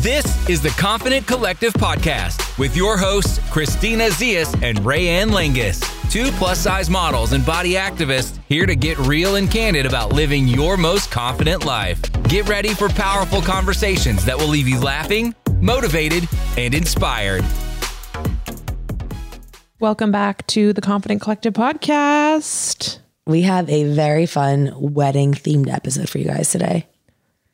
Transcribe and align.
This 0.00 0.48
is 0.48 0.62
the 0.62 0.70
Confident 0.70 1.26
Collective 1.26 1.74
podcast 1.74 2.58
with 2.58 2.74
your 2.74 2.96
hosts, 2.96 3.38
Christina 3.50 4.04
Zias 4.04 4.50
and 4.62 4.78
Raeann 4.78 5.28
Langas, 5.28 5.84
two 6.10 6.30
plus 6.38 6.58
size 6.58 6.88
models 6.88 7.34
and 7.34 7.44
body 7.44 7.74
activists 7.74 8.38
here 8.48 8.64
to 8.64 8.74
get 8.74 8.96
real 9.00 9.36
and 9.36 9.50
candid 9.50 9.84
about 9.84 10.14
living 10.14 10.48
your 10.48 10.78
most 10.78 11.10
confident 11.10 11.66
life. 11.66 12.00
Get 12.22 12.48
ready 12.48 12.72
for 12.72 12.88
powerful 12.88 13.42
conversations 13.42 14.24
that 14.24 14.38
will 14.38 14.48
leave 14.48 14.66
you 14.66 14.80
laughing, 14.80 15.34
motivated, 15.60 16.26
and 16.56 16.72
inspired. 16.72 17.44
Welcome 19.80 20.10
back 20.10 20.46
to 20.46 20.72
the 20.72 20.80
Confident 20.80 21.20
Collective 21.20 21.52
podcast. 21.52 23.00
We 23.26 23.42
have 23.42 23.68
a 23.68 23.84
very 23.84 24.24
fun 24.24 24.72
wedding 24.74 25.34
themed 25.34 25.68
episode 25.68 26.08
for 26.08 26.16
you 26.16 26.24
guys 26.24 26.50
today. 26.50 26.86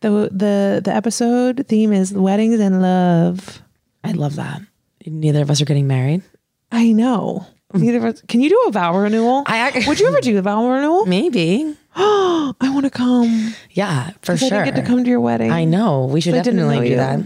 The 0.07 0.29
the 0.30 0.80
the 0.84 0.95
episode 0.95 1.66
theme 1.68 1.93
is 1.93 2.12
weddings 2.14 2.61
and 2.61 2.80
love. 2.80 3.61
I 4.05 4.12
love 4.12 4.37
that. 4.37 4.60
Neither 5.05 5.42
of 5.42 5.51
us 5.51 5.60
are 5.60 5.64
getting 5.64 5.88
married. 5.88 6.23
I 6.70 6.92
know. 6.92 7.45
Neither 7.74 7.98
of 7.98 8.05
us. 8.05 8.23
Can 8.28 8.41
you 8.41 8.48
do 8.50 8.64
a 8.69 8.70
vow 8.70 8.97
renewal? 8.97 9.42
I 9.47 9.69
ac- 9.69 9.88
would 9.88 9.98
you 9.98 10.06
ever 10.06 10.20
do 10.20 10.38
a 10.38 10.42
vow 10.42 10.69
renewal? 10.70 11.06
Maybe. 11.06 11.74
Oh, 11.97 12.55
I 12.61 12.70
want 12.73 12.84
to 12.84 12.91
come. 12.91 13.55
Yeah, 13.73 14.11
for 14.23 14.33
'Cause 14.34 14.45
I 14.45 14.48
sure. 14.48 14.64
didn't 14.64 14.74
get 14.77 14.80
to 14.83 14.87
come 14.87 15.02
to 15.02 15.11
your 15.11 15.19
wedding. 15.20 15.50
I 15.50 15.64
know. 15.64 16.05
We 16.06 16.20
should 16.20 16.34
definitely 16.34 16.80
do 16.80 16.91
you. 16.91 16.97
that. 16.97 17.20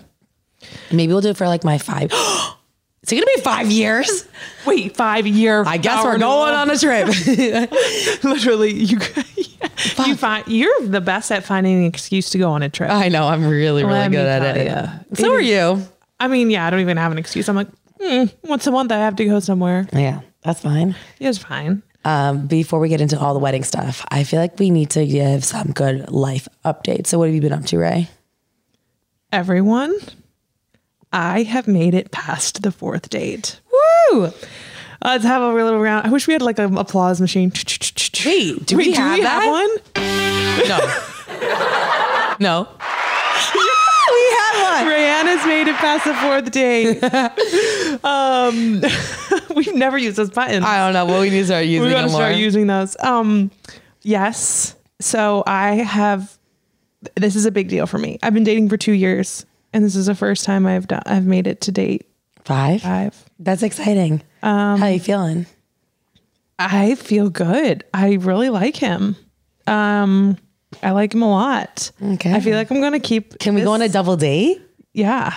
Maybe 0.91 1.13
we'll 1.13 1.21
do 1.21 1.29
it 1.31 1.37
for 1.37 1.49
like 1.49 1.65
my 1.65 1.77
five. 1.77 2.11
Is 3.03 3.13
it 3.13 3.15
gonna 3.17 3.27
be 3.35 3.41
five 3.41 3.71
years? 3.71 4.29
Wait, 4.67 4.95
five 4.95 5.27
year. 5.27 5.65
I 5.67 5.79
guess 5.79 6.05
we're 6.05 6.19
going 6.19 6.55
on 6.55 6.71
a 6.71 6.77
trip. 6.77 7.09
Literally, 8.25 8.73
you 8.73 8.99
you 10.07 10.17
find 10.17 10.47
you're 10.47 10.87
the 10.87 11.01
best 11.01 11.33
at 11.33 11.45
finding 11.45 11.79
an 11.79 11.85
excuse 11.85 12.29
to 12.31 12.39
go 12.39 12.51
on 12.51 12.63
a 12.63 12.69
trip. 12.69 12.91
I 12.91 13.09
know. 13.09 13.27
I'm 13.27 13.47
really, 13.47 13.85
really 13.85 13.95
Let 13.95 14.11
good 14.11 14.27
at 14.27 14.57
it. 14.57 14.67
ya. 14.67 14.89
So 15.15 15.33
It 15.33 15.37
are 15.37 15.41
you. 15.41 15.83
I 16.19 16.29
mean, 16.29 16.51
yeah, 16.51 16.67
I 16.67 16.71
don't 16.71 16.81
even 16.81 16.99
have 16.99 17.11
an 17.11 17.17
excuse. 17.17 17.49
I'm 17.49 17.57
like, 17.57 17.69
hmm, 17.99 18.25
once 18.45 18.67
a 18.67 18.71
month 18.71 18.93
I 18.93 18.99
have 18.99 19.17
to 19.17 19.25
go 19.25 19.41
somewhere. 19.41 19.89
Yeah, 19.95 20.21
that's 20.43 20.61
fine. 20.61 20.95
It's 21.19 21.39
fine. 21.39 21.83
Um, 22.05 22.47
before 22.47 22.81
we 22.81 22.91
get 22.91 23.01
into 23.01 23.19
all 23.19 23.33
the 23.33 23.41
wedding 23.41 23.65
stuff, 23.65 24.05
I 24.11 24.25
feel 24.25 24.41
like 24.41 24.59
we 24.59 24.71
need 24.71 24.91
to 24.91 25.07
give 25.07 25.45
some 25.45 25.73
good 25.73 26.11
life 26.11 26.49
updates. 26.67 27.09
So, 27.09 27.19
what 27.19 27.27
have 27.29 27.35
you 27.35 27.41
been 27.41 27.53
up 27.53 27.65
to, 27.67 27.79
Ray? 27.79 28.09
Everyone, 29.33 29.95
I 31.13 31.43
have 31.43 31.67
made 31.67 31.95
it 31.95 32.11
past 32.11 32.63
the 32.63 32.71
fourth 32.71 33.11
date. 33.11 33.61
Woo! 34.13 34.33
Let's 35.03 35.25
have 35.25 35.43
a 35.43 35.53
little 35.53 35.81
round. 35.81 36.07
I 36.07 36.11
wish 36.11 36.27
we 36.27 36.35
had 36.35 36.43
like 36.43 36.59
an 36.59 36.77
applause 36.77 37.21
machine. 37.21 37.53
Wait, 38.25 38.67
do 38.67 38.77
we 38.77 38.93
have 38.93 39.21
that? 39.21 39.47
one? 39.47 39.71
No. 40.69 40.79
no. 42.41 42.69
we 44.11 44.21
had 44.37 44.85
one. 44.85 44.87
Raeann's 44.87 45.47
made 45.47 45.69
it 45.69 45.77
past 45.77 46.05
the 46.05 46.15
fourth 46.15 46.51
date. 46.51 47.03
um, 48.05 48.83
we've 49.57 49.75
never 49.75 49.97
used 49.97 50.17
those 50.17 50.31
buttons. 50.31 50.65
I 50.65 50.85
don't 50.85 50.93
know. 50.93 51.07
Well, 51.07 51.23
we 51.23 51.31
need 51.31 51.41
to 51.41 51.47
start 51.47 51.65
using 51.65 51.89
we 51.89 51.95
gotta 51.95 52.11
start 52.11 52.37
using 52.37 52.67
those. 52.67 52.97
Um, 53.01 53.51
yes. 54.03 54.77
So 55.01 55.43
I 55.47 55.77
have. 55.77 56.37
This 57.17 57.35
is 57.35 57.47
a 57.47 57.51
big 57.51 57.69
deal 57.69 57.87
for 57.87 57.97
me. 57.97 58.19
I've 58.23 58.35
been 58.35 58.45
dating 58.45 58.69
for 58.69 58.77
two 58.77 58.93
years, 58.93 59.47
and 59.73 59.85
this 59.85 59.97
is 59.97 60.07
the 60.07 60.15
first 60.15 60.45
time 60.45 60.67
I've 60.67 60.87
done. 60.89 61.03
I've 61.07 61.27
made 61.27 61.47
it 61.47 61.61
to 61.63 61.73
date 61.73 62.07
Five. 62.45 62.83
five. 62.83 63.25
That's 63.39 63.63
exciting. 63.63 64.23
How 64.43 64.87
you 64.87 65.01
feeling? 65.01 65.47
I 66.59 66.95
feel 66.95 67.31
good. 67.31 67.85
I 67.95 68.15
really 68.15 68.51
like 68.51 68.77
him. 68.77 69.17
Um, 69.67 70.37
I 70.83 70.91
like 70.91 71.15
him 71.15 71.23
a 71.23 71.31
lot. 71.31 71.91
Okay. 72.03 72.33
I 72.35 72.41
feel 72.41 72.57
like 72.57 72.71
I'm 72.71 72.81
gonna 72.81 73.01
keep. 73.01 73.39
Can 73.39 73.55
we 73.55 73.63
go 73.63 73.73
on 73.73 73.83
a 73.83 73.89
double 73.89 74.17
date? 74.17 74.61
Yeah, 74.93 75.35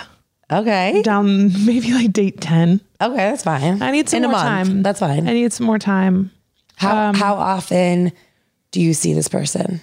Okay. 0.52 1.00
down 1.02 1.52
maybe 1.66 1.92
like 1.94 2.12
date 2.12 2.40
ten. 2.40 2.80
Okay, 3.00 3.16
that's 3.16 3.42
fine. 3.44 3.80
I 3.82 3.90
need 3.90 4.08
some 4.08 4.24
In 4.24 4.30
more 4.30 4.38
time. 4.40 4.82
That's 4.82 5.00
fine. 5.00 5.28
I 5.28 5.32
need 5.32 5.52
some 5.52 5.66
more 5.66 5.78
time, 5.78 6.30
how 6.76 7.08
um, 7.10 7.14
how 7.14 7.34
often 7.34 8.12
do 8.70 8.80
you 8.80 8.92
see 8.94 9.14
this 9.14 9.28
person? 9.28 9.80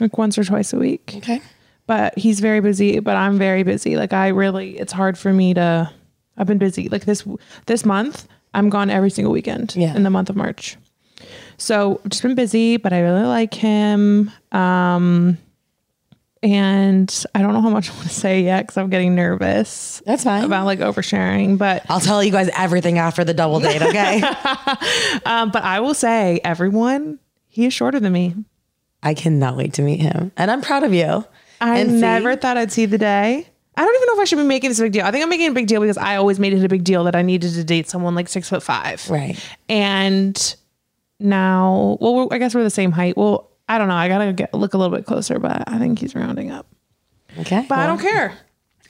like 0.00 0.16
once 0.18 0.36
or 0.38 0.44
twice 0.44 0.72
a 0.72 0.78
week. 0.78 1.12
Okay. 1.18 1.40
But 1.92 2.18
he's 2.18 2.40
very 2.40 2.60
busy. 2.60 3.00
But 3.00 3.16
I'm 3.16 3.36
very 3.36 3.64
busy. 3.64 3.98
Like 3.98 4.14
I 4.14 4.28
really, 4.28 4.78
it's 4.78 4.94
hard 4.94 5.18
for 5.18 5.30
me 5.30 5.52
to. 5.52 5.92
I've 6.38 6.46
been 6.46 6.56
busy. 6.56 6.88
Like 6.88 7.04
this 7.04 7.22
this 7.66 7.84
month, 7.84 8.26
I'm 8.54 8.70
gone 8.70 8.88
every 8.88 9.10
single 9.10 9.30
weekend. 9.30 9.76
Yeah. 9.76 9.94
In 9.94 10.02
the 10.02 10.08
month 10.08 10.30
of 10.30 10.36
March. 10.36 10.78
So 11.58 12.00
just 12.08 12.22
been 12.22 12.34
busy, 12.34 12.78
but 12.78 12.94
I 12.94 13.00
really 13.00 13.26
like 13.26 13.52
him. 13.52 14.30
Um, 14.52 15.36
and 16.42 17.24
I 17.34 17.42
don't 17.42 17.52
know 17.52 17.60
how 17.60 17.68
much 17.68 17.90
I 17.90 17.92
want 17.92 18.08
to 18.08 18.14
say 18.14 18.40
yet 18.40 18.62
because 18.62 18.78
I'm 18.78 18.88
getting 18.88 19.14
nervous 19.14 20.00
That's 20.06 20.24
fine. 20.24 20.44
about 20.44 20.64
like 20.64 20.78
oversharing. 20.78 21.58
But 21.58 21.84
I'll 21.90 22.00
tell 22.00 22.24
you 22.24 22.32
guys 22.32 22.48
everything 22.56 22.96
after 22.96 23.22
the 23.22 23.34
double 23.34 23.60
date, 23.60 23.82
okay? 23.82 24.22
um, 25.26 25.50
but 25.50 25.62
I 25.62 25.80
will 25.80 25.92
say, 25.92 26.40
everyone, 26.42 27.18
he 27.48 27.66
is 27.66 27.74
shorter 27.74 28.00
than 28.00 28.14
me. 28.14 28.34
I 29.02 29.12
cannot 29.12 29.58
wait 29.58 29.74
to 29.74 29.82
meet 29.82 30.00
him. 30.00 30.32
And 30.38 30.50
I'm 30.50 30.62
proud 30.62 30.84
of 30.84 30.94
you. 30.94 31.26
I 31.62 31.78
And 31.78 31.90
see- 31.92 32.00
never 32.00 32.36
thought 32.36 32.56
I'd 32.58 32.70
see 32.72 32.84
the 32.86 32.98
day. 32.98 33.46
I 33.74 33.84
don't 33.84 33.94
even 33.94 34.06
know 34.08 34.14
if 34.14 34.20
I 34.20 34.24
should 34.24 34.36
be 34.38 34.44
making 34.44 34.68
this 34.68 34.78
a 34.80 34.82
big 34.82 34.92
deal. 34.92 35.06
I 35.06 35.10
think 35.10 35.22
I'm 35.22 35.30
making 35.30 35.48
a 35.48 35.52
big 35.52 35.66
deal 35.66 35.80
because 35.80 35.96
I 35.96 36.16
always 36.16 36.38
made 36.38 36.52
it 36.52 36.62
a 36.62 36.68
big 36.68 36.84
deal 36.84 37.04
that 37.04 37.16
I 37.16 37.22
needed 37.22 37.54
to 37.54 37.64
date 37.64 37.88
someone 37.88 38.14
like 38.14 38.28
six 38.28 38.50
foot 38.50 38.62
five. 38.62 39.08
Right. 39.08 39.38
And 39.70 40.56
now, 41.18 41.96
well, 42.00 42.14
we're, 42.14 42.26
I 42.32 42.38
guess 42.38 42.54
we're 42.54 42.64
the 42.64 42.68
same 42.70 42.92
height. 42.92 43.16
Well, 43.16 43.48
I 43.68 43.78
don't 43.78 43.88
know. 43.88 43.94
I 43.94 44.08
gotta 44.08 44.32
get, 44.34 44.52
look 44.52 44.74
a 44.74 44.78
little 44.78 44.94
bit 44.94 45.06
closer, 45.06 45.38
but 45.38 45.64
I 45.68 45.78
think 45.78 46.00
he's 46.00 46.14
rounding 46.14 46.50
up. 46.50 46.66
Okay. 47.38 47.64
But 47.68 47.78
I 47.78 47.86
don't 47.86 48.00
care. 48.00 48.34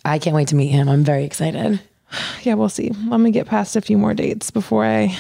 I 0.05 0.19
can't 0.19 0.35
wait 0.35 0.49
to 0.49 0.57
meet 0.57 0.69
him. 0.69 0.89
I'm 0.89 1.05
very 1.05 1.25
excited. 1.25 1.81
Yeah, 2.43 2.55
we'll 2.55 2.69
see. 2.69 2.91
Let 3.07 3.21
me 3.21 3.31
get 3.31 3.47
past 3.47 3.75
a 3.77 3.81
few 3.81 3.97
more 3.97 4.13
dates 4.13 4.51
before 4.51 4.85
I 4.85 5.17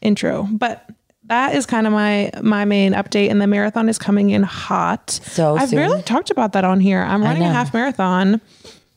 intro. 0.00 0.48
But 0.50 0.84
that 1.32 1.54
is 1.54 1.64
kind 1.64 1.86
of 1.86 1.92
my 1.94 2.30
my 2.42 2.64
main 2.66 2.92
update, 2.92 3.30
and 3.30 3.40
the 3.40 3.46
marathon 3.46 3.88
is 3.88 3.98
coming 3.98 4.30
in 4.30 4.42
hot. 4.42 5.10
So 5.10 5.56
I've 5.56 5.70
soon. 5.70 5.78
barely 5.78 6.02
talked 6.02 6.30
about 6.30 6.52
that 6.52 6.64
on 6.64 6.78
here. 6.78 7.00
I'm 7.00 7.22
running 7.22 7.42
a 7.42 7.50
half 7.50 7.72
marathon. 7.72 8.40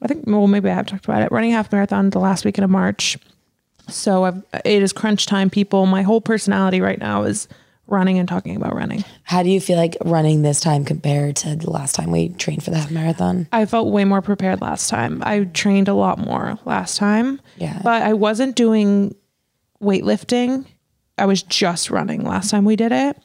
I 0.01 0.07
think 0.07 0.25
well 0.27 0.47
maybe 0.47 0.69
I 0.69 0.73
have 0.73 0.85
talked 0.85 1.05
about 1.05 1.21
it. 1.21 1.31
Running 1.31 1.53
a 1.53 1.55
half 1.55 1.71
marathon 1.71 2.09
the 2.09 2.19
last 2.19 2.43
weekend 2.43 2.65
of 2.65 2.69
March. 2.69 3.17
So 3.87 4.25
I've, 4.25 4.43
it 4.65 4.81
is 4.81 4.91
crunch 4.91 5.27
time, 5.27 5.49
people. 5.49 5.85
My 5.85 6.01
whole 6.01 6.19
personality 6.19 6.81
right 6.81 6.99
now 6.99 7.23
is 7.23 7.47
running 7.87 8.17
and 8.17 8.27
talking 8.27 8.55
about 8.55 8.75
running. 8.75 9.05
How 9.23 9.43
do 9.43 9.49
you 9.49 9.61
feel 9.61 9.77
like 9.77 9.95
running 10.03 10.41
this 10.41 10.59
time 10.59 10.83
compared 10.83 11.35
to 11.37 11.55
the 11.55 11.69
last 11.69 11.93
time 11.95 12.11
we 12.11 12.29
trained 12.29 12.63
for 12.63 12.71
the 12.71 12.77
half 12.77 12.91
marathon? 12.91 13.47
I 13.51 13.65
felt 13.65 13.91
way 13.91 14.03
more 14.03 14.23
prepared 14.23 14.59
last 14.59 14.89
time. 14.89 15.21
I 15.23 15.43
trained 15.43 15.87
a 15.87 15.93
lot 15.93 16.17
more 16.17 16.57
last 16.65 16.97
time. 16.97 17.39
Yeah. 17.57 17.79
But 17.83 18.01
I 18.01 18.13
wasn't 18.13 18.55
doing 18.55 19.15
weightlifting. 19.81 20.65
I 21.17 21.25
was 21.25 21.43
just 21.43 21.89
running 21.89 22.23
last 22.23 22.49
time 22.51 22.65
we 22.65 22.75
did 22.75 22.91
it. 22.91 23.17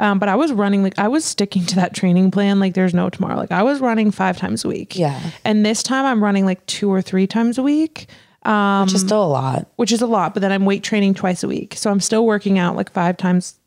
Um, 0.00 0.20
but 0.20 0.28
I 0.28 0.36
was 0.36 0.52
running 0.52 0.84
like 0.84 0.96
I 0.98 1.08
was 1.08 1.24
sticking 1.24 1.66
to 1.66 1.74
that 1.76 1.92
training 1.92 2.30
plan 2.30 2.60
like 2.60 2.74
there's 2.74 2.94
no 2.94 3.10
tomorrow. 3.10 3.36
Like 3.36 3.50
I 3.50 3.64
was 3.64 3.80
running 3.80 4.12
five 4.12 4.36
times 4.38 4.64
a 4.64 4.68
week. 4.68 4.94
Yeah. 4.96 5.20
And 5.44 5.66
this 5.66 5.82
time 5.82 6.04
I'm 6.04 6.22
running 6.22 6.44
like 6.44 6.64
two 6.66 6.88
or 6.92 7.02
three 7.02 7.26
times 7.26 7.58
a 7.58 7.62
week, 7.64 8.06
Which 8.44 8.94
is 8.94 9.00
still 9.00 9.24
a 9.24 9.26
lot. 9.26 9.66
which 9.74 9.90
is 9.90 10.00
a 10.00 10.06
lot. 10.06 10.34
But 10.34 10.40
then 10.42 10.52
I'm 10.52 10.64
weight 10.64 10.84
training 10.84 11.14
twice 11.14 11.42
a 11.42 11.48
week, 11.48 11.74
so 11.74 11.90
I'm 11.90 11.98
still 11.98 12.24
working 12.26 12.60
out 12.60 12.76
like 12.76 12.92
five 12.92 13.16
times, 13.16 13.58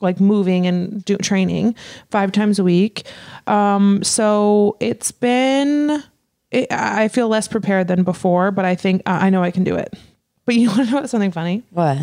like 0.00 0.18
moving 0.18 0.66
and 0.66 1.04
do 1.04 1.18
training 1.18 1.74
five 2.10 2.32
times 2.32 2.58
a 2.58 2.64
week. 2.64 3.04
Um, 3.46 4.02
so 4.02 4.78
it's 4.80 5.12
been. 5.12 6.02
It, 6.52 6.72
I 6.72 7.08
feel 7.08 7.28
less 7.28 7.48
prepared 7.48 7.88
than 7.88 8.02
before, 8.02 8.50
but 8.50 8.64
I 8.64 8.76
think 8.76 9.02
I 9.04 9.26
I 9.26 9.30
know 9.30 9.42
I 9.42 9.50
can 9.50 9.62
do 9.64 9.74
it. 9.76 9.92
But 10.46 10.54
you 10.54 10.68
want 10.74 10.88
to 10.88 10.94
know 10.94 11.04
something 11.06 11.32
funny? 11.32 11.64
What? 11.68 11.98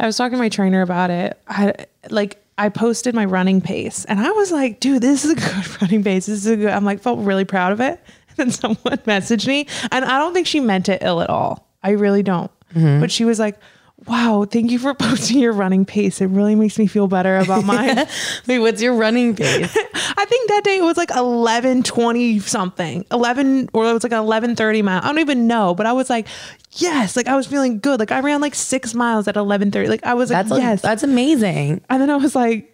I 0.00 0.06
was 0.06 0.16
talking 0.16 0.36
to 0.36 0.38
my 0.38 0.48
trainer 0.48 0.82
about 0.82 1.10
it. 1.10 1.38
I 1.48 1.86
like 2.10 2.42
I 2.56 2.68
posted 2.68 3.14
my 3.14 3.24
running 3.24 3.60
pace 3.60 4.04
and 4.04 4.20
I 4.20 4.30
was 4.30 4.50
like, 4.52 4.80
dude, 4.80 5.02
this 5.02 5.24
is 5.24 5.32
a 5.32 5.34
good 5.34 5.80
running 5.82 6.02
pace. 6.02 6.26
This 6.26 6.38
is 6.38 6.46
a 6.46 6.56
good 6.56 6.68
I'm 6.68 6.84
like 6.84 7.00
felt 7.00 7.20
really 7.20 7.44
proud 7.44 7.72
of 7.72 7.80
it. 7.80 8.00
And 8.30 8.36
then 8.36 8.50
someone 8.50 8.78
messaged 9.06 9.46
me 9.46 9.66
and 9.90 10.04
I 10.04 10.18
don't 10.18 10.32
think 10.34 10.46
she 10.46 10.60
meant 10.60 10.88
it 10.88 11.02
ill 11.02 11.20
at 11.20 11.30
all. 11.30 11.68
I 11.82 11.90
really 11.90 12.22
don't. 12.22 12.50
Mm-hmm. 12.74 13.00
But 13.00 13.10
she 13.10 13.24
was 13.24 13.38
like, 13.38 13.58
Wow, 14.06 14.46
thank 14.48 14.70
you 14.70 14.78
for 14.78 14.94
posting 14.98 15.38
your 15.38 15.52
running 15.52 15.84
pace. 15.84 16.20
It 16.20 16.26
really 16.26 16.54
makes 16.54 16.78
me 16.78 16.86
feel 16.86 17.08
better 17.08 17.36
about 17.38 17.64
mine. 17.64 18.06
Wait, 18.46 18.58
what's 18.60 18.80
your 18.80 18.94
running 18.94 19.34
pace? 19.34 19.76
I 20.16 20.24
think 20.24 20.48
that 20.48 20.62
day 20.64 20.78
it 20.78 20.82
was 20.82 20.96
like 20.96 21.10
11 21.10 21.82
20 21.82 22.38
something 22.40 23.04
11 23.12 23.70
or 23.72 23.88
it 23.88 23.92
was 23.92 24.02
like 24.02 24.12
11 24.12 24.56
30 24.56 24.82
mile 24.82 25.00
I 25.02 25.06
don't 25.06 25.18
even 25.18 25.46
know 25.46 25.74
but 25.74 25.86
I 25.86 25.92
was 25.92 26.08
like 26.10 26.26
yes 26.72 27.16
like 27.16 27.28
I 27.28 27.36
was 27.36 27.46
feeling 27.46 27.78
good 27.78 28.00
like 28.00 28.10
I 28.10 28.20
ran 28.20 28.40
like 28.40 28.54
six 28.54 28.94
miles 28.94 29.28
at 29.28 29.36
11 29.36 29.70
30 29.70 29.88
like 29.88 30.04
I 30.04 30.14
was 30.14 30.30
like 30.30 30.46
That's 30.48 30.58
yes 30.60 30.82
that's 30.82 31.02
amazing. 31.02 31.82
and 31.90 32.00
then 32.02 32.10
I 32.10 32.16
was 32.16 32.34
like 32.34 32.72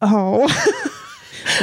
oh 0.00 0.46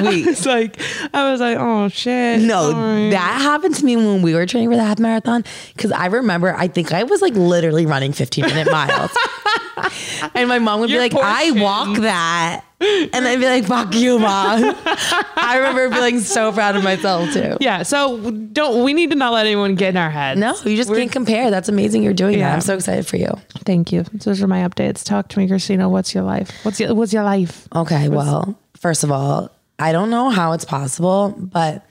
Wait. 0.02 0.28
it's 0.28 0.46
like 0.46 0.80
I 1.14 1.32
was 1.32 1.40
like 1.42 1.58
oh 1.60 1.88
shit 1.90 2.42
No, 2.42 2.72
sorry. 2.72 3.10
that 3.12 3.42
happened 3.42 3.76
to 3.76 3.86
me 3.86 3.96
when 3.96 4.22
we 4.22 4.34
were 4.34 4.46
training 4.46 4.70
for 4.70 4.76
the 4.76 4.84
half 4.84 5.00
marathon. 5.00 5.44
Cause 5.78 5.92
I 5.92 6.08
remember, 6.08 6.54
I 6.56 6.68
think 6.68 6.92
I 6.94 7.04
was 7.04 7.22
like 7.22 7.34
literally 7.34 7.86
running 7.86 8.14
15 8.14 8.46
minute 8.46 8.72
miles. 8.72 9.12
and 10.36 10.48
my 10.50 10.60
mom 10.60 10.80
would 10.80 10.90
Your 10.90 10.98
be 11.02 11.16
like, 11.16 11.24
I 11.24 11.52
walk 11.52 11.98
that. 12.00 12.64
And 12.82 13.26
I'd 13.28 13.40
be 13.40 13.46
like, 13.46 13.66
fuck 13.66 13.94
you, 13.96 14.20
mom. 14.20 14.76
I 14.86 15.56
remember 15.58 15.90
feeling 15.96 16.20
so 16.20 16.52
proud 16.52 16.76
of 16.76 16.84
myself 16.84 17.32
too. 17.32 17.56
Yeah. 17.62 17.84
So 17.84 18.30
don't 18.32 18.84
we 18.84 18.94
need 18.94 19.10
to 19.12 19.16
not 19.16 19.32
let 19.32 19.46
anyone 19.46 19.76
get 19.76 19.90
in 19.90 19.98
our 19.98 20.10
heads. 20.10 20.38
No, 20.40 20.54
you 20.66 20.76
just 20.76 20.90
can't 20.90 21.12
compare. 21.12 21.50
That's 21.50 21.70
amazing 21.70 22.04
you're 22.04 22.14
doing 22.14 22.40
that. 22.40 22.56
I'm 22.56 22.62
so 22.62 22.76
excited 22.76 23.08
for 23.08 23.16
you. 23.18 23.30
Thank 23.60 23.92
you. 23.94 24.04
Those 24.14 24.42
are 24.44 24.48
my 24.48 24.68
updates. 24.68 25.04
Talk 25.06 25.30
to 25.30 25.40
me, 25.40 25.48
Christina. 25.48 25.88
What's 25.88 26.14
your 26.14 26.24
life? 26.24 26.52
What's 26.64 26.80
your 26.80 26.94
What's 26.94 27.14
your 27.14 27.24
life? 27.24 27.68
Okay, 27.74 28.10
well, 28.10 28.60
first 28.76 29.06
of 29.06 29.12
all, 29.12 29.50
I 29.80 29.92
don't 29.92 30.10
know 30.10 30.30
how 30.30 30.54
it's 30.54 30.66
possible, 30.66 31.36
but 31.38 31.86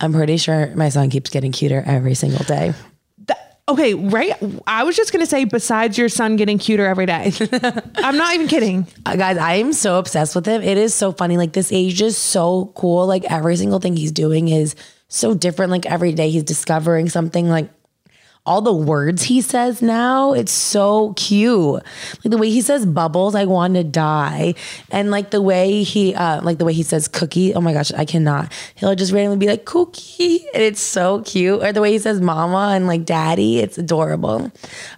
I'm 0.00 0.12
pretty 0.12 0.36
sure 0.36 0.74
my 0.74 0.88
son 0.88 1.10
keeps 1.10 1.30
getting 1.30 1.52
cuter 1.52 1.82
every 1.86 2.14
single 2.14 2.44
day. 2.44 2.74
Okay, 3.68 3.92
right. 3.92 4.34
I 4.66 4.84
was 4.84 4.96
just 4.96 5.12
gonna 5.12 5.26
say, 5.26 5.44
besides 5.44 5.98
your 5.98 6.08
son 6.08 6.36
getting 6.36 6.58
cuter 6.58 6.86
every 6.86 7.04
day, 7.04 7.32
I'm 7.96 8.16
not 8.16 8.34
even 8.34 8.48
kidding. 8.48 8.86
Uh, 9.04 9.16
guys, 9.16 9.36
I 9.36 9.56
am 9.56 9.74
so 9.74 9.98
obsessed 9.98 10.34
with 10.34 10.46
him. 10.46 10.62
It 10.62 10.78
is 10.78 10.94
so 10.94 11.12
funny. 11.12 11.36
Like 11.36 11.52
this 11.52 11.70
age 11.70 12.00
is 12.00 12.16
so 12.16 12.72
cool. 12.74 13.06
Like 13.06 13.24
every 13.30 13.56
single 13.56 13.78
thing 13.78 13.94
he's 13.94 14.10
doing 14.10 14.48
is 14.48 14.74
so 15.08 15.34
different. 15.34 15.70
Like 15.70 15.84
every 15.84 16.12
day 16.12 16.30
he's 16.30 16.44
discovering 16.44 17.10
something. 17.10 17.50
Like 17.50 17.68
all 18.48 18.62
the 18.62 18.72
words 18.72 19.22
he 19.22 19.40
says 19.40 19.82
now, 19.82 20.32
it's 20.32 20.50
so 20.50 21.12
cute. 21.14 21.74
Like 21.74 22.22
the 22.22 22.38
way 22.38 22.50
he 22.50 22.62
says 22.62 22.86
bubbles, 22.86 23.34
I 23.34 23.44
want 23.44 23.74
to 23.74 23.84
die. 23.84 24.54
And 24.90 25.10
like 25.10 25.30
the 25.30 25.42
way 25.42 25.82
he 25.82 26.14
uh 26.14 26.42
like 26.42 26.58
the 26.58 26.64
way 26.64 26.72
he 26.72 26.82
says 26.82 27.06
cookie. 27.08 27.54
Oh 27.54 27.60
my 27.60 27.74
gosh, 27.74 27.92
I 27.92 28.04
cannot. 28.04 28.50
He'll 28.74 28.94
just 28.94 29.12
randomly 29.12 29.36
be 29.36 29.46
like 29.46 29.66
cookie. 29.66 30.46
And 30.54 30.62
it's 30.62 30.80
so 30.80 31.20
cute. 31.22 31.62
Or 31.62 31.72
the 31.72 31.82
way 31.82 31.92
he 31.92 31.98
says 31.98 32.20
mama 32.20 32.72
and 32.74 32.86
like 32.86 33.04
daddy, 33.04 33.58
it's 33.58 33.76
adorable. 33.78 34.50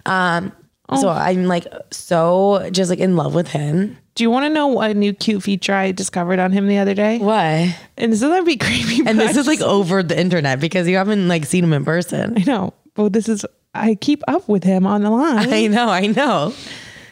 Um 0.05 0.53
so 0.99 1.07
I'm 1.07 1.45
like 1.45 1.67
so 1.91 2.69
just 2.71 2.89
like 2.89 2.99
in 2.99 3.15
love 3.15 3.33
with 3.33 3.47
him. 3.47 3.97
Do 4.15 4.25
you 4.25 4.29
want 4.29 4.43
to 4.43 4.49
know 4.49 4.81
a 4.81 4.93
new 4.93 5.13
cute 5.13 5.41
feature 5.41 5.73
I 5.73 5.93
discovered 5.93 6.37
on 6.39 6.51
him 6.51 6.67
the 6.67 6.79
other 6.79 6.93
day? 6.93 7.17
Why? 7.17 7.77
And 7.97 8.11
this 8.11 8.21
is 8.21 8.27
gonna 8.27 8.43
be 8.43 8.57
creepy. 8.65 9.07
And 9.07 9.17
this 9.17 9.37
is 9.37 9.47
like 9.47 9.61
over 9.61 10.03
the 10.03 10.19
internet 10.19 10.59
because 10.59 10.87
you 10.87 10.97
haven't 10.97 11.27
like 11.29 11.45
seen 11.45 11.63
him 11.63 11.71
in 11.71 11.85
person. 11.85 12.33
I 12.37 12.43
know, 12.43 12.73
but 12.93 13.13
this 13.13 13.29
is 13.29 13.45
I 13.73 13.95
keep 13.95 14.21
up 14.27 14.47
with 14.49 14.63
him 14.63 14.85
on 14.85 15.03
the 15.03 15.09
line. 15.09 15.51
I 15.51 15.67
know, 15.67 15.89
I 15.89 16.07
know. 16.07 16.53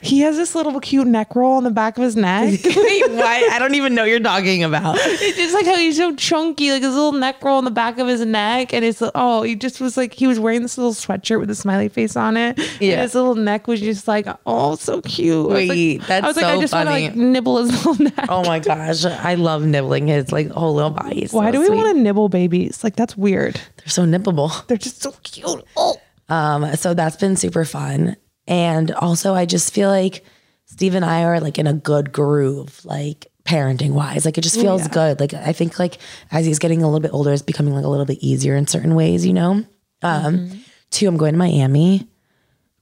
He 0.01 0.22
has 0.22 0.38
this 0.38 0.56
little 0.56 0.80
cute 0.80 1.07
neck 1.07 1.36
roll 1.36 1.54
on 1.54 1.63
the 1.63 1.72
back 1.72 1.98
of 1.98 2.04
his 2.04 2.16
neck. 2.16 2.51
Wait, 2.63 3.12
why? 3.12 3.50
I 3.51 3.60
don't 3.60 3.75
even 3.75 3.96
know 3.96 4.04
what 4.04 4.10
you're 4.10 4.19
talking 4.19 4.63
about. 4.63 4.96
It's 5.00 5.38
just 5.38 5.54
like 5.54 5.66
how 5.66 5.75
he's 5.75 5.98
so 5.98 6.16
chunky, 6.16 6.72
like 6.72 6.81
his 6.81 6.94
little 6.94 7.12
neck 7.12 7.44
roll 7.44 7.57
on 7.57 7.66
the 7.66 7.72
back 7.72 8.00
of 8.00 8.07
his 8.07 8.25
neck, 8.25 8.74
and 8.74 8.86
it's 8.86 9.01
oh, 9.16 9.42
he 9.44 9.56
just 9.56 9.81
was 9.81 9.98
like 9.98 10.13
he 10.13 10.25
was 10.28 10.40
wearing 10.40 10.62
this 10.62 10.78
little 10.78 10.94
sweatshirt 10.94 11.40
with 11.40 11.50
a 11.50 11.56
smiley 11.56 11.90
face 11.90 12.16
on 12.16 12.38
it. 12.38 12.57
Yeah. 12.80 12.94
and 12.94 13.01
his 13.01 13.16
little 13.16 13.36
neck 13.36 13.68
was 13.68 13.80
just 13.81 14.07
like 14.07 14.28
oh, 14.46 14.75
so 14.75 15.01
cute. 15.01 15.36
I 15.36 15.54
was 15.54 15.54
like- 15.54 15.69
Wait, 15.69 16.01
that's 16.07 16.24
I 16.24 16.28
was 16.28 16.36
like, 16.38 16.46
I 16.46 16.56
so 16.56 16.62
just 16.62 16.74
want 16.74 16.88
to 16.88 16.94
like 16.94 17.16
nibble 17.16 17.57
his 17.63 17.72
little 17.86 18.04
neck. 18.06 18.25
Oh 18.30 18.44
my 18.46 18.60
gosh, 18.60 19.04
I 19.06 19.36
love 19.36 19.63
nibbling 19.66 20.07
his 20.07 20.31
like 20.31 20.50
whole 20.50 20.74
little 20.75 20.92
body. 20.92 21.24
It's 21.24 21.34
Why 21.34 21.48
so 21.48 21.51
do 21.54 21.60
we 21.60 21.66
sweet. 21.68 21.75
want 21.75 21.96
to 21.98 22.01
nibble 22.01 22.30
babies? 22.30 22.84
Like 22.84 22.96
that's 22.96 23.18
weird. 23.18 23.56
They're 23.78 23.88
so 23.88 24.04
nippable. 24.06 24.66
They're 24.68 24.78
just 24.78 25.01
so 25.01 25.13
cute. 25.24 25.63
Oh. 25.75 25.98
Um, 26.30 26.75
so 26.75 26.94
that's 26.94 27.16
been 27.18 27.36
super 27.36 27.66
fun. 27.66 28.16
And 28.50 28.92
also, 28.92 29.34
I 29.34 29.46
just 29.46 29.74
feel 29.74 29.90
like 29.90 30.25
Steve 30.66 30.96
and 30.96 31.06
I 31.06 31.24
are 31.24 31.40
like 31.40 31.57
in 31.57 31.68
a 31.68 31.74
good 31.74 32.12
groove, 32.12 32.84
like 32.84 33.28
parenting 33.46 33.92
wise. 33.92 34.25
Like 34.25 34.38
it 34.38 34.42
just 34.42 34.60
feels 34.60 34.81
yeah. 34.81 34.88
good. 34.90 35.19
Like 35.19 35.34
I 35.34 35.54
think 35.54 35.80
like 35.80 36.00
as 36.31 36.46
he's 36.46 36.60
getting 36.60 36.81
a 36.81 36.86
little 36.88 37.00
bit 37.00 37.13
older, 37.13 37.31
it's 37.31 37.42
becoming 37.44 37.74
like 37.74 37.86
a 37.86 37.88
little 37.88 38.06
bit 38.06 38.18
easier 38.22 38.56
in 38.56 38.68
certain 38.68 38.96
ways, 38.96 39.25
you 39.25 39.34
know. 39.34 39.63
Um, 40.01 40.63
two, 40.90 41.07
I'm 41.07 41.18
going 41.18 41.34
to 41.34 41.38
Miami. 41.38 42.07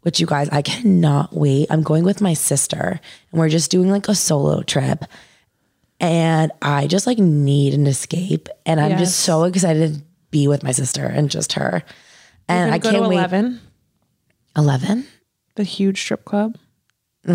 Which 0.01 0.21
you 0.21 0.25
guys, 0.25 0.47
I 0.53 0.61
cannot 0.61 1.33
wait. 1.33 1.67
I'm 1.69 1.83
going 1.83 2.05
with 2.05 2.21
my 2.21 2.33
sister, 2.33 3.01
and 3.31 3.39
we're 3.39 3.49
just 3.49 3.69
doing 3.69 3.89
like 3.91 4.07
a 4.07 4.15
solo 4.15 4.61
trip. 4.61 5.03
And 5.99 6.51
I 6.61 6.87
just 6.87 7.07
like 7.07 7.17
need 7.17 7.73
an 7.73 7.87
escape, 7.87 8.47
and 8.65 8.79
I'm 8.79 8.91
Yes. 8.91 8.99
just 8.99 9.19
so 9.21 9.43
excited 9.43 9.95
to 9.95 10.01
be 10.31 10.47
with 10.47 10.63
my 10.63 10.71
sister 10.71 11.05
and 11.05 11.29
just 11.29 11.53
her. 11.53 11.83
And 12.47 12.73
I 12.73 12.79
can't 12.79 13.01
wait. 13.09 13.17
eleven, 13.17 13.59
11? 14.55 15.05
The 15.57 15.63
huge 15.63 15.99
strip 16.01 16.23
club. 16.25 16.55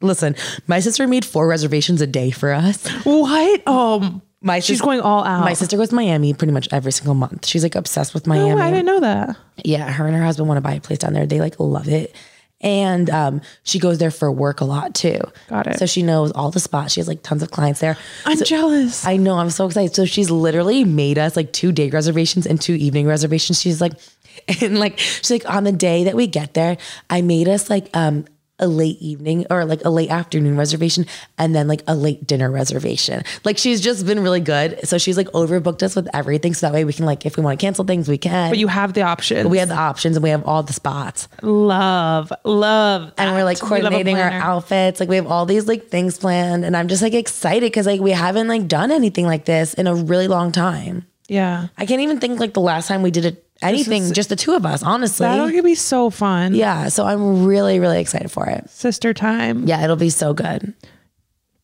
Listen, 0.00 0.36
my 0.66 0.80
sister 0.80 1.06
made 1.06 1.24
four 1.24 1.46
reservations 1.48 2.00
a 2.02 2.06
day 2.06 2.30
for 2.30 2.52
us. 2.52 2.86
What? 3.04 3.66
Um, 3.66 4.20
My 4.42 4.58
she's 4.60 4.76
sis- 4.78 4.84
going 4.84 5.00
all 5.00 5.24
out. 5.24 5.40
My 5.40 5.54
sister 5.54 5.78
goes 5.78 5.88
to 5.90 5.94
Miami 5.94 6.34
pretty 6.34 6.52
much 6.52 6.68
every 6.72 6.92
single 6.92 7.14
month. 7.14 7.46
She's 7.46 7.62
like 7.62 7.74
obsessed 7.74 8.12
with 8.12 8.26
Oh, 8.26 8.30
Miami. 8.30 8.60
I 8.60 8.70
didn't 8.70 8.84
know 8.86 9.00
that. 9.00 9.36
yeah, 9.64 9.90
her 9.90 10.06
and 10.06 10.14
her 10.14 10.22
husband 10.22 10.46
want 10.48 10.58
to 10.58 10.62
buy 10.62 10.74
a 10.74 10.80
place 10.80 10.98
down 10.98 11.14
there. 11.14 11.24
They 11.26 11.40
like 11.40 11.58
love 11.58 11.88
it. 11.88 12.14
And 12.60 13.08
um, 13.10 13.40
she 13.62 13.78
goes 13.78 13.98
there 13.98 14.10
for 14.10 14.30
work 14.30 14.60
a 14.60 14.64
lot 14.64 14.94
too. 14.94 15.20
Got 15.48 15.66
it. 15.68 15.78
So 15.78 15.86
she 15.86 16.02
knows 16.02 16.32
all 16.32 16.50
the 16.50 16.60
spots. 16.60 16.92
She 16.94 17.00
has 17.00 17.08
like 17.08 17.22
tons 17.22 17.42
of 17.42 17.50
clients 17.50 17.80
there. 17.80 17.96
I'm 18.26 18.42
jealous. 18.42 19.06
I 19.06 19.16
know. 19.16 19.36
I'm 19.38 19.50
so 19.50 19.66
excited. 19.66 19.94
So 19.94 20.04
she's 20.06 20.30
literally 20.30 20.84
made 20.84 21.18
us 21.18 21.36
like 21.36 21.52
two 21.52 21.72
day 21.72 21.88
reservations 21.90 22.46
and 22.46 22.60
two 22.60 22.74
evening 22.74 23.06
reservations. 23.06 23.60
She's 23.60 23.80
like, 23.82 23.92
and 24.60 24.78
like, 24.78 24.98
she's 24.98 25.30
like, 25.30 25.48
on 25.48 25.64
the 25.64 25.72
day 25.72 26.04
that 26.04 26.14
we 26.14 26.26
get 26.26 26.54
there, 26.54 26.76
I 27.10 27.22
made 27.22 27.48
us 27.48 27.70
like 27.70 27.88
um 27.94 28.26
a 28.60 28.68
late 28.68 29.00
evening 29.00 29.46
or 29.50 29.64
like 29.64 29.84
a 29.84 29.90
late 29.90 30.10
afternoon 30.10 30.56
reservation 30.56 31.06
and 31.38 31.54
then 31.54 31.66
like 31.66 31.82
a 31.88 31.94
late 31.94 32.24
dinner 32.24 32.50
reservation. 32.50 33.24
Like 33.44 33.58
she's 33.58 33.80
just 33.80 34.06
been 34.06 34.20
really 34.20 34.40
good. 34.40 34.86
So 34.86 34.96
she's 34.96 35.16
like 35.16 35.26
overbooked 35.28 35.82
us 35.82 35.96
with 35.96 36.08
everything. 36.14 36.54
So 36.54 36.66
that 36.66 36.72
way 36.72 36.84
we 36.84 36.92
can 36.92 37.04
like, 37.04 37.26
if 37.26 37.36
we 37.36 37.42
want 37.42 37.58
to 37.58 37.64
cancel 37.66 37.84
things, 37.84 38.08
we 38.08 38.16
can. 38.16 38.50
but 38.50 38.58
you 38.58 38.68
have 38.68 38.92
the 38.92 39.02
option. 39.02 39.50
we 39.50 39.58
have 39.58 39.68
the 39.68 39.76
options 39.76 40.16
and 40.16 40.22
we 40.22 40.30
have 40.30 40.44
all 40.44 40.62
the 40.62 40.72
spots. 40.72 41.26
love, 41.42 42.32
love, 42.44 43.12
And 43.18 43.34
we're 43.34 43.44
like 43.44 43.58
that. 43.58 43.64
We 43.64 43.80
coordinating 43.80 44.18
our 44.18 44.30
outfits. 44.30 45.00
Like 45.00 45.08
we 45.08 45.16
have 45.16 45.26
all 45.26 45.46
these 45.46 45.66
like 45.66 45.88
things 45.88 46.16
planned. 46.18 46.64
And 46.64 46.76
I'm 46.76 46.86
just 46.86 47.02
like 47.02 47.14
excited 47.14 47.66
because 47.66 47.86
like 47.86 48.00
we 48.00 48.12
haven't 48.12 48.46
like 48.46 48.68
done 48.68 48.92
anything 48.92 49.26
like 49.26 49.46
this 49.46 49.74
in 49.74 49.88
a 49.88 49.94
really 49.96 50.28
long 50.28 50.52
time. 50.52 51.06
Yeah, 51.26 51.68
I 51.78 51.86
can't 51.86 52.02
even 52.02 52.20
think 52.20 52.38
like 52.38 52.52
the 52.52 52.60
last 52.60 52.86
time 52.86 53.00
we 53.00 53.10
did 53.10 53.24
it 53.24 53.43
anything, 53.62 54.12
just 54.12 54.28
the 54.28 54.36
two 54.36 54.54
of 54.54 54.66
us, 54.66 54.82
honestly. 54.82 55.24
that'll 55.26 55.62
be 55.62 55.74
so 55.74 56.10
fun. 56.10 56.54
yeah. 56.54 56.88
So 56.88 57.04
I'm 57.04 57.44
really, 57.44 57.78
really 57.80 58.00
excited 58.00 58.30
for 58.30 58.46
it. 58.46 58.68
sister 58.70 59.14
time. 59.14 59.66
Yeah, 59.66 59.82
it'll 59.82 59.96
be 59.96 60.10
so 60.10 60.34
good. 60.34 60.74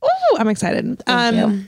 Ooh, 0.05 0.37
I'm 0.39 0.49
excited. 0.49 1.03
Thank 1.05 1.37
um, 1.37 1.53
you. 1.53 1.65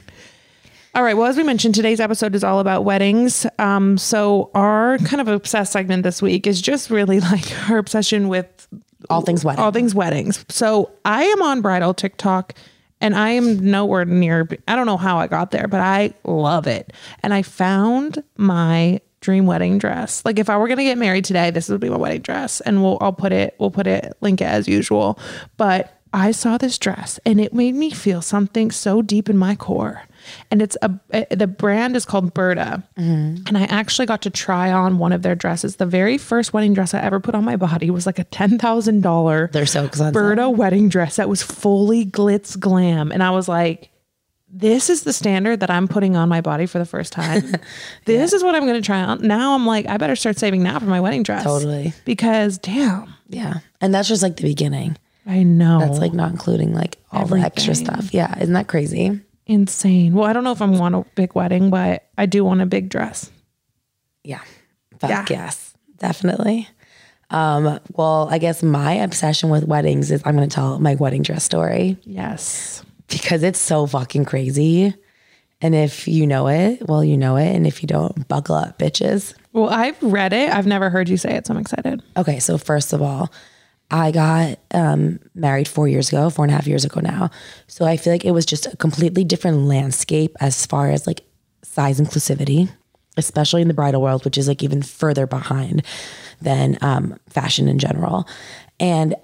All 0.95 1.03
right. 1.03 1.17
Well, 1.17 1.27
as 1.27 1.37
we 1.37 1.43
mentioned, 1.43 1.75
today's 1.75 2.01
episode 2.01 2.35
is 2.35 2.45
all 2.45 2.61
about 2.61 2.85
weddings. 2.85 3.47
Um, 3.59 3.97
so 3.97 4.51
our 4.55 4.99
kind 4.99 5.21
of 5.21 5.29
obsessed 5.29 5.73
segment 5.73 6.03
this 6.03 6.21
week 6.21 6.47
is 6.47 6.61
just 6.61 6.91
really 6.91 7.21
like 7.33 7.71
our 7.71 7.79
obsession 7.79 8.29
with 8.29 8.69
All 9.09 9.23
things 9.23 9.45
wedding. 9.45 9.63
all 9.65 9.71
things 9.73 9.95
weddings. 9.95 10.45
So 10.49 10.91
I 11.05 11.25
am 11.25 11.43
on 11.43 11.63
bridal 11.63 11.95
TikTok 11.95 12.55
and 13.01 13.15
I 13.17 13.31
am 13.31 13.59
nowhere 13.71 14.05
near, 14.05 14.49
I 14.69 14.77
don't 14.77 14.87
know 14.87 14.97
how 14.99 15.19
I 15.19 15.27
got 15.27 15.51
there, 15.51 15.67
but 15.67 15.81
I 15.81 16.13
love 16.25 16.67
it. 16.67 16.93
And 17.23 17.35
I 17.35 17.43
found 17.43 18.23
my 18.37 19.01
dream 19.23 19.47
wedding 19.47 19.79
dress. 19.79 20.23
Like 20.25 20.39
if 20.39 20.51
I 20.51 20.59
were 20.59 20.67
going 20.67 20.79
to 20.79 20.85
get 20.85 20.99
married 20.99 21.25
today, 21.25 21.51
this 21.51 21.71
would 21.71 21.81
be 21.81 21.89
my 21.89 21.97
wedding 21.97 22.21
dress. 22.21 22.61
And 22.61 22.83
we'll, 22.83 22.99
I'll 23.01 23.13
put 23.13 23.33
it, 23.33 23.55
we'll 23.59 23.71
put 23.71 23.87
it, 23.87 24.13
link 24.21 24.43
it 24.43 24.47
as 24.47 24.69
usual. 24.69 25.19
But 25.57 25.99
I 26.15 26.33
saw 26.33 26.59
this 26.59 26.77
dress 26.77 27.19
and 27.25 27.41
it 27.41 27.55
made 27.55 27.75
me 27.75 27.91
feel 27.91 28.21
something 28.21 28.71
so 28.71 29.01
deep 29.01 29.31
in 29.31 29.39
my 29.39 29.55
core. 29.55 30.03
And 30.51 30.61
it's 30.61 30.77
a, 30.83 30.91
the 31.35 31.47
brand 31.47 31.97
is 31.97 32.05
called 32.05 32.35
Berta. 32.35 32.83
Mm-hmm. 32.99 33.45
And 33.47 33.59
I 33.59 33.63
actually 33.65 34.07
got 34.07 34.23
to 34.23 34.31
try 34.31 34.71
on 34.71 34.99
one 34.99 35.13
of 35.13 35.23
their 35.23 35.35
dresses. 35.35 35.77
The 35.77 35.87
very 35.87 36.19
first 36.19 36.53
wedding 36.53 36.75
dress 36.75 36.93
I 36.93 37.01
ever 37.01 37.19
put 37.19 37.35
on 37.35 37.45
my 37.45 37.57
body 37.57 37.91
was 37.91 38.05
like 38.05 38.19
a 38.19 38.25
$10,000 38.27 39.53
They're 39.53 39.67
so 39.67 39.85
expensive. 39.85 40.13
Berta 40.13 40.51
wedding 40.51 40.89
dress 40.89 41.17
that 41.17 41.29
was 41.29 41.43
fully 41.43 42.05
glitz 42.05 42.61
glam. 42.61 43.11
And 43.11 43.23
I 43.23 43.31
was 43.31 43.49
like, 43.49 43.92
this 44.53 44.91
is 44.91 45.03
the 45.05 45.13
standard 45.13 45.61
that 45.61 45.71
I'm 45.71 45.89
putting 45.89 46.15
on 46.15 46.29
my 46.29 46.41
body 46.43 46.67
for 46.67 46.79
the 46.79 46.85
first 46.87 47.13
time. 47.13 47.43
This 48.05 48.33
is 48.33 48.43
what 48.45 48.55
I'm 48.55 48.63
going 48.67 48.75
to 48.81 48.85
try 48.85 49.01
on. 49.01 49.27
Now 49.27 49.55
I'm 49.55 49.65
like, 49.67 49.87
I 49.87 49.97
better 49.97 50.15
start 50.17 50.39
saving 50.39 50.63
now 50.63 50.79
for 50.79 50.85
my 50.87 51.01
wedding 51.01 51.23
dress. 51.23 51.45
Totally. 51.45 51.93
Because 52.05 52.59
damn, 52.59 53.15
Yeah. 53.29 53.61
And 53.81 53.95
that's 53.95 54.09
just 54.09 54.23
like 54.23 54.37
the 54.37 54.43
beginning. 54.43 54.97
I 55.27 55.43
know. 55.45 55.79
That's 55.81 55.99
like 55.99 56.13
not 56.13 56.31
including 56.33 56.75
like 56.75 56.99
all 57.13 57.27
the 57.27 57.39
extra 57.39 57.75
stuff. 57.75 58.13
Yeah. 58.13 58.37
Isn't 58.39 58.55
that 58.55 58.69
crazy? 58.69 59.21
insane. 59.47 60.15
Well, 60.15 60.25
I 60.25 60.33
don't 60.33 60.45
know 60.45 60.53
if 60.53 60.63
I 60.63 60.67
want 60.67 60.95
a 60.95 61.05
big 61.17 61.35
wedding, 61.35 61.69
but 61.71 62.07
I 62.17 62.27
do 62.27 62.45
want 62.45 62.61
a 62.61 62.67
big 62.67 62.89
dress. 62.89 63.31
Yeah. 64.25 64.41
Fuck 65.01 65.11
Yeah. 65.11 65.27
yes. 65.29 65.75
Definitely. 65.99 66.69
Um, 67.31 67.81
well, 67.93 68.29
I 68.31 68.39
guess 68.39 68.63
my 68.63 68.93
obsession 68.95 69.49
with 69.51 69.65
weddings 69.65 70.11
is 70.11 70.23
I'm 70.25 70.35
gonna 70.35 70.47
tell 70.49 70.79
my 70.79 70.95
wedding 70.97 71.23
dress 71.23 71.45
story 71.45 71.97
Yes. 72.05 72.85
Because 73.13 73.43
it's 73.43 73.61
so 73.61 73.87
fucking 73.87 74.25
crazy. 74.25 74.95
And 75.61 75.75
if 75.77 76.09
you 76.09 76.27
know 76.27 76.49
it, 76.49 76.89
well, 76.89 77.05
you 77.05 77.17
know 77.17 77.37
it. 77.37 77.55
And 77.55 77.67
if 77.67 77.83
you 77.83 77.87
don't, 77.87 78.27
buckle 78.27 78.57
up, 78.57 78.79
bitches. 78.79 79.35
Well, 79.53 79.69
I've 79.69 80.03
read 80.03 80.33
it. 80.33 80.51
I've 80.51 80.67
never 80.67 80.91
heard 80.91 81.09
you 81.09 81.17
say 81.17 81.35
it, 81.37 81.47
so 81.47 81.55
I'm 81.55 81.61
excited. 81.61 82.03
Okay, 82.17 82.41
so 82.41 82.59
first 82.59 82.93
of 82.93 83.01
all, 83.01 83.33
I 83.91 84.11
got 84.11 84.59
um, 84.73 85.21
married 85.35 85.69
four 85.69 85.87
years 85.87 86.09
ago, 86.09 86.31
four 86.31 86.45
and 86.45 86.51
a 86.51 86.55
half 86.55 86.67
years 86.67 86.85
ago 86.85 87.01
now. 87.01 87.31
So 87.67 87.85
I 87.85 87.97
feel 87.97 88.13
like 88.13 88.25
it 88.25 88.31
was 88.33 88.47
just 88.47 88.67
a 88.67 88.77
completely 88.79 89.23
different 89.23 89.59
landscape 89.59 90.35
as 90.41 90.65
far 90.67 90.91
as 90.91 91.07
like 91.07 91.21
size 91.63 92.01
inclusivity, 92.01 92.71
especially 93.17 93.63
in 93.63 93.69
the 93.69 93.75
bridal 93.75 94.01
world, 94.01 94.25
which 94.25 94.39
is 94.39 94.49
like 94.49 94.63
even 94.63 94.83
further 94.83 95.27
behind 95.27 95.83
than 96.41 96.79
um, 96.81 97.21
fashion 97.29 97.69
in 97.69 97.79
general. 97.79 98.27
And 98.81 99.15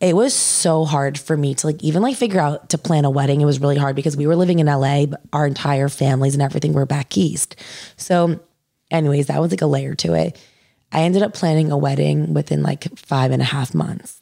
it 0.00 0.14
was 0.14 0.32
so 0.32 0.84
hard 0.84 1.18
for 1.18 1.36
me 1.36 1.54
to 1.54 1.66
like 1.66 1.82
even 1.82 2.02
like 2.02 2.16
figure 2.16 2.40
out 2.40 2.70
to 2.70 2.78
plan 2.78 3.04
a 3.04 3.10
wedding. 3.10 3.40
It 3.40 3.46
was 3.46 3.60
really 3.60 3.76
hard 3.76 3.96
because 3.96 4.16
we 4.16 4.26
were 4.26 4.36
living 4.36 4.60
in 4.60 4.66
LA, 4.66 5.06
but 5.06 5.20
our 5.32 5.46
entire 5.46 5.88
families 5.88 6.34
and 6.34 6.42
everything 6.42 6.72
were 6.72 6.86
back 6.86 7.16
east. 7.16 7.56
So, 7.96 8.38
anyways, 8.90 9.26
that 9.26 9.40
was 9.40 9.50
like 9.50 9.62
a 9.62 9.66
layer 9.66 9.94
to 9.96 10.14
it. 10.14 10.38
I 10.92 11.02
ended 11.02 11.22
up 11.22 11.34
planning 11.34 11.72
a 11.72 11.76
wedding 11.76 12.32
within 12.32 12.62
like 12.62 12.96
five 12.96 13.32
and 13.32 13.42
a 13.42 13.46
half 13.46 13.74
months. 13.74 14.20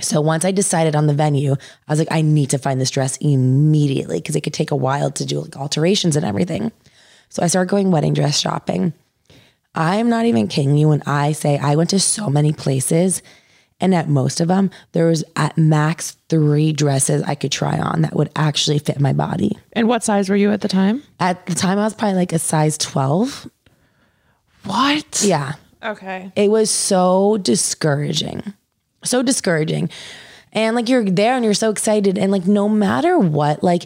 So 0.00 0.20
once 0.20 0.44
I 0.44 0.52
decided 0.52 0.94
on 0.94 1.08
the 1.08 1.14
venue, 1.14 1.52
I 1.52 1.92
was 1.92 1.98
like, 1.98 2.12
I 2.12 2.22
need 2.22 2.50
to 2.50 2.58
find 2.58 2.80
this 2.80 2.90
dress 2.90 3.16
immediately 3.16 4.20
because 4.20 4.36
it 4.36 4.42
could 4.42 4.54
take 4.54 4.70
a 4.70 4.76
while 4.76 5.10
to 5.10 5.26
do 5.26 5.40
like 5.40 5.56
alterations 5.56 6.14
and 6.14 6.24
everything. 6.24 6.70
So 7.30 7.42
I 7.42 7.48
started 7.48 7.68
going 7.68 7.90
wedding 7.90 8.14
dress 8.14 8.38
shopping. 8.38 8.92
I'm 9.74 10.08
not 10.08 10.24
even 10.24 10.46
kidding 10.46 10.76
you 10.76 10.88
when 10.88 11.02
I 11.04 11.32
say 11.32 11.58
I 11.58 11.74
went 11.74 11.90
to 11.90 12.00
so 12.00 12.30
many 12.30 12.52
places 12.52 13.22
and 13.80 13.94
at 13.94 14.08
most 14.08 14.40
of 14.40 14.48
them, 14.48 14.70
there 14.92 15.06
was 15.06 15.24
at 15.36 15.56
max 15.56 16.16
three 16.28 16.72
dresses 16.72 17.22
I 17.22 17.34
could 17.34 17.52
try 17.52 17.78
on 17.78 18.02
that 18.02 18.14
would 18.14 18.30
actually 18.34 18.78
fit 18.80 19.00
my 19.00 19.12
body. 19.12 19.56
And 19.72 19.88
what 19.88 20.02
size 20.02 20.28
were 20.28 20.36
you 20.36 20.50
at 20.50 20.62
the 20.62 20.68
time? 20.68 21.02
At 21.20 21.46
the 21.46 21.54
time, 21.54 21.78
I 21.78 21.84
was 21.84 21.94
probably 21.94 22.16
like 22.16 22.32
a 22.32 22.38
size 22.38 22.76
12. 22.78 23.48
What? 24.64 25.22
Yeah. 25.24 25.54
Okay. 25.82 26.32
It 26.34 26.50
was 26.50 26.70
so 26.70 27.38
discouraging. 27.38 28.52
So 29.04 29.22
discouraging. 29.22 29.90
And 30.52 30.74
like 30.74 30.88
you're 30.88 31.04
there 31.04 31.34
and 31.34 31.44
you're 31.44 31.54
so 31.54 31.70
excited. 31.70 32.18
And 32.18 32.32
like 32.32 32.46
no 32.46 32.68
matter 32.68 33.16
what, 33.16 33.62
like 33.62 33.84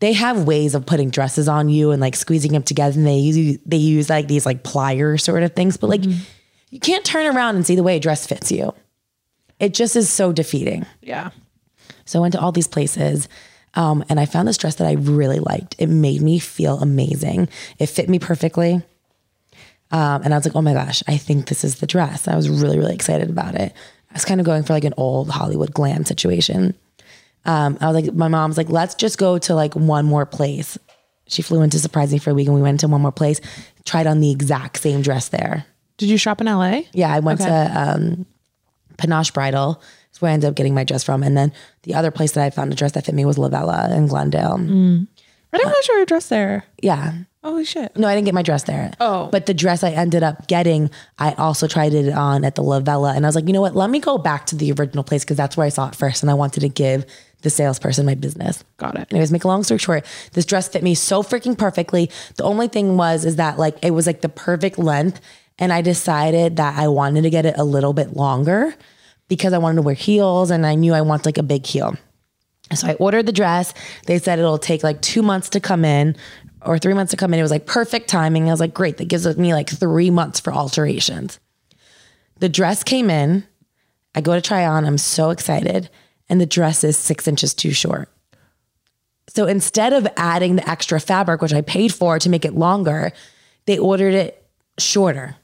they 0.00 0.14
have 0.14 0.44
ways 0.44 0.74
of 0.74 0.86
putting 0.86 1.10
dresses 1.10 1.48
on 1.48 1.68
you 1.68 1.90
and 1.90 2.00
like 2.00 2.16
squeezing 2.16 2.52
them 2.52 2.62
together. 2.62 2.96
And 2.96 3.06
they 3.06 3.18
use 3.18 3.58
they 3.66 3.76
use 3.76 4.08
like 4.08 4.26
these 4.26 4.46
like 4.46 4.62
pliers 4.62 5.22
sort 5.22 5.42
of 5.42 5.52
things. 5.52 5.76
But 5.76 5.90
like 5.90 6.00
mm-hmm. 6.00 6.22
you 6.70 6.80
can't 6.80 7.04
turn 7.04 7.26
around 7.36 7.56
and 7.56 7.66
see 7.66 7.76
the 7.76 7.82
way 7.82 7.96
a 7.96 8.00
dress 8.00 8.26
fits 8.26 8.50
you. 8.50 8.72
It 9.60 9.74
just 9.74 9.96
is 9.96 10.08
so 10.10 10.32
defeating. 10.32 10.84
Yeah. 11.02 11.30
So 12.04 12.18
I 12.18 12.22
went 12.22 12.32
to 12.34 12.40
all 12.40 12.52
these 12.52 12.66
places. 12.68 13.28
Um, 13.74 14.04
and 14.08 14.20
I 14.20 14.26
found 14.26 14.46
this 14.46 14.56
dress 14.56 14.76
that 14.76 14.86
I 14.86 14.92
really 14.92 15.40
liked. 15.40 15.74
It 15.78 15.88
made 15.88 16.20
me 16.22 16.38
feel 16.38 16.78
amazing. 16.80 17.48
It 17.78 17.86
fit 17.86 18.08
me 18.08 18.18
perfectly. 18.20 18.82
Um, 19.90 20.22
and 20.22 20.32
I 20.32 20.36
was 20.36 20.44
like, 20.46 20.54
oh 20.56 20.62
my 20.62 20.72
gosh, 20.74 21.02
I 21.08 21.16
think 21.16 21.46
this 21.48 21.64
is 21.64 21.76
the 21.80 21.86
dress. 21.86 22.26
I 22.28 22.36
was 22.36 22.48
really, 22.48 22.78
really 22.78 22.94
excited 22.94 23.30
about 23.30 23.54
it. 23.54 23.72
I 24.10 24.14
was 24.14 24.24
kind 24.24 24.40
of 24.40 24.46
going 24.46 24.62
for 24.62 24.72
like 24.72 24.84
an 24.84 24.94
old 24.96 25.28
Hollywood 25.30 25.72
glam 25.74 26.04
situation. 26.04 26.74
Um, 27.44 27.76
I 27.80 27.90
was 27.90 27.94
like, 28.04 28.14
my 28.14 28.28
mom's 28.28 28.56
like, 28.56 28.70
let's 28.70 28.94
just 28.94 29.18
go 29.18 29.38
to 29.38 29.54
like 29.54 29.74
one 29.74 30.04
more 30.06 30.24
place. 30.26 30.78
She 31.26 31.42
flew 31.42 31.62
in 31.62 31.70
to 31.70 31.78
surprise 31.78 32.12
me 32.12 32.18
for 32.18 32.30
a 32.30 32.34
week 32.34 32.46
and 32.46 32.54
we 32.54 32.62
went 32.62 32.80
to 32.80 32.88
one 32.88 33.00
more 33.02 33.12
place, 33.12 33.40
tried 33.84 34.06
on 34.06 34.20
the 34.20 34.30
exact 34.30 34.78
same 34.78 35.02
dress 35.02 35.28
there. 35.28 35.66
Did 35.96 36.08
you 36.08 36.16
shop 36.16 36.40
in 36.40 36.46
LA? 36.46 36.82
Yeah, 36.92 37.12
I 37.12 37.20
went 37.20 37.40
Okay. 37.40 37.50
to 37.50 37.72
um, 37.94 38.26
Panache 38.96 39.32
Bridal. 39.32 39.80
is 40.12 40.20
where 40.20 40.30
I 40.30 40.34
ended 40.34 40.48
up 40.48 40.56
getting 40.56 40.74
my 40.74 40.84
dress 40.84 41.04
from. 41.04 41.22
And 41.22 41.36
then 41.36 41.52
the 41.82 41.94
other 41.94 42.10
place 42.10 42.32
that 42.32 42.44
I 42.44 42.50
found 42.50 42.72
a 42.72 42.76
dress 42.76 42.92
that 42.92 43.06
fit 43.06 43.14
me 43.14 43.24
was 43.24 43.36
Lavella 43.36 43.94
in 43.96 44.06
Glendale. 44.06 44.58
Mm. 44.58 45.06
I 45.52 45.56
didn't 45.56 45.68
realize 45.68 45.88
you 45.88 45.98
were 45.98 46.04
dressed 46.04 46.30
there. 46.30 46.64
Yeah. 46.82 47.12
Holy 47.44 47.64
shit. 47.64 47.94
No, 47.96 48.08
I 48.08 48.14
didn't 48.14 48.24
get 48.24 48.34
my 48.34 48.42
dress 48.42 48.62
there. 48.64 48.92
Oh. 49.00 49.28
But 49.30 49.46
the 49.46 49.54
dress 49.54 49.84
I 49.84 49.90
ended 49.90 50.22
up 50.22 50.48
getting, 50.48 50.90
I 51.18 51.32
also 51.34 51.68
tried 51.68 51.92
it 51.92 52.10
on 52.12 52.44
at 52.44 52.54
the 52.54 52.62
Lavella. 52.62 53.14
And 53.14 53.24
I 53.24 53.28
was 53.28 53.36
like, 53.36 53.46
you 53.46 53.52
know 53.52 53.60
what? 53.60 53.76
Let 53.76 53.90
me 53.90 54.00
go 54.00 54.18
back 54.18 54.46
to 54.46 54.56
the 54.56 54.72
original 54.72 55.04
place 55.04 55.24
because 55.24 55.36
that's 55.36 55.56
where 55.56 55.66
I 55.66 55.68
saw 55.68 55.88
it 55.88 55.94
first. 55.94 56.22
And 56.22 56.30
I 56.30 56.34
wanted 56.34 56.60
to 56.60 56.68
give 56.68 57.04
the 57.42 57.50
salesperson 57.50 58.06
my 58.06 58.14
business. 58.14 58.64
Got 58.78 58.98
it. 58.98 59.08
Anyways, 59.10 59.30
make 59.30 59.44
a 59.44 59.48
long 59.48 59.62
story 59.62 59.78
short, 59.78 60.06
this 60.32 60.46
dress 60.46 60.66
fit 60.66 60.82
me 60.82 60.94
so 60.94 61.22
freaking 61.22 61.56
perfectly. 61.56 62.10
The 62.36 62.44
only 62.44 62.66
thing 62.66 62.96
was 62.96 63.24
is 63.26 63.36
that 63.36 63.58
like 63.58 63.76
it 63.82 63.92
was 63.92 64.06
like 64.06 64.22
the 64.22 64.30
perfect 64.30 64.78
length. 64.78 65.20
And 65.58 65.72
I 65.72 65.82
decided 65.82 66.56
that 66.56 66.78
I 66.78 66.88
wanted 66.88 67.22
to 67.22 67.30
get 67.30 67.46
it 67.46 67.54
a 67.56 67.64
little 67.64 67.92
bit 67.92 68.16
longer 68.16 68.74
because 69.28 69.52
I 69.52 69.58
wanted 69.58 69.76
to 69.76 69.82
wear 69.82 69.94
heels 69.94 70.50
and 70.50 70.66
I 70.66 70.74
knew 70.74 70.94
I 70.94 71.00
want 71.00 71.26
like 71.26 71.38
a 71.38 71.42
big 71.42 71.64
heel. 71.64 71.96
So 72.74 72.88
I 72.88 72.94
ordered 72.94 73.26
the 73.26 73.32
dress. 73.32 73.72
They 74.06 74.18
said 74.18 74.38
it'll 74.38 74.58
take 74.58 74.82
like 74.82 75.00
two 75.00 75.22
months 75.22 75.50
to 75.50 75.60
come 75.60 75.84
in 75.84 76.16
or 76.62 76.78
three 76.78 76.94
months 76.94 77.10
to 77.10 77.16
come 77.16 77.32
in. 77.32 77.38
It 77.38 77.42
was 77.42 77.50
like 77.50 77.66
perfect 77.66 78.08
timing. 78.08 78.48
I 78.48 78.52
was 78.52 78.60
like, 78.60 78.74
great. 78.74 78.96
That 78.96 79.08
gives 79.08 79.36
me 79.36 79.52
like 79.52 79.68
three 79.68 80.10
months 80.10 80.40
for 80.40 80.52
alterations. 80.52 81.38
The 82.38 82.48
dress 82.48 82.82
came 82.82 83.10
in. 83.10 83.44
I 84.14 84.20
go 84.20 84.34
to 84.34 84.40
try 84.40 84.66
on. 84.66 84.84
I'm 84.84 84.98
so 84.98 85.30
excited. 85.30 85.90
And 86.28 86.40
the 86.40 86.46
dress 86.46 86.84
is 86.84 86.96
six 86.96 87.28
inches 87.28 87.54
too 87.54 87.72
short. 87.72 88.08
So 89.28 89.46
instead 89.46 89.92
of 89.92 90.06
adding 90.16 90.56
the 90.56 90.68
extra 90.68 91.00
fabric, 91.00 91.42
which 91.42 91.52
I 91.52 91.60
paid 91.60 91.92
for 91.92 92.18
to 92.18 92.30
make 92.30 92.44
it 92.44 92.54
longer, 92.54 93.12
they 93.66 93.78
ordered 93.78 94.14
it 94.14 94.46
shorter. 94.78 95.36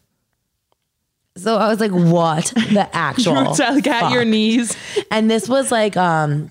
So 1.43 1.57
I 1.57 1.69
was 1.69 1.81
like, 1.81 1.93
what 1.93 2.53
the 2.73 2.89
actual? 2.97 3.35
Like 3.35 3.87
at 3.87 4.01
fuck? 4.01 4.13
your 4.13 4.25
knees. 4.25 4.77
And 5.11 5.31
this 5.31 5.49
was 5.49 5.73
like, 5.73 5.97
um, 5.97 6.51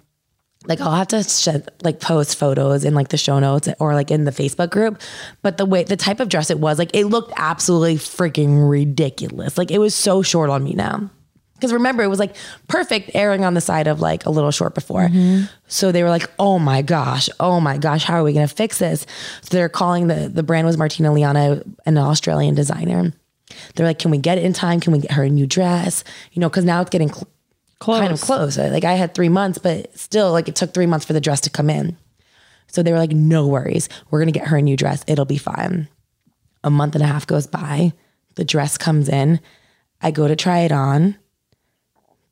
like 0.65 0.81
I'll 0.81 0.96
have 0.96 1.08
to 1.10 1.24
shed, 1.24 1.69
like 1.84 2.00
post 2.00 2.38
photos 2.38 2.84
in 2.84 2.93
like 2.93 3.10
the 3.10 3.17
show 3.17 3.39
notes 3.39 3.69
or 3.79 3.93
like 3.93 4.12
in 4.12 4.25
the 4.25 4.31
Facebook 4.31 4.69
group. 4.69 5.01
But 5.41 5.58
the 5.58 5.65
way 5.65 5.84
the 5.84 5.96
type 5.98 6.19
of 6.19 6.29
dress 6.29 6.50
it 6.50 6.60
was, 6.60 6.77
like 6.77 6.91
it 6.93 7.05
looked 7.05 7.34
absolutely 7.38 7.96
freaking 7.96 8.69
ridiculous. 8.69 9.58
Like 9.58 9.72
it 9.72 9.79
was 9.79 9.96
so 9.96 10.22
short 10.22 10.50
on 10.50 10.63
me 10.63 10.74
now. 10.74 11.10
Because 11.55 11.74
remember, 11.74 12.03
it 12.03 12.08
was 12.08 12.19
like 12.19 12.38
perfect 12.69 13.12
airing 13.13 13.43
on 13.43 13.53
the 13.53 13.60
side 13.60 13.88
of 13.88 14.00
like 14.00 14.25
a 14.25 14.29
little 14.29 14.51
short 14.51 14.74
before. 14.74 15.10
So 15.67 15.91
they 15.91 16.03
were 16.03 16.10
like, 16.10 16.29
oh 16.39 16.58
my 16.58 16.81
gosh, 16.81 17.27
oh 17.41 17.60
my 17.60 17.77
gosh, 17.77 18.05
how 18.05 18.15
are 18.15 18.24
we 18.24 18.31
gonna 18.31 18.48
fix 18.48 18.77
this? 18.77 19.05
So 19.41 19.58
they're 19.58 19.67
calling 19.67 20.08
the 20.08 20.29
the 20.29 20.41
brand 20.41 20.65
was 20.67 20.77
Martina 20.77 21.12
Liana, 21.12 21.62
an 21.86 21.98
Australian 21.98 22.55
designer. 22.55 23.12
They're 23.75 23.86
like, 23.86 24.00
can 24.00 24.12
we 24.12 24.18
get 24.18 24.38
it 24.38 24.44
in 24.44 24.53
time? 24.53 24.79
Can 24.79 24.94
we 24.94 25.00
get 25.00 25.12
her 25.12 25.24
a 25.24 25.29
new 25.29 25.48
dress? 25.48 26.03
You 26.32 26.39
know, 26.39 26.50
because 26.50 26.65
now 26.65 26.82
it's 26.82 26.89
getting 26.89 27.12
cl- 27.12 27.29
kind 27.79 28.12
of 28.12 28.22
close. 28.22 28.58
Like 28.58 28.84
I 28.84 28.94
had 28.94 29.13
three 29.13 29.29
months, 29.29 29.58
but 29.58 29.98
still, 29.98 30.32
like 30.32 30.48
it 30.48 30.56
took 30.56 30.74
three 30.74 30.86
months 30.86 31.06
for 31.06 31.13
the 31.13 31.22
dress 31.22 31.41
to 31.41 31.50
come 31.50 31.70
in. 31.70 31.98
So 32.68 32.84
they 32.84 32.91
were 32.91 33.00
like, 33.00 33.12
no 33.12 33.48
worries. 33.48 33.89
We're 34.10 34.20
going 34.20 34.32
to 34.32 34.39
get 34.39 34.48
her 34.50 34.58
a 34.58 34.62
new 34.62 34.77
dress. 34.77 35.03
It'll 35.08 35.25
be 35.25 35.38
fine. 35.38 35.88
A 36.63 36.70
month 36.70 36.96
and 36.96 37.03
a 37.03 37.08
half 37.08 37.25
goes 37.25 37.48
by. 37.48 37.94
The 38.36 38.46
dress 38.46 38.77
comes 38.77 39.10
in. 39.10 39.39
I 40.01 40.12
go 40.12 40.27
to 40.27 40.36
try 40.36 40.60
it 40.60 40.72
on. 40.72 41.18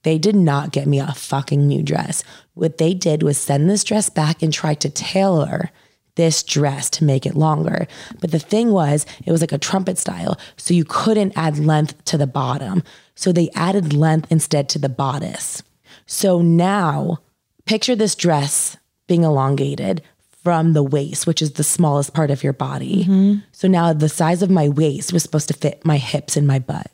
They 0.04 0.18
did 0.18 0.36
not 0.36 0.72
get 0.72 0.88
me 0.88 1.00
a 1.00 1.12
fucking 1.12 1.66
new 1.66 1.82
dress. 1.82 2.24
What 2.54 2.78
they 2.78 2.94
did 2.94 3.24
was 3.24 3.38
send 3.38 3.70
this 3.70 3.84
dress 3.84 4.10
back 4.10 4.42
and 4.42 4.54
try 4.54 4.74
to 4.76 4.90
tailor 4.90 5.72
this 6.18 6.44
dress 6.44 6.90
to 6.90 7.06
make 7.06 7.26
it 7.26 7.36
longer. 7.36 7.88
But 8.20 8.32
the 8.32 8.40
thing 8.40 8.72
was, 8.72 9.06
it 9.26 9.32
was 9.32 9.42
like 9.42 9.54
a 9.54 9.58
trumpet 9.58 9.98
style. 9.98 10.38
So 10.58 10.74
you 10.74 10.84
couldn't 10.84 11.38
add 11.38 11.58
length 11.58 12.04
to 12.06 12.18
the 12.18 12.28
bottom. 12.28 12.84
So 13.16 13.32
they 13.32 13.50
added 13.56 13.94
length 13.94 14.30
instead 14.30 14.68
to 14.70 14.80
the 14.80 14.90
bodice. 14.90 15.64
So 16.06 16.42
now 16.42 17.20
picture 17.66 17.96
this 17.96 18.16
dress 18.16 18.78
being 19.08 19.24
elongated 19.24 20.02
from 20.44 20.74
the 20.74 20.84
waist, 20.84 21.28
which 21.28 21.42
is 21.42 21.54
the 21.54 21.64
smallest 21.64 22.14
part 22.14 22.32
of 22.32 22.44
your 22.44 22.54
body. 22.54 23.04
Mm-hmm. 23.04 23.40
So 23.52 23.68
now 23.68 23.94
the 23.94 24.10
size 24.10 24.42
of 24.42 24.50
my 24.50 24.70
waist 24.70 25.12
was 25.12 25.24
supposed 25.24 25.48
to 25.50 25.54
fit 25.54 25.86
my 25.86 25.98
hips 25.98 26.38
and 26.38 26.48
my 26.48 26.60
butt. 26.60 26.92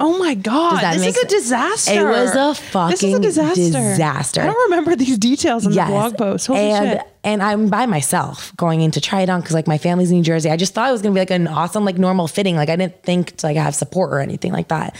Oh 0.00 0.16
my 0.18 0.34
god! 0.34 0.94
This 0.94 1.02
is 1.02 1.16
a 1.16 1.20
sense? 1.20 1.32
disaster. 1.32 2.00
It 2.00 2.04
was 2.04 2.30
a 2.34 2.48
This 2.50 2.58
is 2.60 2.70
fucking 2.70 3.14
a 3.16 3.18
disaster. 3.18 3.60
disaster. 3.62 4.40
I 4.42 4.46
don't 4.46 4.70
remember 4.70 4.94
these 4.94 5.18
details 5.18 5.66
in 5.66 5.72
the 5.72 5.84
blog 5.84 6.16
post. 6.16 6.46
Holy 6.46 6.60
and 6.60 6.98
shit! 7.00 7.06
and 7.24 7.42
I'm 7.42 7.68
by 7.68 7.86
myself 7.86 8.56
going 8.56 8.80
in 8.80 8.92
to 8.92 9.00
try 9.00 9.22
it 9.22 9.28
on 9.28 9.40
because 9.40 9.54
like 9.54 9.66
my 9.66 9.78
family's 9.78 10.10
in 10.12 10.18
New 10.18 10.22
Jersey. 10.22 10.50
I 10.50 10.56
just 10.56 10.72
thought 10.72 10.88
it 10.88 10.92
was 10.92 11.02
gonna 11.02 11.14
be 11.14 11.20
like 11.20 11.30
an 11.32 11.48
awesome 11.48 11.84
like 11.84 11.98
normal 11.98 12.28
fitting. 12.28 12.54
Like 12.54 12.68
I 12.68 12.76
didn't 12.76 13.02
think 13.02 13.36
to 13.38 13.46
like 13.46 13.56
have 13.56 13.74
support 13.74 14.12
or 14.12 14.20
anything 14.20 14.52
like 14.52 14.68
that. 14.68 14.94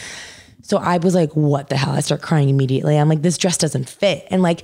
So 0.63 0.77
I 0.77 0.97
was 0.97 1.15
like, 1.15 1.31
what 1.33 1.69
the 1.69 1.77
hell? 1.77 1.93
I 1.93 2.01
start 2.01 2.21
crying 2.21 2.49
immediately. 2.49 2.97
I'm 2.97 3.07
like, 3.07 3.21
this 3.21 3.37
dress 3.37 3.57
doesn't 3.57 3.87
fit. 3.87 4.27
And 4.29 4.41
like 4.41 4.63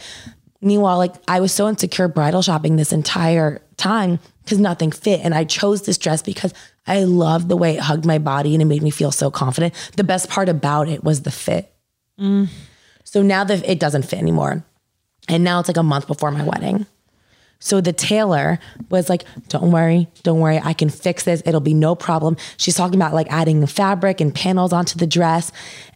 meanwhile, 0.61 0.97
like 0.97 1.15
I 1.29 1.39
was 1.39 1.53
so 1.53 1.69
insecure 1.69 2.09
bridal 2.09 2.41
shopping 2.41 2.75
this 2.75 2.91
entire 2.91 3.61
time 3.77 4.19
because 4.43 4.59
nothing 4.59 4.91
fit. 4.91 5.21
And 5.23 5.33
I 5.33 5.45
chose 5.45 5.83
this 5.83 5.97
dress 5.97 6.21
because 6.21 6.53
I 6.87 7.03
loved 7.03 7.49
the 7.49 7.57
way 7.57 7.75
it 7.75 7.81
hugged 7.81 8.05
my 8.05 8.19
body 8.19 8.53
and 8.53 8.61
it 8.61 8.65
made 8.65 8.83
me 8.83 8.91
feel 8.91 9.11
so 9.11 9.31
confident. 9.31 9.73
The 9.97 10.03
best 10.03 10.29
part 10.29 10.49
about 10.49 10.87
it 10.87 11.03
was 11.03 11.23
the 11.23 11.31
fit. 11.31 11.73
Mm. 12.19 12.49
So 13.03 13.21
now 13.21 13.43
that 13.43 13.67
it 13.67 13.79
doesn't 13.79 14.03
fit 14.03 14.19
anymore. 14.19 14.63
And 15.27 15.43
now 15.43 15.59
it's 15.59 15.69
like 15.69 15.77
a 15.77 15.83
month 15.83 16.07
before 16.07 16.31
my 16.31 16.43
wedding. 16.43 16.85
So 17.59 17.81
the 17.81 17.93
tailor 17.93 18.59
was 18.89 19.09
like, 19.09 19.23
don't 19.47 19.71
worry, 19.71 20.07
don't 20.23 20.39
worry, 20.39 20.59
I 20.63 20.73
can 20.73 20.89
fix 20.89 21.23
this. 21.23 21.41
It'll 21.45 21.61
be 21.61 21.73
no 21.73 21.95
problem. 21.95 22.37
She's 22.57 22.75
talking 22.75 22.95
about 22.95 23.13
like 23.13 23.27
adding 23.31 23.65
fabric 23.65 24.21
and 24.21 24.35
panels 24.35 24.73
onto 24.73 24.99
the 24.99 25.07
dress. 25.07 25.51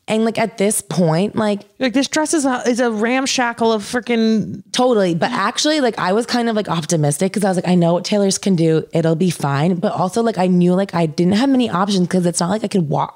And 0.09 0.25
like 0.25 0.39
at 0.39 0.57
this 0.57 0.81
point, 0.81 1.35
like 1.35 1.61
Like 1.77 1.93
this 1.93 2.07
dress 2.07 2.33
is 2.33 2.43
a 2.43 2.67
is 2.67 2.79
a 2.79 2.91
ramshackle 2.91 3.71
of 3.71 3.83
freaking. 3.83 4.63
Totally. 4.71 5.15
But 5.15 5.31
actually, 5.31 5.79
like 5.79 5.97
I 5.99 6.13
was 6.13 6.25
kind 6.25 6.49
of 6.49 6.55
like 6.55 6.67
optimistic 6.67 7.31
because 7.31 7.45
I 7.45 7.49
was 7.49 7.57
like, 7.57 7.67
I 7.67 7.75
know 7.75 7.93
what 7.93 8.03
tailors 8.03 8.37
can 8.37 8.55
do. 8.55 8.85
It'll 8.91 9.15
be 9.15 9.29
fine. 9.29 9.75
But 9.75 9.93
also 9.93 10.23
like 10.23 10.37
I 10.37 10.47
knew 10.47 10.73
like 10.73 10.93
I 10.93 11.05
didn't 11.05 11.33
have 11.33 11.49
many 11.49 11.69
options 11.69 12.07
because 12.07 12.25
it's 12.25 12.39
not 12.39 12.49
like 12.49 12.63
I 12.63 12.67
could 12.67 12.89
walk 12.89 13.15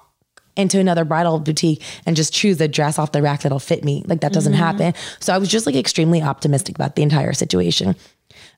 into 0.55 0.79
another 0.79 1.03
bridal 1.03 1.39
boutique 1.39 1.81
and 2.05 2.15
just 2.15 2.31
choose 2.31 2.61
a 2.61 2.67
dress 2.67 2.99
off 2.99 3.11
the 3.11 3.21
rack 3.21 3.41
that'll 3.41 3.59
fit 3.59 3.83
me. 3.83 4.03
Like 4.05 4.21
that 4.21 4.31
doesn't 4.31 4.53
mm-hmm. 4.53 4.61
happen. 4.61 4.93
So 5.19 5.33
I 5.33 5.39
was 5.39 5.49
just 5.49 5.65
like 5.65 5.75
extremely 5.75 6.21
optimistic 6.21 6.75
about 6.75 6.95
the 6.95 7.01
entire 7.01 7.33
situation. 7.33 7.95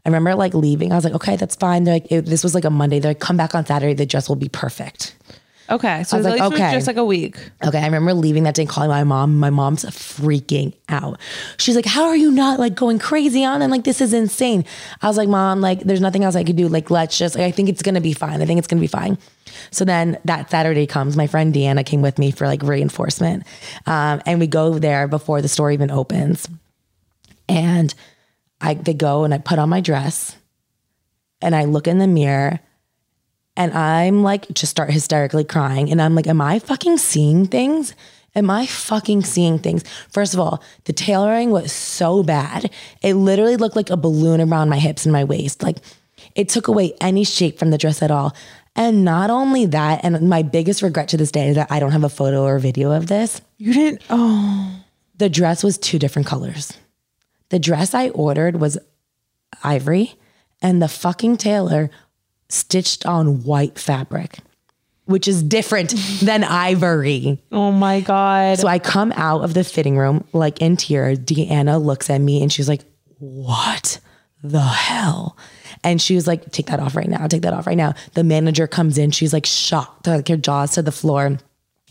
I 0.05 0.09
remember 0.09 0.35
like 0.35 0.53
leaving. 0.53 0.91
I 0.91 0.95
was 0.95 1.03
like, 1.03 1.13
okay, 1.13 1.35
that's 1.35 1.55
fine. 1.55 1.83
They're 1.83 1.95
like, 1.95 2.11
it, 2.11 2.25
this 2.25 2.43
was 2.43 2.53
like 2.53 2.65
a 2.65 2.69
Monday. 2.69 2.99
They're 2.99 3.11
like, 3.11 3.19
come 3.19 3.37
back 3.37 3.55
on 3.55 3.65
Saturday. 3.65 3.93
The 3.93 4.05
dress 4.05 4.29
will 4.29 4.35
be 4.35 4.49
perfect. 4.49 5.15
Okay, 5.69 6.03
so 6.03 6.15
I 6.15 6.19
was 6.19 6.27
at 6.27 6.29
like, 6.37 6.51
least 6.51 6.61
it 6.61 6.63
was 6.63 6.73
just 6.73 6.87
like 6.87 6.97
a 6.97 7.05
week. 7.05 7.37
Okay, 7.65 7.79
I 7.79 7.85
remember 7.85 8.13
leaving 8.13 8.43
that 8.43 8.53
day 8.53 8.63
and 8.63 8.69
calling 8.69 8.89
my 8.89 9.03
mom. 9.03 9.39
My 9.39 9.49
mom's 9.49 9.83
freaking 9.85 10.73
out. 10.89 11.19
She's 11.57 11.75
like, 11.75 11.85
"How 11.85 12.05
are 12.05 12.15
you 12.15 12.31
not 12.31 12.59
like 12.59 12.75
going 12.75 12.99
crazy 12.99 13.43
on 13.43 13.63
and 13.63 13.71
like 13.71 13.83
this 13.83 13.99
is 13.99 14.13
insane?" 14.13 14.63
I 15.01 15.07
was 15.07 15.17
like, 15.17 15.27
"Mom, 15.27 15.61
like 15.61 15.79
there's 15.81 16.01
nothing 16.01 16.23
else 16.23 16.35
I 16.35 16.43
could 16.43 16.55
do. 16.55 16.67
Like 16.67 16.91
let's 16.91 17.17
just. 17.17 17.35
Like, 17.35 17.45
I 17.45 17.51
think 17.51 17.69
it's 17.69 17.81
gonna 17.81 18.01
be 18.01 18.13
fine. 18.13 18.41
I 18.41 18.45
think 18.45 18.59
it's 18.59 18.67
gonna 18.67 18.81
be 18.81 18.87
fine." 18.87 19.17
So 19.71 19.85
then 19.85 20.19
that 20.25 20.51
Saturday 20.51 20.85
comes. 20.85 21.17
My 21.17 21.25
friend 21.25 21.53
Deanna 21.53 21.83
came 21.83 22.03
with 22.03 22.19
me 22.19 22.29
for 22.29 22.45
like 22.45 22.61
reinforcement, 22.61 23.43
um, 23.87 24.21
and 24.27 24.39
we 24.39 24.47
go 24.47 24.77
there 24.77 25.07
before 25.07 25.41
the 25.41 25.47
store 25.47 25.71
even 25.71 25.89
opens. 25.89 26.47
And 27.49 27.93
I 28.61 28.75
they 28.75 28.93
go 28.93 29.23
and 29.23 29.33
I 29.33 29.39
put 29.39 29.57
on 29.57 29.69
my 29.69 29.81
dress, 29.81 30.35
and 31.41 31.55
I 31.55 31.63
look 31.63 31.87
in 31.87 31.97
the 31.97 32.07
mirror 32.07 32.59
and 33.57 33.73
I'm 33.73 34.23
like, 34.23 34.51
just 34.53 34.71
start 34.71 34.91
hysterically 34.91 35.43
crying. 35.43 35.91
And 35.91 36.01
I'm 36.01 36.15
like, 36.15 36.27
am 36.27 36.41
I 36.41 36.59
fucking 36.59 36.97
seeing 36.97 37.45
things? 37.45 37.95
Am 38.35 38.49
I 38.49 38.65
fucking 38.65 39.23
seeing 39.23 39.59
things? 39.59 39.83
First 40.09 40.33
of 40.33 40.39
all, 40.41 40.61
the 40.83 40.93
tailoring 40.93 41.51
was 41.51 41.71
so 41.71 42.21
bad. 42.21 42.69
It 43.01 43.13
literally 43.13 43.55
looked 43.55 43.77
like 43.77 43.89
a 43.89 43.97
balloon 43.97 44.41
around 44.41 44.69
my 44.69 44.77
hips 44.79 45.05
and 45.05 45.13
my 45.13 45.23
waist. 45.23 45.63
Like 45.63 45.77
it 46.35 46.49
took 46.49 46.67
away 46.67 46.93
any 46.99 47.23
shape 47.23 47.57
from 47.57 47.69
the 47.69 47.77
dress 47.77 48.01
at 48.01 48.11
all. 48.11 48.35
And 48.75 49.05
not 49.05 49.29
only 49.29 49.67
that, 49.67 50.01
and 50.03 50.29
my 50.29 50.41
biggest 50.41 50.81
regret 50.81 51.07
to 51.09 51.17
this 51.17 51.31
day 51.31 51.47
is 51.47 51.55
that 51.55 51.71
I 51.71 51.79
don't 51.79 51.93
have 51.93 52.03
a 52.03 52.09
photo 52.09 52.43
or 52.43 52.59
video 52.59 52.91
of 52.91 53.07
this. 53.07 53.41
You 53.57 53.73
didn't. 53.73 54.01
Oh, 54.09 54.83
The 55.17 55.29
dress 55.29 55.63
was 55.63 55.77
two 55.77 55.97
different 55.97 56.27
colors. 56.27 56.73
The 57.49 57.59
dress 57.59 57.93
I 57.93 58.09
ordered 58.09 58.59
was 58.59 58.77
ivory, 59.63 60.15
and 60.61 60.81
the 60.81 60.89
fucking 60.89 61.37
tailor 61.37 61.89
stitched 62.55 63.05
on 63.05 63.43
white 63.43 63.77
fabric, 63.77 64.39
which 65.05 65.27
is 65.27 65.43
different 65.43 65.89
than 66.21 66.43
ivory. 66.43 67.41
oh 67.51 67.71
my 67.71 68.01
god. 68.01 68.59
So 68.59 68.67
I 68.67 68.79
come 68.79 69.11
out 69.15 69.43
of 69.43 69.53
the 69.53 69.63
fitting 69.63 69.97
room 69.97 70.25
like 70.33 70.61
in 70.61 70.77
tears. 70.77 71.19
Deanna 71.19 71.83
looks 71.83 72.09
at 72.09 72.19
me 72.21 72.41
and 72.41 72.51
she's 72.51 72.69
like, 72.69 72.81
What 73.19 73.99
the 74.43 74.61
hell? 74.61 75.37
And 75.83 76.01
she 76.01 76.15
was 76.15 76.27
like, 76.27 76.51
Take 76.51 76.67
that 76.67 76.79
off 76.79 76.95
right 76.95 77.09
now. 77.09 77.27
Take 77.27 77.43
that 77.43 77.53
off 77.53 77.67
right 77.67 77.77
now. 77.77 77.93
The 78.13 78.23
manager 78.23 78.67
comes 78.67 78.97
in. 78.97 79.11
She's 79.11 79.33
like 79.33 79.45
shocked, 79.45 80.07
like 80.07 80.27
her 80.27 80.37
jaws 80.37 80.71
to 80.73 80.81
the 80.81 80.91
floor. 80.91 81.37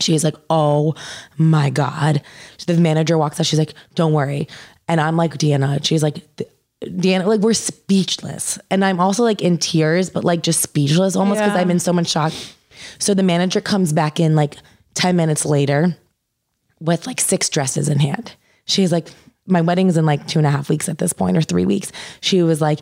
She's 0.01 0.23
like, 0.23 0.35
Oh 0.49 0.95
my 1.37 1.69
God. 1.69 2.21
The 2.67 2.77
manager 2.77 3.17
walks 3.17 3.39
out. 3.39 3.45
She's 3.45 3.59
like, 3.59 3.73
Don't 3.93 4.13
worry. 4.13 4.47
And 4.87 5.01
I'm 5.01 5.17
like, 5.17 5.35
Deanna. 5.37 5.83
She's 5.83 6.03
like, 6.03 6.17
Deanna, 6.85 7.25
like 7.25 7.39
we're 7.41 7.53
speechless. 7.53 8.59
And 8.69 8.83
I'm 8.85 8.99
also 8.99 9.23
like 9.23 9.41
in 9.41 9.57
tears, 9.57 10.09
but 10.09 10.23
like 10.23 10.43
just 10.43 10.61
speechless 10.61 11.15
almost 11.15 11.39
because 11.39 11.53
Yeah. 11.55 11.61
I'm 11.61 11.71
in 11.71 11.79
so 11.79 11.93
much 11.93 12.07
shock. 12.09 12.33
So 12.99 13.13
the 13.13 13.23
manager 13.23 13.61
comes 13.61 13.93
back 13.93 14.19
in 14.19 14.35
like 14.35 14.55
10 14.95 15.15
minutes 15.15 15.45
later 15.45 15.97
with 16.79 17.07
like 17.07 17.19
six 17.19 17.49
dresses 17.49 17.89
in 17.89 17.99
hand. 17.99 18.33
She's 18.65 18.91
like, 18.91 19.07
my 19.47 19.61
wedding's 19.61 19.97
in 19.97 20.05
like 20.05 20.27
two 20.27 20.39
and 20.39 20.45
a 20.47 20.51
half 20.51 20.69
weeks 20.69 20.89
at 20.89 20.97
this 20.97 21.13
point 21.13 21.37
or 21.37 21.41
three 21.41 21.65
weeks. 21.65 21.91
She 22.21 22.41
was 22.43 22.61
like, 22.61 22.79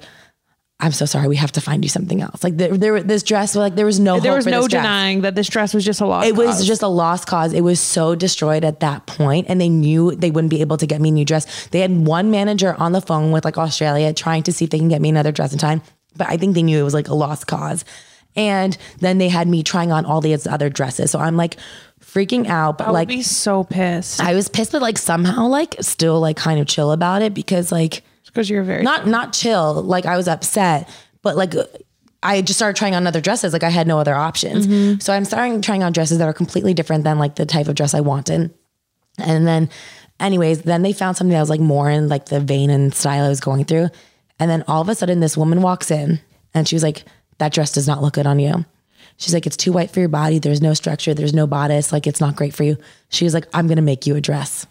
I'm 0.83 0.91
so 0.91 1.05
sorry. 1.05 1.29
We 1.29 1.37
have 1.37 1.53
to 1.53 1.61
find 1.61 1.83
you 1.83 1.87
something 1.87 2.21
else. 2.21 2.43
Like 2.43 2.57
there, 2.57 2.77
there 2.77 3.01
this 3.01 3.23
dress, 3.23 3.55
like 3.55 3.75
there 3.75 3.85
was 3.85 4.01
no, 4.01 4.19
there 4.19 4.33
hope 4.33 4.39
was 4.39 4.45
no 4.45 4.61
this 4.63 4.71
dress. 4.71 4.83
denying 4.83 5.21
that 5.21 5.33
this 5.33 5.47
dress 5.47 5.73
was 5.73 5.85
just 5.85 6.01
a 6.01 6.05
lost 6.05 6.27
It 6.27 6.35
was 6.35 6.57
cause. 6.57 6.67
just 6.67 6.81
a 6.81 6.87
lost 6.89 7.25
cause. 7.25 7.53
It 7.53 7.61
was 7.61 7.79
so 7.79 8.15
destroyed 8.15 8.65
at 8.65 8.81
that 8.81 9.05
point, 9.05 9.45
and 9.47 9.61
they 9.61 9.69
knew 9.69 10.13
they 10.13 10.29
wouldn't 10.29 10.51
be 10.51 10.59
able 10.59 10.75
to 10.75 10.85
get 10.85 10.99
me 10.99 11.07
a 11.07 11.11
new 11.13 11.23
dress. 11.23 11.67
They 11.67 11.79
had 11.79 12.05
one 12.05 12.31
manager 12.31 12.75
on 12.77 12.91
the 12.91 12.99
phone 12.99 13.31
with 13.31 13.45
like 13.45 13.57
Australia 13.57 14.11
trying 14.13 14.43
to 14.43 14.51
see 14.51 14.65
if 14.65 14.71
they 14.71 14.77
can 14.77 14.89
get 14.89 14.99
me 15.01 15.07
another 15.07 15.31
dress 15.31 15.53
in 15.53 15.57
time, 15.57 15.81
but 16.17 16.27
I 16.27 16.35
think 16.35 16.53
they 16.53 16.63
knew 16.63 16.77
it 16.77 16.83
was 16.83 16.93
like 16.93 17.07
a 17.07 17.15
lost 17.15 17.47
cause. 17.47 17.85
And 18.35 18.77
then 18.99 19.19
they 19.19 19.29
had 19.29 19.47
me 19.47 19.63
trying 19.63 19.93
on 19.93 20.05
all 20.05 20.19
these 20.19 20.45
other 20.47 20.69
dresses, 20.69 21.11
so 21.11 21.19
I'm 21.19 21.37
like 21.37 21.55
freaking 22.03 22.47
out. 22.47 22.77
But 22.77 22.89
I 22.89 22.91
like, 22.91 23.07
be 23.07 23.21
so 23.21 23.63
pissed 23.63 24.19
I 24.19 24.33
was 24.33 24.49
pissed, 24.49 24.73
but 24.73 24.81
like 24.81 24.97
somehow 24.97 25.47
like 25.47 25.75
still 25.79 26.19
like 26.19 26.35
kind 26.35 26.59
of 26.59 26.67
chill 26.67 26.91
about 26.91 27.21
it 27.21 27.33
because 27.33 27.71
like 27.71 28.03
because 28.33 28.49
you're 28.49 28.63
very 28.63 28.83
not 28.83 29.07
not 29.07 29.33
chill. 29.33 29.81
Like 29.83 30.05
I 30.05 30.17
was 30.17 30.27
upset, 30.27 30.89
but 31.21 31.35
like 31.35 31.55
uh, 31.55 31.65
I 32.23 32.41
just 32.41 32.57
started 32.57 32.77
trying 32.77 32.95
on 32.95 33.05
other 33.05 33.21
dresses. 33.21 33.53
Like 33.53 33.63
I 33.63 33.69
had 33.69 33.87
no 33.87 33.99
other 33.99 34.15
options. 34.15 34.65
Mm-hmm. 34.65 34.99
So 34.99 35.13
I'm 35.13 35.25
starting 35.25 35.61
trying 35.61 35.83
on 35.83 35.91
dresses 35.91 36.17
that 36.17 36.27
are 36.27 36.33
completely 36.33 36.73
different 36.73 37.03
than 37.03 37.19
like 37.19 37.35
the 37.35 37.45
type 37.45 37.67
of 37.67 37.75
dress 37.75 37.93
I 37.93 37.99
wanted. 37.99 38.53
And 39.19 39.45
then, 39.45 39.69
anyways, 40.19 40.63
then 40.63 40.81
they 40.81 40.93
found 40.93 41.17
something 41.17 41.33
that 41.33 41.39
was 41.39 41.49
like 41.49 41.59
more 41.59 41.89
in 41.89 42.09
like 42.09 42.25
the 42.25 42.39
vein 42.39 42.69
and 42.69 42.93
style 42.93 43.25
I 43.25 43.29
was 43.29 43.39
going 43.39 43.65
through. 43.65 43.89
And 44.39 44.49
then 44.49 44.63
all 44.67 44.81
of 44.81 44.89
a 44.89 44.95
sudden, 44.95 45.19
this 45.19 45.37
woman 45.37 45.61
walks 45.61 45.91
in 45.91 46.19
and 46.53 46.67
she 46.67 46.75
was 46.75 46.83
like, 46.83 47.03
"That 47.37 47.53
dress 47.53 47.73
does 47.73 47.87
not 47.87 48.01
look 48.01 48.15
good 48.15 48.25
on 48.25 48.39
you." 48.39 48.65
She's 49.17 49.33
like, 49.33 49.45
"It's 49.45 49.57
too 49.57 49.71
white 49.71 49.91
for 49.91 49.99
your 49.99 50.09
body. 50.09 50.39
There's 50.39 50.61
no 50.61 50.73
structure. 50.73 51.13
There's 51.13 51.33
no 51.33 51.45
bodice. 51.45 51.91
Like 51.91 52.07
it's 52.07 52.21
not 52.21 52.35
great 52.35 52.55
for 52.55 52.63
you." 52.63 52.77
She 53.09 53.25
was 53.25 53.33
like, 53.33 53.47
"I'm 53.53 53.67
gonna 53.67 53.81
make 53.81 54.07
you 54.07 54.15
a 54.15 54.21
dress." 54.21 54.65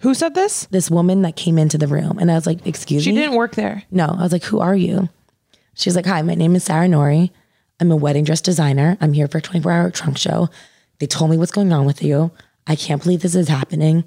Who 0.00 0.14
said 0.14 0.34
this? 0.34 0.66
This 0.66 0.90
woman 0.90 1.22
that 1.22 1.36
came 1.36 1.58
into 1.58 1.78
the 1.78 1.86
room, 1.86 2.18
and 2.18 2.30
I 2.30 2.34
was 2.34 2.46
like, 2.46 2.66
"Excuse 2.66 3.02
She 3.04 3.10
me." 3.10 3.16
She 3.16 3.22
didn't 3.22 3.36
work 3.36 3.54
there. 3.54 3.84
No, 3.90 4.06
I 4.06 4.22
was 4.22 4.32
like, 4.32 4.44
who 4.44 4.60
are 4.60 4.76
you? 4.76 5.08
She's 5.74 5.96
like, 5.96 6.06
hi, 6.06 6.20
my 6.22 6.34
name 6.34 6.56
is 6.56 6.64
Sarah 6.64 6.86
Nouri. 6.86 7.30
I'm 7.80 7.90
a 7.90 7.96
wedding 7.96 8.24
dress 8.24 8.40
designer. 8.40 8.98
I'm 9.00 9.12
here 9.12 9.28
for 9.28 9.38
a 9.38 9.42
24 9.42 9.72
hour 9.72 9.90
trunk 9.90 10.18
show. 10.18 10.48
They 10.98 11.06
told 11.06 11.30
me 11.30 11.38
what's 11.38 11.52
going 11.52 11.72
on 11.72 11.86
with 11.86 12.02
you. 12.02 12.30
I 12.66 12.76
can't 12.76 13.02
believe 13.02 13.22
this 13.22 13.34
is 13.34 13.48
happening. 13.48 14.04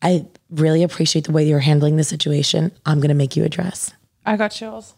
I 0.00 0.26
really 0.50 0.82
appreciate 0.82 1.26
the 1.26 1.32
way 1.32 1.46
you're 1.46 1.60
handling 1.60 1.96
the 1.96 2.04
situation. 2.04 2.72
I'm 2.84 2.98
going 2.98 3.08
to 3.08 3.14
make 3.14 3.36
you 3.36 3.44
a 3.44 3.48
dress. 3.48 3.92
I 4.26 4.36
got 4.36 4.48
chills. 4.48 4.94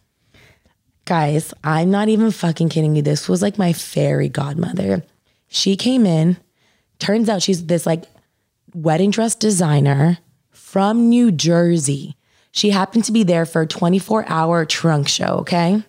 Guys, 1.04 1.52
I'm 1.62 1.90
not 1.90 2.08
even 2.08 2.30
fucking 2.30 2.70
kidding 2.70 2.96
you. 2.96 3.02
This 3.02 3.28
was 3.28 3.42
like 3.42 3.58
my 3.58 3.74
fairy 3.74 4.30
godmother. 4.30 5.02
She 5.48 5.76
came 5.76 6.06
in. 6.06 6.38
Turns 6.98 7.28
out 7.28 7.42
she's 7.42 7.66
this 7.66 7.84
like 7.84 8.04
wedding 8.72 9.10
dress 9.10 9.34
designer 9.34 10.18
from 10.74 11.08
New 11.08 11.30
Jersey. 11.30 12.16
She 12.50 12.70
happened 12.70 13.04
to 13.04 13.12
be 13.12 13.22
there 13.22 13.46
for 13.46 13.62
a 13.62 13.66
24 13.66 14.24
hour 14.26 14.64
trunk 14.64 15.06
show. 15.06 15.36
Okay. 15.42 15.80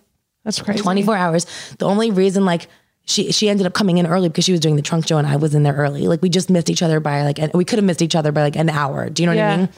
That's 0.44 0.62
crazy. 0.62 0.80
24 0.80 1.18
hours. 1.18 1.48
The 1.80 1.88
only 1.88 2.12
reason 2.12 2.46
like 2.46 2.68
she 3.08 3.32
she 3.32 3.50
ended 3.50 3.66
up 3.66 3.74
coming 3.74 3.98
in 3.98 4.06
early 4.06 4.30
because 4.30 4.46
she 4.46 4.52
was 4.52 4.62
doing 4.62 4.76
the 4.76 4.84
trunk 4.84 5.08
show 5.08 5.18
and 5.18 5.26
I 5.26 5.38
was 5.38 5.56
in 5.56 5.64
there 5.64 5.74
early. 5.74 6.08
Like 6.08 6.22
we 6.22 6.30
just 6.30 6.52
missed 6.52 6.70
each 6.70 6.84
other 6.84 7.00
by 7.00 7.24
like 7.24 7.40
we 7.56 7.66
could 7.66 7.80
have 7.80 7.84
missed 7.84 8.04
each 8.04 8.14
other 8.14 8.32
by 8.32 8.44
like 8.44 8.56
an 8.56 8.70
hour. 8.70 9.10
Do 9.10 9.24
you 9.24 9.28
know 9.28 9.36
what 9.36 9.44
I 9.44 9.58
mean? 9.58 9.70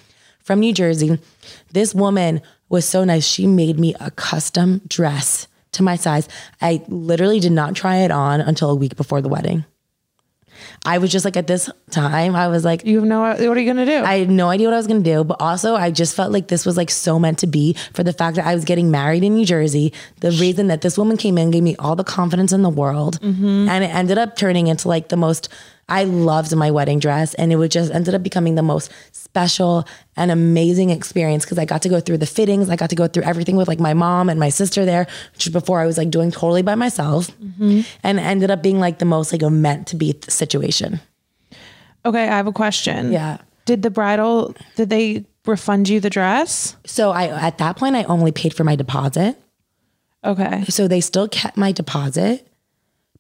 From 0.44 0.60
New 0.60 0.74
Jersey. 0.74 1.18
This 1.72 1.96
woman 1.96 2.42
was 2.68 2.84
so 2.84 3.06
nice. 3.06 3.26
She 3.26 3.48
made 3.48 3.80
me 3.80 3.96
a 4.02 4.12
custom 4.12 4.82
dress 4.90 5.48
to 5.72 5.84
my 5.84 5.96
size. 5.96 6.28
I 6.60 6.84
literally 6.90 7.40
did 7.40 7.54
not 7.54 7.78
try 7.78 8.00
it 8.00 8.12
on 8.12 8.42
until 8.42 8.72
a 8.72 8.76
week 8.76 8.98
before 8.98 9.22
the 9.22 9.30
wedding. 9.30 9.64
I 10.86 11.00
was 11.00 11.12
just 11.12 11.26
like 11.26 11.36
at 11.36 11.48
this 11.48 11.70
time, 11.92 12.36
I 12.36 12.48
was 12.48 12.64
like, 12.64 12.86
You 12.86 13.00
have 13.00 13.08
no. 13.08 13.22
What 13.22 13.40
are 13.40 13.60
you 13.60 13.66
gonna 13.66 13.86
do? 13.86 14.04
I 14.04 14.20
had 14.20 14.30
no 14.30 14.50
idea 14.50 14.68
what 14.68 14.74
I 14.74 14.78
was 14.78 14.88
going 14.88 15.04
to 15.04 15.10
do, 15.10 15.24
but 15.24 15.42
also 15.42 15.76
I 15.76 15.92
just 15.92 16.16
felt 16.16 16.32
like 16.32 16.48
this 16.48 16.66
was 16.66 16.78
like 16.78 16.90
so 16.90 17.20
meant 17.20 17.40
to 17.40 17.48
be 17.48 17.76
for 17.94 18.04
the 18.04 18.14
fact 18.14 18.36
that 18.38 18.46
I 18.46 18.56
was 18.56 18.66
getting 18.66 18.92
married 18.92 19.24
in 19.24 19.36
New 19.36 19.46
Jersey. 19.46 19.94
The 20.22 20.32
reason 20.32 20.68
that 20.68 20.82
this 20.82 20.98
woman 20.98 21.18
came 21.18 21.38
in 21.38 21.52
gave 21.52 21.64
me 21.64 21.76
all 21.78 21.96
the 21.96 22.04
confidence 22.04 22.52
in 22.54 22.62
the 22.62 22.70
world. 22.70 23.20
Mm-hmm. 23.22 23.70
And 23.70 23.84
it 23.84 23.88
ended 23.88 24.18
up 24.18 24.36
turning 24.36 24.68
into 24.68 24.88
like 24.88 25.10
the 25.10 25.18
most, 25.18 25.50
I 25.90 26.04
loved 26.04 26.54
my 26.56 26.70
wedding 26.70 27.00
dress. 27.00 27.34
And 27.36 27.52
it 27.52 27.56
would 27.56 27.72
just 27.72 27.94
ended 27.94 28.14
up 28.14 28.22
becoming 28.24 28.56
the 28.56 28.64
most 28.64 28.92
special 29.12 29.88
and 30.16 30.32
amazing 30.32 30.90
experience 30.90 31.46
because 31.46 31.58
I 31.58 31.66
got 31.66 31.82
to 31.84 31.90
go 31.90 32.00
through 32.00 32.18
the 32.18 32.26
fittings. 32.26 32.70
I 32.70 32.76
got 32.76 32.90
to 32.90 32.96
go 32.96 33.08
through 33.08 33.24
everything 33.24 33.56
with 33.56 33.68
like 33.68 33.80
my 33.80 33.94
mom 33.94 34.30
and 34.30 34.40
my 34.40 34.50
sister 34.50 34.84
there, 34.84 35.08
which 35.34 35.52
before 35.54 35.80
I 35.80 35.86
was 35.86 35.98
like 35.98 36.10
doing 36.10 36.32
totally 36.32 36.62
by 36.62 36.76
myself. 36.76 37.32
Mm-hmm. 37.40 37.82
And 38.04 38.20
ended 38.20 38.52
up 38.52 38.62
being 38.62 38.80
like 38.80 39.00
the 39.00 39.06
most 39.06 39.32
like 39.32 39.44
a 39.44 39.50
meant 39.50 39.88
to 39.88 39.96
be 39.96 40.20
situation. 40.28 41.00
okay, 42.06 42.24
I 42.24 42.38
have 42.38 42.48
a 42.48 42.54
question. 42.54 43.12
Yeah. 43.12 43.38
Did 43.66 43.82
the 43.82 43.90
bridal? 43.90 44.56
Did 44.76 44.90
they 44.90 45.26
refund 45.46 45.88
you 45.90 46.00
the 46.00 46.10
dress? 46.10 46.76
So 46.86 47.12
I 47.12 47.28
at 47.28 47.58
that 47.60 47.78
point 47.78 47.96
I 47.96 48.04
only 48.04 48.32
paid 48.32 48.54
for 48.54 48.64
my 48.64 48.76
deposit. 48.76 49.38
Okay. 50.24 50.66
So 50.68 50.88
they 50.88 51.02
still 51.02 51.28
kept 51.28 51.58
my 51.58 51.72
deposit, 51.72 52.48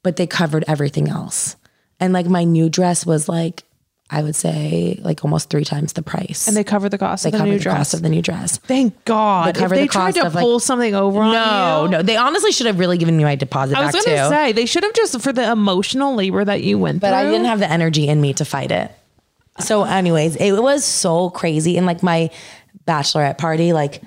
but 0.03 0.15
they 0.15 0.27
covered 0.27 0.65
everything 0.67 1.10
else. 1.10 1.56
And 1.99 2.13
like 2.13 2.27
my 2.27 2.43
new 2.43 2.69
dress 2.69 3.05
was 3.05 3.27
like 3.27 3.63
I 4.10 4.23
would 4.23 4.36
say 4.38 4.97
like 5.03 5.25
almost 5.25 5.49
three 5.49 5.65
times 5.65 5.91
the 5.93 6.01
price. 6.01 6.47
And 6.47 6.55
they 6.55 6.63
covered 6.63 6.89
the 6.89 6.97
cost 6.97 7.23
they 7.23 7.27
of 7.29 7.33
the 7.33 7.38
covered 7.39 7.49
new 7.51 7.57
the 7.57 7.63
dress. 7.63 7.77
cost 7.77 7.93
of 7.93 8.01
the 8.03 8.10
new 8.10 8.21
dress. 8.21 8.57
Thank 8.57 9.03
God. 9.03 9.47
They 9.53 9.60
covered 9.60 9.75
if 9.75 9.79
they 9.81 9.88
the 9.88 9.91
tried 9.91 10.05
cost 10.15 10.17
to 10.21 10.27
of, 10.27 10.36
like- 10.36 10.41
pull 10.43 10.60
something 10.62 10.95
over 10.95 11.19
on 11.19 11.33
No, 11.33 11.83
you, 11.86 11.91
no, 11.91 12.01
they 12.03 12.15
honestly 12.15 12.51
should 12.53 12.67
have 12.67 12.79
really 12.79 12.97
given 12.97 13.17
me 13.17 13.23
my 13.25 13.36
deposit 13.36 13.77
I 13.77 13.86
was 13.86 13.93
back 13.93 14.05
gonna 14.05 14.17
too. 14.17 14.29
say 14.29 14.51
they 14.53 14.65
should 14.65 14.83
have 14.83 14.93
just 14.93 15.19
for 15.21 15.33
the 15.33 15.51
emotional 15.51 16.15
labor 16.15 16.45
that 16.45 16.63
you 16.63 16.77
went 16.79 17.01
through. 17.01 17.10
but 17.10 17.19
through. 17.19 17.27
I 17.27 17.31
didn't 17.31 17.47
have 17.47 17.60
the 17.60 17.69
energy 17.69 18.07
in 18.07 18.21
me 18.21 18.33
to 18.36 18.45
fight 18.45 18.71
it. 18.71 18.91
So, 19.60 19.83
anyways, 19.83 20.36
it 20.38 20.51
was 20.53 20.86
so 20.86 21.29
crazy. 21.31 21.75
And 21.77 21.86
like 21.86 22.01
my 22.03 22.29
bachelorette 22.88 23.38
party, 23.39 23.73
like 23.73 24.01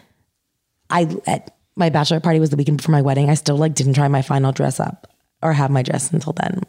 I 0.88 1.14
at 1.26 1.54
my 1.76 1.90
bachelorette 1.90 2.22
party 2.22 2.40
was 2.40 2.48
the 2.50 2.56
weekend 2.56 2.78
before 2.78 2.92
my 2.92 3.02
wedding. 3.02 3.28
I 3.28 3.34
still 3.34 3.56
like 3.58 3.74
didn't 3.74 3.94
try 3.94 4.08
my 4.08 4.22
final 4.22 4.52
dress 4.52 4.80
up 4.80 5.08
or 5.42 5.52
have 5.52 5.70
my 5.70 5.82
dress 5.82 6.10
until 6.12 6.32
then. 6.32 6.62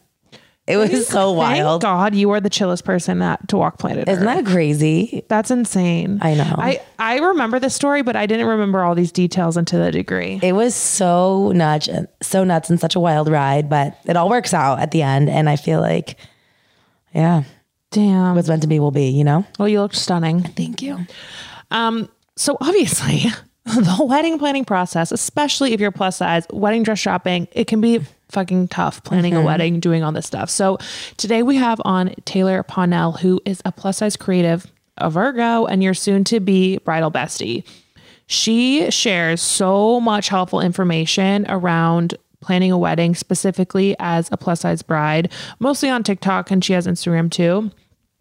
It 0.67 0.77
was 0.77 1.07
so 1.07 1.31
wild. 1.31 1.81
Thank. 1.81 1.91
God 1.91 2.15
you 2.15 2.29
are 2.31 2.39
the 2.39 2.49
chillest 2.49 2.85
person 2.85 3.19
that 3.19 3.47
to 3.49 3.57
walk 3.57 3.79
planet 3.79 4.07
Isn't 4.07 4.27
Earth. 4.27 4.45
that 4.45 4.51
crazy? 4.51 5.25
That's 5.27 5.49
insane. 5.51 6.19
I 6.21 6.35
know. 6.35 6.55
I, 6.57 6.81
I 6.99 7.17
remember 7.17 7.59
the 7.59 7.69
story, 7.69 8.03
but 8.03 8.15
I 8.15 8.25
didn't 8.27 8.45
remember 8.45 8.83
all 8.83 8.93
these 8.93 9.11
details 9.11 9.57
into 9.57 9.77
the 9.77 9.91
degree. 9.91 10.39
It 10.43 10.53
was 10.53 10.75
so 10.75 11.51
nuts, 11.51 11.89
so 12.21 12.43
nuts 12.43 12.69
and 12.69 12.79
such 12.79 12.95
a 12.95 12.99
wild 12.99 13.27
ride, 13.27 13.69
but 13.69 13.97
it 14.05 14.15
all 14.15 14.29
works 14.29 14.53
out 14.53 14.79
at 14.79 14.91
the 14.91 15.01
end. 15.01 15.29
And 15.29 15.49
I 15.49 15.55
feel 15.55 15.81
like, 15.81 16.17
yeah, 17.13 17.43
Damn. 17.89 18.35
what's 18.35 18.47
meant 18.47 18.61
to 18.61 18.67
be 18.67 18.79
will 18.79 18.91
be, 18.91 19.09
you 19.09 19.23
know? 19.23 19.45
Well, 19.59 19.67
you 19.67 19.81
look 19.81 19.93
stunning. 19.95 20.43
Thank 20.43 20.81
you. 20.81 21.05
Um, 21.71 22.07
so 22.37 22.57
obviously, 22.61 23.25
the 23.65 24.05
wedding 24.07 24.37
planning 24.39 24.63
process, 24.65 25.11
especially 25.11 25.73
if 25.73 25.79
you're 25.79 25.91
plus 25.91 26.17
size, 26.17 26.45
wedding 26.53 26.83
dress 26.83 26.99
shopping, 26.99 27.47
it 27.51 27.65
can 27.67 27.81
be 27.81 28.01
fucking 28.31 28.69
tough 28.69 29.03
planning 29.03 29.33
a 29.33 29.37
mm-hmm. 29.37 29.45
wedding, 29.45 29.79
doing 29.79 30.03
all 30.03 30.11
this 30.11 30.25
stuff. 30.25 30.49
So 30.49 30.77
today 31.17 31.43
we 31.43 31.55
have 31.57 31.81
on 31.85 32.15
Taylor 32.25 32.63
Pawnell, 32.63 33.19
who 33.19 33.39
is 33.45 33.61
a 33.65 33.71
plus 33.71 33.97
size 33.97 34.15
creative, 34.17 34.71
a 34.97 35.09
Virgo, 35.09 35.65
and 35.65 35.83
your 35.83 35.93
soon 35.93 36.23
to 36.25 36.39
be 36.39 36.77
bridal 36.79 37.11
bestie. 37.11 37.63
She 38.27 38.89
shares 38.89 39.41
so 39.41 39.99
much 39.99 40.29
helpful 40.29 40.61
information 40.61 41.45
around 41.49 42.15
planning 42.39 42.71
a 42.71 42.77
wedding, 42.77 43.13
specifically 43.13 43.95
as 43.99 44.29
a 44.31 44.37
plus 44.37 44.61
size 44.61 44.81
bride, 44.81 45.31
mostly 45.59 45.89
on 45.89 46.03
TikTok, 46.03 46.49
and 46.49 46.63
she 46.63 46.73
has 46.73 46.87
Instagram 46.87 47.29
too 47.29 47.71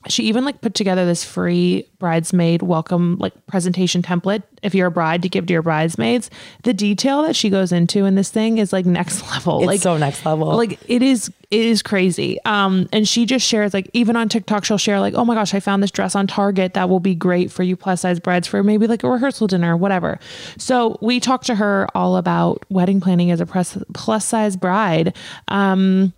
she 0.09 0.25
even 0.25 0.47
like 0.47 0.63
put 0.63 0.75
together 0.75 1.05
this 1.05 1.23
free 1.25 1.87
bridesmaid 1.99 2.63
welcome 2.63 3.19
like 3.19 3.35
presentation 3.47 4.03
template. 4.03 4.43
If 4.63 4.75
you're 4.75 4.87
a 4.87 4.91
bride 4.91 5.21
to 5.23 5.29
give 5.29 5.47
to 5.47 5.53
your 5.53 5.63
bridesmaids. 5.63 6.31
The 6.63 6.73
detail 6.73 7.23
that 7.23 7.37
she 7.37 7.51
goes 7.51 7.71
into 7.71 8.07
in 8.07 8.15
this 8.15 8.31
thing 8.31 8.59
is 8.59 8.73
like 8.73 8.87
next 8.87 9.23
level. 9.31 9.59
It's 9.61 9.67
like 9.67 9.81
so 9.81 9.99
next 9.99 10.25
level. 10.25 10.57
like 10.57 10.79
it 10.89 11.03
is 11.03 11.29
it 11.51 11.61
is 11.61 11.83
crazy. 11.83 12.39
Um 12.47 12.89
and 12.95 13.07
she 13.07 13.27
just 13.27 13.47
shares 13.47 13.75
like 13.75 13.91
even 13.93 14.17
on 14.17 14.31
tiktok 14.31 14.65
she'll 14.65 14.79
share 14.79 15.01
like 15.01 15.13
oh 15.15 15.25
my 15.27 15.35
gosh 15.35 15.53
i 15.53 15.61
found 15.61 15.83
this 15.83 15.91
dress 15.91 16.15
on 16.15 16.27
target 16.27 16.73
that 16.75 16.89
will 16.89 17.01
be 17.01 17.15
great 17.15 17.53
for 17.53 17.63
you 17.63 17.77
plus 17.77 18.01
size 18.01 18.19
brides 18.21 18.49
for 18.49 18.63
maybe 18.63 18.87
like 18.87 19.05
a 19.05 19.11
rehearsal 19.11 19.49
dinner 19.49 19.77
whatever. 19.77 20.19
So 20.57 20.97
we 21.03 21.21
talked 21.21 21.45
to 21.49 21.55
her 21.57 21.87
all 21.95 22.17
about 22.17 22.65
wedding 22.71 23.01
planning 23.01 23.31
as 23.31 23.41
a 23.43 23.47
plus 23.47 23.77
plus 23.93 24.25
size 24.25 24.57
bride. 24.57 25.15
Um 25.49 26.15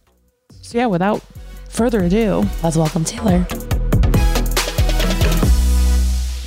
so 0.60 0.78
yeah 0.78 0.86
without 0.86 1.20
further 1.68 2.04
ado 2.04 2.44
Let's 2.62 2.76
welcome 2.76 3.02
Taylor. 3.04 3.44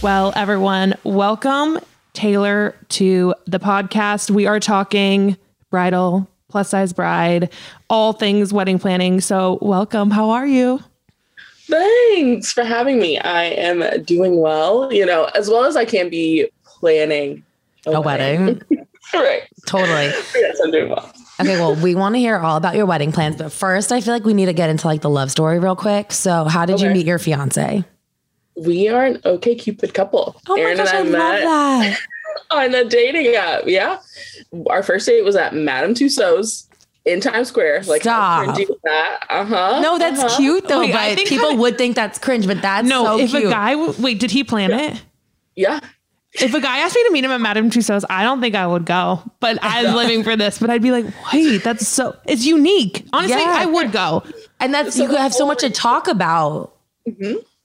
Well, 0.06 0.34
everyone, 0.36 0.94
welcome 1.04 1.80
Taylor 2.14 2.76
to 2.90 3.34
the 3.48 3.58
podcast. 3.58 4.30
We 4.30 4.46
are 4.46 4.60
talking 4.60 5.36
bridal, 5.72 6.30
plus 6.48 6.70
size 6.70 6.94
bride, 6.94 7.52
all 7.90 8.14
things 8.14 8.54
wedding 8.54 8.78
planning. 8.78 9.20
So, 9.20 9.58
welcome. 9.64 10.12
How 10.12 10.30
are 10.30 10.46
you? 10.46 10.80
Thanks 11.62 12.54
for 12.54 12.64
having 12.64 13.00
me. 13.00 13.18
I 13.18 13.46
am 13.46 14.04
doing 14.04 14.40
well, 14.40 14.94
you 14.94 15.08
know, 15.08 15.24
as 15.34 15.50
well 15.50 15.64
as 15.64 15.76
I 15.76 15.86
can 15.86 16.12
be 16.12 16.52
planning 16.66 17.44
A 17.88 18.00
wedding. 18.00 18.62
right. 19.16 19.42
totally. 19.66 20.12
Yes, 20.36 20.60
I'm 20.64 20.70
doing 20.70 20.90
well. 20.90 21.12
Okay, 21.42 21.60
well, 21.60 21.74
we 21.78 21.96
want 21.96 22.14
to 22.14 22.20
hear 22.20 22.38
all 22.38 22.58
about 22.58 22.76
your 22.76 22.86
wedding 22.86 23.12
plans, 23.12 23.38
but 23.38 23.52
first, 23.52 23.92
I 23.92 24.02
feel 24.02 24.14
like 24.14 24.24
we 24.24 24.36
need 24.36 24.46
to 24.46 24.54
get 24.54 24.70
into 24.70 24.86
like 24.86 25.02
the 25.02 25.10
love 25.10 25.32
story 25.32 25.58
real 25.58 25.76
quick. 25.76 26.12
So, 26.12 26.44
how 26.44 26.68
did 26.68 26.80
you 26.80 26.92
meet 26.92 27.08
your 27.08 27.18
fiance? 27.18 27.84
We 28.58 28.88
are 28.88 29.04
an 29.06 29.22
OK 29.26 29.56
Cupid 29.56 29.94
couple. 29.94 30.40
Oh 30.48 30.56
my 30.56 30.76
gosh, 30.76 30.94
I, 30.94 31.02
love 31.02 31.12
that. 31.12 31.98
on 32.52 32.74
a 32.76 32.84
dating 32.86 33.36
app. 33.36 33.64
Yeah. 33.66 34.00
Our 34.70 34.84
first 34.84 35.06
date 35.08 35.24
was 35.24 35.36
at 35.36 35.54
Madame 35.54 35.94
Tussauds 35.94 36.68
in 37.06 37.20
Times 37.22 37.50
Square. 37.50 37.84
Like, 37.84 38.02
Stop. 38.02 38.48
cringy 38.56 38.68
was 38.70 38.78
that? 38.84 39.20
Uh 39.30 39.46
huh. 39.46 39.80
No, 39.82 39.98
that's 39.98 40.38
cute 40.38 40.68
though. 40.68 40.80
Wait, 40.82 40.94
but 40.94 41.18
people 41.26 41.52
I- 41.52 41.56
would 41.56 41.78
think 41.78 41.96
that's 41.96 42.18
cringe, 42.18 42.48
but 42.48 42.62
that's 42.62 42.88
No, 42.88 43.04
so 43.06 43.20
if 43.20 43.32
cute. 43.32 43.46
a 43.46 43.50
guy, 43.50 43.76
wait, 43.76 44.20
did 44.20 44.32
he 44.32 44.44
plan 44.44 44.72
it? 44.72 45.02
Yeah. 45.56 45.80
If 46.38 46.54
a 46.54 46.60
guy 46.60 46.80
asked 46.80 46.96
me 46.96 47.04
to 47.06 47.12
meet 47.14 47.24
him 47.24 47.32
at 47.32 47.40
Madame 47.40 47.70
Tussauds, 47.70 48.04
I 48.10 48.24
don't 48.24 48.42
think 48.42 48.56
I 48.56 48.68
would 48.68 48.86
go. 48.86 49.22
But 49.40 49.58
I'm 49.62 49.96
living 49.96 50.22
for 50.24 50.36
this. 50.36 50.60
But 50.60 50.70
I'd 50.70 50.82
be 50.82 50.92
like, 50.92 51.06
wait, 51.32 51.64
that's 51.64 51.88
so, 51.88 52.14
it's 52.26 52.46
unique. 52.46 53.06
Honestly, 53.14 53.38
Yeah. 53.38 53.56
I 53.58 53.66
would 53.66 53.94
go. 53.94 54.22
and 54.60 54.74
that's 54.74 54.98
you 54.98 55.08
have 55.16 55.34
so 55.34 55.46
much 55.46 55.60
to 55.60 55.70
talk 55.70 56.10
about. 56.10 56.74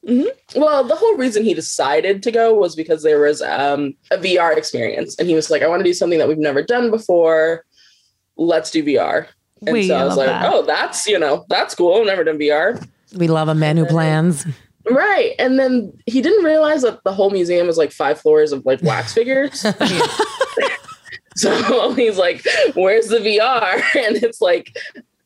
Well, 0.02 0.84
the 0.84 0.96
whole 0.96 1.16
reason 1.16 1.44
he 1.44 1.54
decided 1.54 2.22
to 2.22 2.32
go 2.32 2.54
was 2.54 2.74
because 2.74 3.02
there 3.02 3.20
was 3.20 3.42
um, 3.42 3.94
a 4.10 4.16
VR 4.16 4.56
experience, 4.56 5.16
and 5.18 5.28
he 5.28 5.34
was 5.34 5.50
like, 5.50 5.62
"I 5.62 5.68
want 5.68 5.80
to 5.80 5.84
do 5.84 5.92
something 5.92 6.18
that 6.18 6.28
we've 6.28 6.38
never 6.38 6.62
done 6.62 6.90
before. 6.90 7.64
Let's 8.36 8.70
do 8.70 8.82
VR." 8.82 9.26
And 9.66 9.74
Wait, 9.74 9.88
so 9.88 9.96
I 9.96 10.04
was 10.04 10.16
like, 10.16 10.28
that. 10.28 10.50
"Oh, 10.50 10.64
that's 10.64 11.06
you 11.06 11.18
know, 11.18 11.44
that's 11.48 11.74
cool. 11.74 12.00
I've 12.00 12.06
never 12.06 12.24
done 12.24 12.38
VR." 12.38 12.82
We 13.14 13.28
love 13.28 13.48
a 13.48 13.54
man 13.54 13.76
who 13.76 13.84
plans. 13.84 14.46
Right, 14.90 15.34
and 15.38 15.58
then 15.58 15.92
he 16.06 16.22
didn't 16.22 16.44
realize 16.44 16.82
that 16.82 17.04
the 17.04 17.12
whole 17.12 17.30
museum 17.30 17.66
was 17.66 17.76
like 17.76 17.92
five 17.92 18.18
floors 18.18 18.52
of 18.52 18.64
like 18.64 18.82
wax 18.82 19.12
figures. 19.12 19.60
so 21.36 21.92
he's 21.92 22.16
like, 22.16 22.44
"Where's 22.74 23.08
the 23.08 23.18
VR?" 23.18 23.82
And 24.06 24.16
it's 24.16 24.40
like 24.40 24.74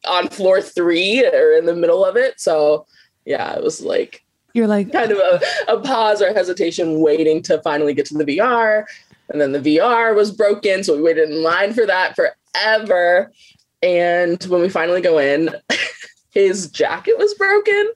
on 0.06 0.28
floor 0.28 0.60
three 0.60 1.24
or 1.24 1.52
in 1.52 1.66
the 1.66 1.76
middle 1.76 2.04
of 2.04 2.16
it. 2.16 2.40
So 2.40 2.86
yeah, 3.24 3.54
it 3.54 3.62
was 3.62 3.80
like 3.80 4.23
You're 4.54 4.68
like, 4.68 4.92
kind 4.92 5.10
of 5.12 5.18
a, 5.18 5.40
a 5.68 5.80
pause 5.80 6.22
or 6.22 6.32
hesitation 6.32 7.00
waiting 7.00 7.42
to 7.42 7.60
finally 7.62 7.92
get 7.92 8.06
to 8.06 8.14
the 8.14 8.24
VR. 8.24 8.84
And 9.28 9.40
then 9.40 9.52
the 9.52 9.58
VR 9.58 10.14
was 10.14 10.30
broken. 10.30 10.84
So 10.84 10.96
we 10.96 11.02
waited 11.02 11.30
in 11.30 11.42
line 11.42 11.72
for 11.74 11.86
that 11.86 12.14
forever. 12.16 13.32
And 13.82 14.42
when 14.44 14.60
we 14.60 14.68
finally 14.68 15.00
go 15.00 15.18
in, 15.18 15.50
his 16.30 16.68
jacket 16.68 17.16
was 17.16 17.32
broken. 17.34 17.90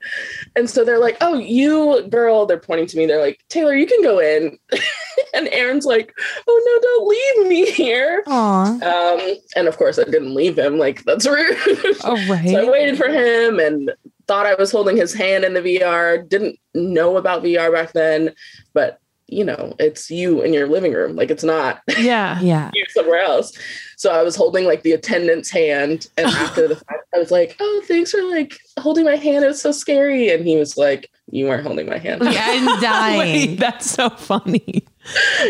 And 0.56 0.70
so 0.70 0.84
they're 0.84 1.00
like, 1.00 1.16
oh, 1.20 1.38
you 1.38 2.06
girl, 2.08 2.46
they're 2.46 2.58
pointing 2.58 2.86
to 2.86 2.96
me. 2.96 3.06
They're 3.06 3.20
like, 3.20 3.40
Taylor, 3.48 3.74
you 3.74 3.86
can 3.86 4.02
go 4.02 4.20
in. 4.20 4.58
and 5.34 5.48
Aaron's 5.48 5.84
like, 5.84 6.12
oh 6.46 6.62
no, 6.64 6.80
don't 6.80 7.08
leave 7.08 7.48
me 7.48 7.70
here. 7.72 8.22
aw. 8.26 8.70
Um, 8.74 9.36
and 9.56 9.66
of 9.66 9.76
course, 9.76 9.98
I 9.98 10.04
didn't 10.04 10.34
leave 10.34 10.56
him. 10.56 10.78
Like, 10.78 11.04
that's 11.04 11.26
rude. 11.26 11.56
Oh, 12.04 12.16
right. 12.28 12.48
So 12.48 12.66
I 12.66 12.70
waited 12.70 12.96
for 12.96 13.08
him 13.08 13.58
and 13.58 13.92
thought 14.28 14.46
I 14.46 14.54
was 14.54 14.70
holding 14.70 14.96
his 14.96 15.12
hand 15.14 15.44
in 15.44 15.54
the 15.54 15.60
VR. 15.60 16.28
Didn't 16.28 16.58
know 16.74 17.16
about 17.16 17.42
VR 17.42 17.72
back 17.72 17.92
then, 17.92 18.32
but 18.74 19.00
you 19.30 19.44
know, 19.44 19.74
it's 19.78 20.10
you 20.10 20.40
in 20.40 20.54
your 20.54 20.66
living 20.66 20.92
room. 20.94 21.14
Like 21.16 21.30
it's 21.30 21.44
not 21.44 21.80
yeah. 21.98 22.38
Yeah. 22.40 22.70
you 22.74 22.84
somewhere 22.90 23.20
else. 23.22 23.52
So 23.98 24.10
I 24.12 24.22
was 24.22 24.36
holding 24.36 24.64
like 24.64 24.82
the 24.84 24.92
attendant's 24.92 25.50
hand, 25.50 26.06
and 26.16 26.26
after 26.44 26.68
the 26.68 26.76
fact, 26.76 27.04
I 27.14 27.18
was 27.18 27.30
like, 27.30 27.56
"Oh, 27.60 27.82
thanks 27.86 28.12
for 28.12 28.22
like 28.22 28.56
holding 28.78 29.04
my 29.04 29.16
hand. 29.16 29.44
It 29.44 29.48
was 29.48 29.60
so 29.60 29.72
scary." 29.72 30.30
And 30.30 30.46
he 30.46 30.56
was 30.56 30.76
like, 30.78 31.10
"You 31.30 31.46
weren't 31.46 31.66
holding 31.66 31.86
my 31.88 31.98
hand." 31.98 32.22
Yeah, 32.22 32.46
I'm 32.48 32.80
dying. 32.80 33.18
Wait, 33.18 33.56
that's 33.60 33.90
so 33.90 34.08
funny. 34.10 34.86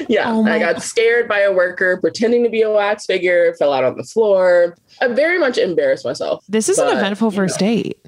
Yeah, 0.09 0.33
Oh 0.33 0.45
I 0.47 0.59
got 0.61 0.83
scared 0.83 1.29
by 1.29 1.41
a 1.41 1.53
worker 1.53 1.99
pretending 2.01 2.43
to 2.45 2.49
be 2.51 2.63
a 2.63 2.71
wax 2.71 3.07
figure, 3.07 3.55
fell 3.59 3.73
out 3.73 3.83
on 3.85 3.97
the 3.97 4.05
floor. 4.05 4.77
I 5.01 5.09
very 5.09 5.39
much 5.39 5.59
embarrassed 5.59 6.05
myself. 6.05 6.45
This 6.49 6.69
is 6.69 6.77
But, 6.79 6.93
an 6.93 6.99
eventful 6.99 7.31
you 7.33 7.37
first 7.37 7.61
know. 7.61 7.67
date. 7.67 7.99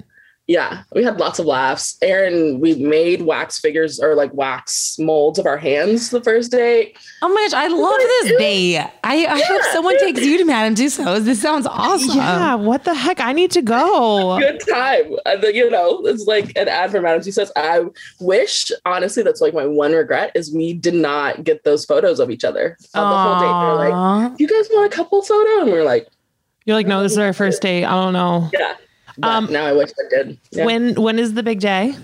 Yeah, 0.51 0.83
we 0.93 1.01
had 1.01 1.17
lots 1.17 1.39
of 1.39 1.45
laughs. 1.45 1.97
Aaron, 2.01 2.59
we 2.59 2.75
made 2.75 3.21
wax 3.21 3.57
figures 3.57 4.01
or 4.01 4.15
like 4.15 4.33
wax 4.33 4.97
molds 4.99 5.39
of 5.39 5.45
our 5.45 5.55
hands 5.55 6.09
the 6.09 6.21
first 6.21 6.51
day. 6.51 6.93
Oh 7.21 7.29
my 7.29 7.41
gosh, 7.43 7.53
I 7.53 7.67
love 7.67 7.97
this 7.97 8.37
day. 8.37 8.77
I, 8.79 9.25
I 9.27 9.39
hope 9.39 9.61
someone 9.71 9.97
takes 9.99 10.19
you 10.19 10.37
to 10.39 10.43
Madame 10.43 10.75
Tussauds. 10.75 11.23
This 11.23 11.41
sounds 11.41 11.65
awesome. 11.67 12.17
yeah. 12.17 12.55
What 12.55 12.83
the 12.83 12.93
heck? 12.93 13.21
I 13.21 13.31
need 13.31 13.51
to 13.51 13.61
go. 13.61 14.39
Good 14.41 14.59
time. 14.69 15.15
Uh, 15.25 15.37
you 15.47 15.69
know, 15.69 16.01
it's 16.05 16.25
like 16.25 16.51
an 16.57 16.67
ad 16.67 16.91
for 16.91 16.99
Madame 16.99 17.21
Tussauds. 17.21 17.51
I 17.55 17.85
wish, 18.19 18.73
honestly, 18.85 19.23
that's 19.23 19.39
like 19.39 19.53
my 19.53 19.65
one 19.65 19.93
regret 19.93 20.33
is 20.35 20.53
we 20.53 20.73
did 20.73 20.95
not 20.95 21.45
get 21.45 21.63
those 21.63 21.85
photos 21.85 22.19
of 22.19 22.29
each 22.29 22.43
other 22.43 22.77
on 22.93 23.09
the 23.09 23.17
whole 23.17 23.39
date. 23.39 23.87
They're 23.87 23.89
like, 24.29 24.37
you 24.37 24.47
guys 24.49 24.67
want 24.73 24.91
a 24.91 24.93
couple 24.93 25.21
photo? 25.21 25.61
And 25.61 25.71
we 25.71 25.77
are 25.77 25.85
like, 25.85 26.09
You're 26.65 26.75
like, 26.75 26.87
no, 26.87 27.03
this 27.03 27.13
is 27.13 27.19
our 27.19 27.31
first 27.31 27.61
date. 27.61 27.85
I 27.85 27.91
don't 27.91 28.11
know. 28.11 28.49
yeah. 28.51 28.75
But 29.21 29.27
Um, 29.29 29.51
now 29.51 29.65
I 29.65 29.73
wish 29.73 29.91
I 29.91 30.09
did. 30.09 30.37
Yeah. 30.51 30.65
When 30.65 30.95
when 30.95 31.19
is 31.19 31.33
the 31.35 31.43
big 31.43 31.59
day? 31.59 31.95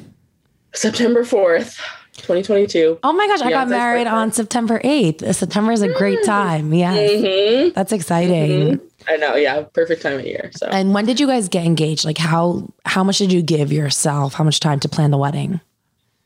September 0.73 1.23
4th, 1.23 1.77
2022. 2.17 2.99
Oh 3.03 3.13
my 3.13 3.25
gosh, 3.27 3.41
I 3.41 3.49
got 3.49 3.67
married 3.69 4.03
birthday. 4.03 4.15
on 4.15 4.31
September 4.31 4.79
8th. 4.83 5.33
September 5.33 5.71
is 5.71 5.81
a 5.81 5.91
great 5.93 6.23
time. 6.23 6.73
Yes. 6.73 7.21
hmm 7.21 7.69
That's 7.73 7.91
exciting. 7.91 8.79
I 9.07 9.17
know. 9.17 9.35
Yeah. 9.35 9.63
Perfect 9.73 10.01
time 10.03 10.19
of 10.19 10.25
year. 10.25 10.51
So 10.55 10.67
And 10.67 10.93
when 10.93 11.05
did 11.05 11.19
you 11.19 11.25
guys 11.27 11.47
get 11.49 11.65
engaged? 11.65 12.05
Like 12.05 12.17
how 12.19 12.67
how 12.85 13.03
much 13.03 13.17
did 13.17 13.31
you 13.31 13.41
give 13.41 13.71
yourself? 13.71 14.33
How 14.35 14.43
much 14.43 14.59
time 14.59 14.79
to 14.81 14.89
plan 14.89 15.09
the 15.11 15.17
wedding? 15.17 15.59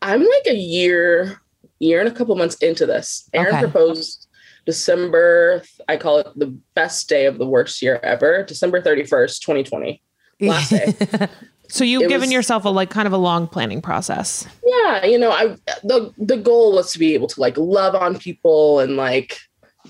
I'm 0.01 0.21
like 0.21 0.47
a 0.47 0.55
year, 0.55 1.39
year 1.79 1.99
and 1.99 2.09
a 2.09 2.11
couple 2.11 2.35
months 2.35 2.55
into 2.55 2.85
this. 2.85 3.29
Aaron 3.33 3.55
Okay. 3.55 3.61
proposed 3.61 4.27
December, 4.65 5.61
I 5.87 5.97
call 5.97 6.17
it 6.19 6.27
the 6.35 6.47
best 6.75 7.07
day 7.07 7.25
of 7.27 7.37
the 7.37 7.45
worst 7.45 7.81
year 7.81 7.99
ever, 8.03 8.43
December 8.43 8.81
31st, 8.81 9.39
2020. 9.41 10.01
Day. 10.41 11.27
So 11.73 11.85
you've 11.85 12.01
It 12.01 12.09
given 12.09 12.27
was- 12.27 12.33
yourself 12.33 12.65
a 12.65 12.69
like 12.69 12.89
kind 12.89 13.07
of 13.07 13.13
a 13.13 13.17
long 13.17 13.47
planning 13.47 13.81
process. 13.81 14.45
yeah, 14.65 15.05
you 15.05 15.17
know, 15.17 15.31
I 15.31 15.55
the 15.83 16.13
the 16.17 16.35
goal 16.35 16.73
was 16.73 16.91
to 16.91 16.99
be 16.99 17.13
able 17.13 17.27
to 17.27 17.39
like 17.39 17.57
love 17.57 17.95
on 17.95 18.17
people 18.19 18.81
and 18.81 18.97
like 18.97 19.37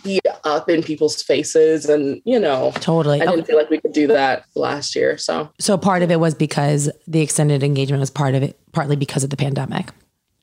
be 0.04 0.20
up 0.44 0.70
in 0.70 0.84
people's 0.84 1.24
faces 1.24 1.90
and 1.90 2.22
you 2.24 2.40
know 2.40 2.72
Totally. 2.76 3.20
I 3.20 3.26
didn't 3.26 3.40
Okay. 3.40 3.48
feel 3.48 3.58
like 3.58 3.72
we 3.72 3.80
could 3.82 3.94
do 3.94 4.06
that 4.08 4.46
last 4.56 4.96
year. 4.96 5.18
So 5.18 5.50
So 5.60 5.76
part 5.76 6.04
of 6.04 6.12
it 6.12 6.20
was 6.20 6.36
because 6.36 6.88
the 7.08 7.22
extended 7.22 7.64
engagement 7.64 8.00
was 8.00 8.12
part 8.12 8.36
of 8.36 8.44
it, 8.44 8.60
partly 8.74 8.96
because 8.96 9.24
of 9.24 9.32
the 9.32 9.38
pandemic. 9.38 9.88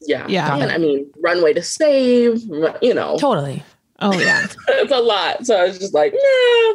yeah. 0.00 0.26
Yeah. 0.28 0.56
And 0.56 0.72
I 0.72 0.78
mean, 0.78 1.08
runway 1.22 1.52
to 1.52 1.62
save, 1.62 2.40
you 2.82 2.92
know, 2.94 3.16
Totally. 3.16 3.62
Oh 4.00 4.12
yeah. 4.18 4.44
it's 4.70 4.92
a 4.92 4.98
lot. 5.00 5.46
So 5.46 5.56
I 5.56 5.68
was 5.68 5.78
just 5.78 5.94
like, 5.94 6.12
nah, 6.12 6.74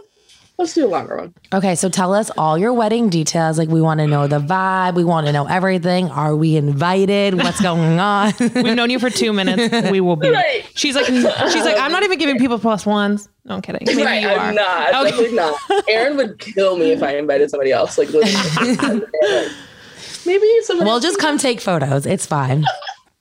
let's 0.57 0.73
do 0.73 0.85
a 0.85 0.87
longer 0.87 1.17
one. 1.17 1.33
Okay, 1.53 1.75
so 1.75 1.89
tell 1.89 2.13
us 2.13 2.29
all 2.37 2.57
your 2.57 2.73
wedding 2.73 3.09
details. 3.09 3.57
Like, 3.57 3.69
we 3.69 3.81
want 3.81 3.99
to 3.99 4.07
know 4.07 4.27
the 4.27 4.39
vibe. 4.39 4.95
We 4.95 5.03
want 5.03 5.27
to 5.27 5.33
know 5.33 5.45
everything. 5.47 6.09
Are 6.09 6.35
we 6.35 6.55
invited? 6.55 7.35
What's 7.35 7.61
going 7.61 7.99
on? 7.99 8.33
We've 8.39 8.75
known 8.75 8.89
you 8.89 8.99
for 8.99 9.09
two 9.09 9.33
minutes. 9.33 9.91
We 9.91 10.01
will 10.01 10.15
be. 10.15 10.29
Right. 10.29 10.63
She's 10.75 10.95
like, 10.95 11.05
she's 11.05 11.23
like, 11.23 11.77
I'm 11.77 11.91
not 11.91 12.03
even 12.03 12.19
giving 12.19 12.37
people 12.37 12.59
plus 12.59 12.85
ones. 12.85 13.29
No, 13.45 13.55
I'm 13.55 13.61
kidding. 13.61 13.81
Maybe 13.85 14.03
right, 14.03 14.21
you 14.21 14.29
are. 14.29 14.37
I'm 14.37 14.55
not. 14.55 14.93
Okay. 14.93 15.09
Definitely 15.09 15.35
not. 15.35 15.59
Aaron 15.89 16.17
would 16.17 16.39
kill 16.39 16.77
me 16.77 16.91
if 16.91 17.03
I 17.03 17.17
invited 17.17 17.49
somebody 17.49 17.71
else. 17.71 17.97
Like, 17.97 18.09
maybe 20.25 20.47
somebody. 20.61 20.89
we'll 20.89 20.99
just 20.99 21.19
come 21.19 21.37
take 21.37 21.59
photos. 21.59 22.05
It's 22.05 22.25
fine. 22.25 22.63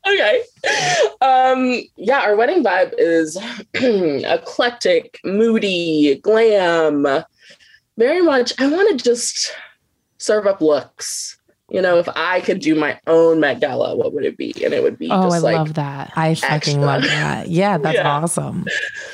Okay. 0.06 0.42
Um, 1.20 1.80
yeah, 1.96 2.20
our 2.20 2.36
wedding 2.36 2.62
vibe 2.64 2.94
is 2.98 3.36
eclectic, 3.74 5.20
moody, 5.24 6.16
glam. 6.22 7.06
Very 7.98 8.22
much. 8.22 8.52
I 8.60 8.66
want 8.68 8.98
to 8.98 9.04
just 9.04 9.52
serve 10.18 10.46
up 10.46 10.60
looks. 10.60 11.38
You 11.70 11.80
know, 11.80 11.98
if 11.98 12.08
I 12.14 12.42
could 12.42 12.60
do 12.60 12.74
my 12.74 13.00
own 13.06 13.40
Met 13.40 13.60
Gala, 13.60 13.96
what 13.96 14.12
would 14.12 14.26
it 14.26 14.36
be? 14.36 14.52
And 14.62 14.74
it 14.74 14.82
would 14.82 14.98
be 14.98 15.08
Oh, 15.10 15.22
just 15.24 15.36
I 15.36 15.38
like 15.38 15.54
love 15.56 15.74
that. 15.74 16.12
I 16.16 16.34
fucking 16.34 16.54
Extra. 16.54 16.80
love 16.82 17.02
that. 17.04 17.48
Yeah, 17.48 17.78
that's 17.78 17.96
Yeah. 17.96 18.10
awesome. 18.10 18.66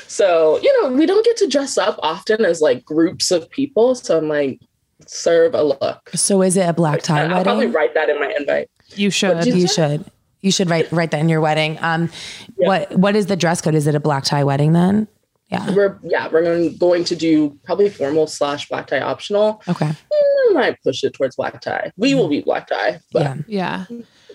So, 0.07 0.59
you 0.61 0.81
know, 0.81 0.91
we 0.91 1.05
don't 1.05 1.23
get 1.23 1.37
to 1.37 1.47
dress 1.47 1.77
up 1.77 1.97
often 2.03 2.43
as 2.43 2.59
like 2.59 2.83
groups 2.83 3.31
of 3.31 3.49
people. 3.49 3.95
So 3.95 4.17
I'm 4.17 4.27
like, 4.27 4.59
serve 5.07 5.53
a 5.55 5.63
look. 5.63 6.09
So, 6.15 6.41
is 6.41 6.57
it 6.57 6.67
a 6.67 6.73
black 6.73 7.01
tie 7.01 7.23
I'll 7.27 7.43
probably 7.43 7.67
write 7.67 7.93
that 7.93 8.09
in 8.09 8.19
my 8.19 8.33
invite. 8.37 8.69
You 8.89 9.09
should. 9.09 9.45
you- 9.45 9.55
You 9.55 9.67
should. 9.67 10.03
You 10.41 10.51
should 10.51 10.69
write 10.69 10.91
write 10.91 11.11
that 11.11 11.19
in 11.19 11.29
your 11.29 11.41
wedding. 11.41 11.77
Um, 11.81 12.09
what 12.55 12.95
what 12.97 13.15
is 13.15 13.25
the 13.25 13.35
dress 13.35 13.61
code? 13.61 13.75
Is 13.75 13.87
it 13.87 13.95
a 13.95 13.99
black 13.99 14.23
tie 14.23 14.43
wedding 14.43 14.73
then? 14.73 15.07
Yeah. 15.51 15.73
We're 15.73 15.99
yeah, 16.03 16.27
we're 16.31 16.43
going, 16.43 16.77
going 16.77 17.03
to 17.05 17.15
do 17.15 17.57
probably 17.63 17.89
formal 17.89 18.27
slash 18.27 18.69
black 18.69 18.87
tie 18.87 19.01
optional. 19.01 19.61
Okay. 19.67 19.89
I 20.11 20.51
might 20.53 20.81
push 20.83 21.03
it 21.03 21.13
towards 21.13 21.35
black 21.35 21.59
tie. 21.61 21.91
We 21.97 22.13
will 22.13 22.27
be 22.27 22.41
black 22.41 22.67
tie, 22.67 22.99
but 23.11 23.21
Yeah. 23.23 23.35
yeah. 23.47 23.85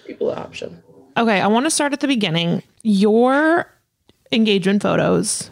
people 0.07 0.31
an 0.31 0.39
option. 0.39 0.83
Okay, 1.17 1.41
I 1.41 1.47
want 1.47 1.67
to 1.67 1.71
start 1.71 1.93
at 1.93 2.01
the 2.01 2.09
beginning. 2.09 2.63
Your 2.83 3.73
engagement 4.33 4.83
photos 4.83 5.51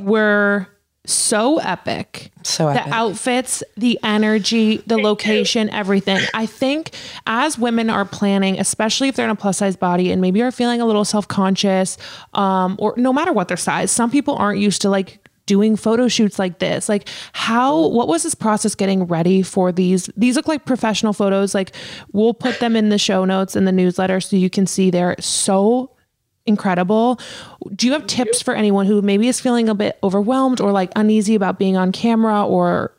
were 0.00 0.66
so 1.06 1.58
epic. 1.58 2.30
So 2.42 2.68
epic. 2.68 2.84
The 2.84 2.94
outfits, 2.94 3.62
the 3.76 3.98
energy, 4.02 4.78
the 4.86 4.98
location, 4.98 5.70
everything. 5.70 6.18
I 6.34 6.46
think 6.46 6.90
as 7.26 7.58
women 7.58 7.90
are 7.90 8.04
planning, 8.04 8.58
especially 8.58 9.08
if 9.08 9.16
they're 9.16 9.26
in 9.26 9.30
a 9.30 9.36
plus 9.36 9.58
size 9.58 9.76
body 9.76 10.10
and 10.10 10.20
maybe 10.20 10.42
are 10.42 10.50
feeling 10.50 10.80
a 10.80 10.86
little 10.86 11.04
self 11.04 11.28
conscious, 11.28 11.96
um, 12.34 12.76
or 12.78 12.94
no 12.96 13.12
matter 13.12 13.32
what 13.32 13.48
their 13.48 13.56
size, 13.56 13.90
some 13.90 14.10
people 14.10 14.36
aren't 14.36 14.58
used 14.58 14.82
to 14.82 14.90
like 14.90 15.20
doing 15.46 15.76
photo 15.76 16.08
shoots 16.08 16.40
like 16.40 16.58
this 16.58 16.88
like 16.88 17.08
how 17.32 17.86
what 17.88 18.08
was 18.08 18.24
this 18.24 18.34
process 18.34 18.74
getting 18.74 19.04
ready 19.04 19.42
for 19.42 19.70
these 19.70 20.10
these 20.16 20.34
look 20.34 20.48
like 20.48 20.64
professional 20.64 21.12
photos 21.12 21.54
like 21.54 21.72
we'll 22.12 22.34
put 22.34 22.58
them 22.58 22.74
in 22.74 22.88
the 22.88 22.98
show 22.98 23.24
notes 23.24 23.54
in 23.54 23.64
the 23.64 23.70
newsletter 23.70 24.20
so 24.20 24.34
you 24.34 24.50
can 24.50 24.66
see 24.66 24.90
they're 24.90 25.14
so 25.20 25.88
incredible. 26.46 27.20
Do 27.74 27.86
you 27.86 27.92
have 27.92 28.06
tips 28.06 28.42
for 28.42 28.54
anyone 28.54 28.86
who 28.86 29.02
maybe 29.02 29.28
is 29.28 29.40
feeling 29.40 29.68
a 29.68 29.74
bit 29.74 29.98
overwhelmed 30.02 30.60
or 30.60 30.72
like 30.72 30.90
uneasy 30.96 31.34
about 31.34 31.58
being 31.58 31.76
on 31.76 31.92
camera 31.92 32.44
or 32.44 32.92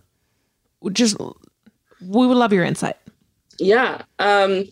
just 0.92 1.18
we 1.20 2.28
would 2.28 2.38
love 2.38 2.54
your 2.54 2.64
insight. 2.64 2.98
Yeah. 3.60 4.04
Um 4.20 4.66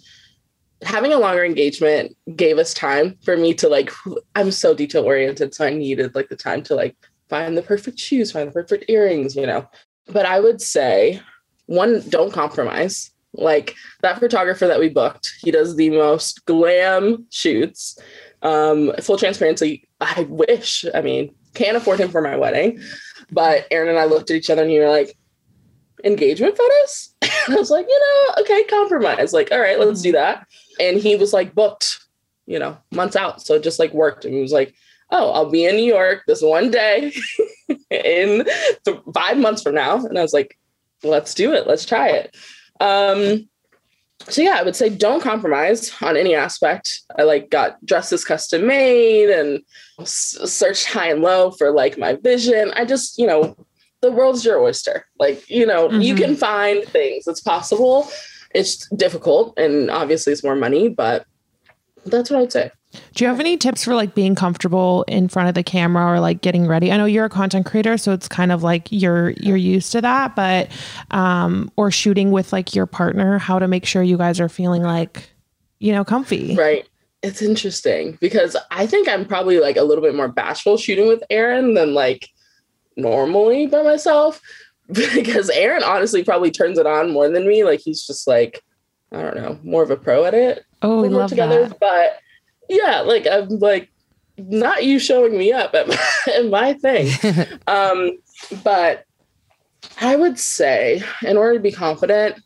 having 0.81 1.13
a 1.13 1.17
longer 1.17 1.43
engagement 1.43 2.15
gave 2.35 2.57
us 2.57 2.73
time 2.73 3.17
for 3.23 3.35
me 3.37 3.53
to 3.55 3.67
like 3.67 3.91
I'm 4.35 4.51
so 4.51 4.73
detail 4.73 5.03
oriented, 5.03 5.53
so 5.53 5.65
I 5.65 5.71
needed 5.71 6.15
like 6.15 6.29
the 6.29 6.35
time 6.35 6.61
to 6.63 6.75
like 6.75 6.95
find 7.29 7.57
the 7.57 7.61
perfect 7.63 7.99
shoes, 7.99 8.31
find 8.31 8.47
the 8.47 8.53
perfect 8.53 8.85
earrings, 8.89 9.35
you 9.35 9.47
know. 9.47 9.67
But 10.07 10.25
I 10.25 10.39
would 10.39 10.61
say 10.61 11.21
one, 11.65 12.07
don't 12.09 12.31
compromise. 12.31 13.11
Like 13.33 13.75
that 14.01 14.19
photographer 14.19 14.67
that 14.67 14.79
we 14.79 14.89
booked, 14.89 15.33
he 15.41 15.51
does 15.51 15.75
the 15.75 15.89
most 15.89 16.45
glam 16.45 17.25
shoots. 17.31 17.97
Um, 18.45 18.93
full 19.01 19.17
transparency, 19.17 19.87
I 19.99 20.27
wish, 20.29 20.85
I 20.93 21.01
mean, 21.01 21.33
can't 21.55 21.75
afford 21.75 21.99
him 21.99 22.09
for 22.09 22.21
my 22.21 22.35
wedding. 22.35 22.79
But 23.31 23.65
Aaron 23.71 23.89
and 23.89 23.97
I 23.97 24.05
looked 24.05 24.29
at 24.29 24.37
each 24.37 24.51
other 24.51 24.61
and 24.61 24.71
you 24.71 24.81
were 24.81 24.89
like, 24.89 25.17
engagement 26.03 26.55
photos? 26.57 27.09
And 27.47 27.55
I 27.55 27.59
was 27.59 27.69
like, 27.69 27.85
you 27.87 27.99
know, 27.99 28.41
okay, 28.41 28.63
compromise. 28.63 29.31
Like, 29.31 29.51
all 29.51 29.59
right, 29.59 29.79
let's 29.79 30.01
do 30.01 30.11
that. 30.13 30.47
And 30.79 30.97
he 30.97 31.15
was 31.15 31.31
like 31.31 31.53
booked, 31.53 31.99
you 32.47 32.57
know, 32.57 32.75
months 32.91 33.15
out. 33.15 33.39
So 33.39 33.53
it 33.53 33.63
just 33.63 33.77
like 33.77 33.93
worked. 33.93 34.25
And 34.25 34.33
he 34.33 34.41
was 34.41 34.51
like, 34.51 34.73
oh, 35.11 35.29
I'll 35.29 35.51
be 35.51 35.65
in 35.65 35.75
New 35.75 35.85
York 35.85 36.23
this 36.25 36.41
one 36.41 36.71
day 36.71 37.13
in 37.91 38.47
th- 38.83 38.99
five 39.13 39.37
months 39.37 39.61
from 39.61 39.75
now. 39.75 40.03
And 40.03 40.17
I 40.17 40.23
was 40.23 40.33
like, 40.33 40.57
let's 41.03 41.35
do 41.35 41.53
it. 41.53 41.67
Let's 41.67 41.85
try 41.85 42.09
it. 42.09 42.35
Um, 42.79 43.47
so 44.29 44.41
yeah, 44.41 44.57
I 44.59 44.63
would 44.63 44.75
say 44.75 44.89
don't 44.89 45.21
compromise 45.21 45.91
on 46.01 46.17
any 46.17 46.33
aspect. 46.35 47.01
I 47.17 47.23
like 47.23 47.49
got 47.49 47.83
dresses 47.85 48.25
custom 48.25 48.65
made 48.67 49.29
and 49.29 49.61
s- 49.99 50.37
searched 50.45 50.85
high 50.87 51.09
and 51.09 51.21
low 51.21 51.51
for 51.51 51.71
like 51.71 51.97
my 51.97 52.13
vision. 52.15 52.71
I 52.75 52.85
just, 52.85 53.17
you 53.19 53.27
know, 53.27 53.55
the 54.01 54.11
world's 54.11 54.43
your 54.45 54.59
oyster. 54.59 55.05
Like, 55.19 55.49
you 55.49 55.65
know, 55.65 55.89
you 55.91 56.13
Mhm. 56.15 56.17
can 56.17 56.35
find 56.35 56.83
things. 56.85 57.27
It's 57.27 57.41
possible. 57.41 58.07
It's 58.53 58.87
difficult 58.89 59.57
and 59.57 59.89
obviously 59.91 60.33
it's 60.33 60.43
more 60.43 60.55
money, 60.55 60.89
but 60.89 61.25
that's 62.05 62.29
what 62.29 62.39
I'd 62.41 62.51
say. 62.51 62.71
Do 63.13 63.23
you 63.23 63.29
have 63.29 63.39
any 63.39 63.57
tips 63.57 63.83
for 63.83 63.95
like 63.95 64.15
being 64.15 64.35
comfortable 64.35 65.03
in 65.07 65.27
front 65.27 65.49
of 65.49 65.55
the 65.55 65.63
camera 65.63 66.13
or 66.13 66.19
like 66.19 66.41
getting 66.41 66.67
ready? 66.67 66.91
I 66.91 66.97
know 66.97 67.05
you're 67.05 67.25
a 67.25 67.29
content 67.29 67.65
creator, 67.65 67.97
so 67.97 68.11
it's 68.11 68.27
kind 68.27 68.51
of 68.51 68.63
like 68.63 68.87
you're 68.91 69.31
you're 69.31 69.57
used 69.57 69.91
to 69.93 70.01
that, 70.01 70.35
but 70.35 70.69
um 71.11 71.71
or 71.75 71.91
shooting 71.91 72.31
with 72.31 72.51
like 72.53 72.75
your 72.75 72.85
partner, 72.85 73.37
how 73.37 73.59
to 73.59 73.67
make 73.67 73.85
sure 73.85 74.03
you 74.03 74.17
guys 74.17 74.39
are 74.39 74.49
feeling 74.49 74.83
like 74.83 75.29
you 75.79 75.91
know, 75.91 76.03
comfy. 76.03 76.55
Right. 76.55 76.87
It's 77.21 77.41
interesting 77.41 78.17
because 78.21 78.55
I 78.71 78.87
think 78.87 79.07
I'm 79.07 79.25
probably 79.25 79.59
like 79.59 79.77
a 79.77 79.83
little 79.83 80.03
bit 80.03 80.15
more 80.15 80.27
bashful 80.27 80.77
shooting 80.77 81.07
with 81.07 81.23
Aaron 81.29 81.73
than 81.73 81.93
like 81.93 82.29
normally 82.95 83.67
by 83.67 83.81
myself 83.81 84.41
because 84.91 85.49
Aaron 85.49 85.83
honestly 85.83 86.23
probably 86.23 86.51
turns 86.51 86.77
it 86.77 86.85
on 86.85 87.11
more 87.11 87.29
than 87.29 87.47
me. 87.47 87.63
Like 87.63 87.79
he's 87.79 88.05
just 88.05 88.27
like, 88.27 88.63
I 89.11 89.21
don't 89.21 89.35
know, 89.35 89.59
more 89.63 89.83
of 89.83 89.91
a 89.91 89.97
pro 89.97 90.25
at 90.25 90.33
it. 90.33 90.65
Oh, 90.81 91.01
we 91.01 91.09
we're 91.09 91.17
love 91.17 91.31
that. 91.31 91.79
But 91.79 92.19
yeah, 92.69 93.01
like 93.01 93.27
I'm 93.27 93.49
like 93.59 93.89
not 94.37 94.83
you 94.83 94.99
showing 94.99 95.37
me 95.37 95.51
up 95.53 95.73
at 95.73 95.87
my, 95.87 95.97
at 96.33 96.45
my 96.47 96.73
thing. 96.73 97.09
um, 97.67 98.11
but 98.63 99.05
I 100.01 100.15
would 100.15 100.37
say 100.39 101.03
in 101.21 101.37
order 101.37 101.53
to 101.55 101.59
be 101.59 101.71
confident, 101.71 102.39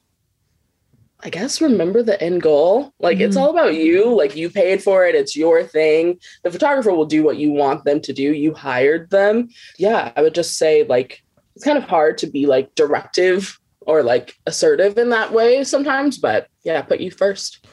I 1.22 1.30
guess 1.30 1.60
remember 1.62 2.02
the 2.02 2.22
end 2.24 2.42
goal. 2.42 2.94
Like 3.00 3.20
it's 3.20 3.36
Mhm. 3.36 3.42
all 3.42 3.50
about 3.50 3.76
you. 3.76 4.16
Like 4.16 4.36
you 4.36 4.50
paid 4.50 4.82
for 4.82 5.06
it. 5.06 5.16
It's 5.16 5.36
your 5.36 5.64
thing. 5.64 6.18
The 6.44 6.52
photographer 6.52 6.92
will 6.94 7.06
do 7.06 7.24
what 7.24 7.38
you 7.38 7.52
want 7.52 7.84
them 7.84 8.00
to 8.02 8.14
do. 8.14 8.24
You 8.34 8.54
hired 8.54 9.10
them. 9.10 9.50
Yeah, 9.78 10.12
I 10.16 10.22
would 10.22 10.34
just 10.36 10.58
say 10.58 10.86
like 10.86 11.22
it's 11.56 11.66
kind 11.66 11.78
of 11.78 11.84
hard 11.84 12.18
to 12.20 12.28
be 12.28 12.46
like 12.46 12.74
directive 12.76 13.60
or 13.82 14.02
like 14.04 14.36
assertive 14.46 14.98
in 14.98 15.10
that 15.10 15.34
way 15.34 15.64
sometimes, 15.66 16.18
but 16.18 16.48
yeah, 16.64 16.82
put 16.84 17.02
you 17.02 17.12
first. 17.12 17.66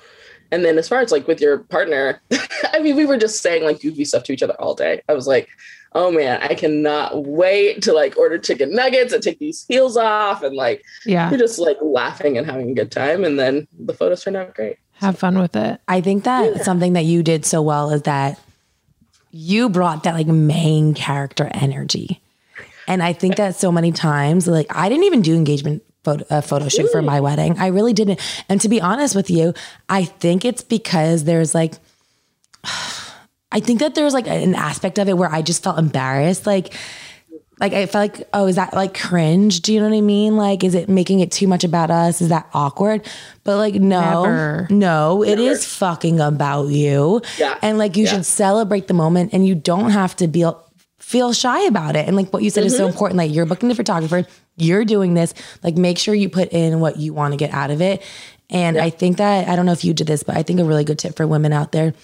And 0.53 0.65
then 0.65 0.79
as 0.79 0.89
far 0.89 1.01
as 1.01 1.13
like 1.13 1.27
with 1.27 1.41
your 1.41 1.59
partner, 1.59 2.21
I 2.73 2.79
mean, 2.81 2.97
we 2.97 3.07
were 3.07 3.17
just 3.19 3.43
saying 3.43 3.65
like 3.65 3.81
goofy 3.81 4.05
stuff 4.05 4.25
to 4.25 4.33
each 4.33 4.43
other 4.43 4.55
all 4.61 4.75
day. 4.75 5.03
I 5.09 5.15
was 5.15 5.27
like, 5.27 5.49
oh 5.93 6.11
man, 6.11 6.41
I 6.43 6.55
cannot 6.55 7.25
wait 7.25 7.83
to 7.83 7.93
like 7.93 8.17
order 8.19 8.39
chicken 8.39 8.75
nuggets 8.75 9.13
and 9.13 9.23
take 9.23 9.39
these 9.39 9.65
heels 9.69 9.97
off. 9.97 10.43
And 10.43 10.55
like, 10.55 10.85
Yeah. 11.07 11.31
we're 11.31 11.39
just 11.39 11.59
like 11.59 11.79
laughing 11.81 12.37
and 12.37 12.47
having 12.47 12.71
a 12.71 12.75
good 12.75 12.93
time. 12.93 13.25
And 13.25 13.39
then 13.39 13.67
the 13.79 13.95
photos 13.95 14.23
turned 14.23 14.37
out 14.37 14.55
great. 14.55 14.77
Have 14.95 15.19
fun 15.19 15.39
with 15.39 15.57
it. 15.57 15.81
I 15.89 16.01
think 16.01 16.25
that 16.25 16.65
something 16.65 16.95
that 16.95 17.05
you 17.05 17.23
did 17.23 17.45
so 17.45 17.61
well 17.63 17.91
is 17.91 18.03
that 18.03 18.39
you 19.31 19.69
brought 19.69 20.05
that 20.05 20.15
like 20.15 20.27
main 20.27 20.95
character 20.95 21.51
energy. 21.53 22.21
And 22.89 23.03
I 23.03 23.13
think 23.13 23.37
that 23.37 23.57
so 23.57 23.73
many 23.73 23.91
times, 23.93 24.47
like 24.47 24.67
I 24.71 24.89
didn't 24.89 25.05
even 25.05 25.21
do 25.23 25.35
engagement 25.35 25.83
photo, 26.07 26.25
uh, 26.31 26.41
photo 26.41 26.69
shoot 26.69 26.91
for 26.91 27.03
my 27.03 27.21
wedding. 27.21 27.59
I 27.59 27.67
really 27.67 27.93
didn't. 27.93 28.21
And 28.49 28.61
to 28.61 28.69
be 28.69 28.81
honest 28.81 29.15
with 29.17 29.29
you, 29.29 29.53
I 29.89 30.05
think 30.05 30.45
it's 30.45 30.63
because 30.63 31.25
there's 31.25 31.55
like, 31.55 31.75
I 33.53 33.61
think 33.61 33.81
that 33.81 33.95
there's 33.95 34.15
like 34.15 34.27
an 34.27 34.55
aspect 34.55 34.99
of 34.99 35.09
it 35.09 35.17
where 35.17 35.33
I 35.33 35.43
just 35.43 35.63
felt 35.63 35.79
embarrassed. 35.79 36.47
Like, 36.47 36.75
like 37.59 37.73
I 37.73 37.87
felt 37.87 38.19
like, 38.19 38.29
oh, 38.35 38.47
is 38.47 38.57
that 38.57 38.75
like 38.75 38.93
cringe? 38.99 39.61
Do 39.63 39.73
you 39.73 39.81
know 39.81 39.89
what 39.89 39.97
I 39.97 40.01
mean? 40.03 40.37
Like, 40.37 40.63
is 40.63 40.75
it 40.75 40.89
making 40.89 41.21
it 41.21 41.33
too 41.33 41.47
much 41.47 41.65
about 41.65 41.91
us? 41.91 42.21
Is 42.21 42.29
that 42.29 42.49
awkward? 42.53 43.07
But 43.45 43.57
like, 43.57 43.75
no, 43.75 44.25
Never. 44.25 44.67
no, 44.71 45.23
it 45.25 45.39
is 45.39 45.65
fucking 45.65 46.21
about 46.21 46.69
you. 46.69 47.23
Yeah. 47.39 47.57
And 47.63 47.79
like, 47.79 47.97
you 47.97 48.05
Yeah. 48.05 48.11
should 48.13 48.27
celebrate 48.27 48.89
the 48.89 48.95
moment 48.95 49.33
and 49.33 49.47
you 49.47 49.55
don't 49.55 49.91
have 49.91 50.15
to 50.17 50.29
be 50.29 50.45
feel 50.99 51.33
shy 51.33 51.63
about 51.67 51.95
it. 51.97 52.07
And 52.07 52.17
like 52.17 52.33
what 52.33 52.43
you 52.43 52.51
said 52.51 52.65
is 52.65 52.77
so 52.77 52.87
important. 52.87 53.17
Like 53.17 53.33
you're 53.33 53.47
booking 53.47 53.69
the 53.69 53.75
photographer, 53.77 54.27
you're 54.57 54.85
doing 54.85 55.15
this. 55.15 55.35
Like 55.63 55.77
make 55.77 55.99
sure 55.99 56.15
you 56.15 56.29
put 56.29 56.53
in 56.53 56.81
what 56.81 56.97
you 56.99 57.13
want 57.13 57.33
to 57.33 57.37
get 57.37 57.53
out 57.53 57.71
of 57.71 57.81
it. 57.81 58.03
And 58.49 58.77
I 58.79 58.91
think 58.91 59.17
that 59.17 59.49
I 59.49 59.57
don't 59.57 59.67
know 59.67 59.73
if 59.73 59.85
you 59.85 59.93
did 59.93 60.07
this, 60.07 60.23
but 60.23 60.37
I 60.37 60.43
think 60.43 60.61
a 60.61 60.65
really 60.65 60.85
good 60.85 60.99
tip 60.99 61.17
for 61.17 61.27
women 61.27 61.53
out 61.53 61.73
there 61.73 61.95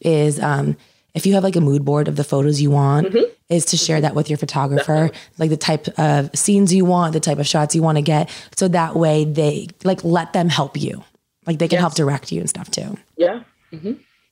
is 0.00 0.38
um 0.40 0.76
if 1.14 1.26
you 1.26 1.34
have 1.34 1.42
like 1.42 1.56
a 1.56 1.60
mood 1.60 1.84
board 1.84 2.06
of 2.06 2.14
the 2.16 2.22
photos 2.22 2.60
you 2.60 2.70
want, 2.70 3.08
is 3.48 3.64
to 3.66 3.76
share 3.76 4.00
that 4.02 4.14
with 4.14 4.28
your 4.30 4.36
photographer, 4.36 5.10
like 5.38 5.50
the 5.50 5.56
type 5.56 5.88
of 5.98 6.30
scenes 6.36 6.72
you 6.72 6.84
want, 6.84 7.14
the 7.14 7.20
type 7.20 7.38
of 7.38 7.46
shots 7.46 7.74
you 7.74 7.82
want 7.82 7.96
to 7.96 8.02
get. 8.02 8.30
So 8.56 8.68
that 8.68 8.94
way 8.94 9.24
they 9.24 9.68
like 9.84 10.04
let 10.04 10.32
them 10.32 10.48
help 10.48 10.76
you. 10.80 11.02
Like 11.46 11.58
they 11.58 11.66
can 11.66 11.78
help 11.78 11.94
direct 11.94 12.30
you 12.30 12.40
and 12.40 12.48
stuff 12.48 12.70
too. 12.70 12.96
Yeah. 13.16 13.42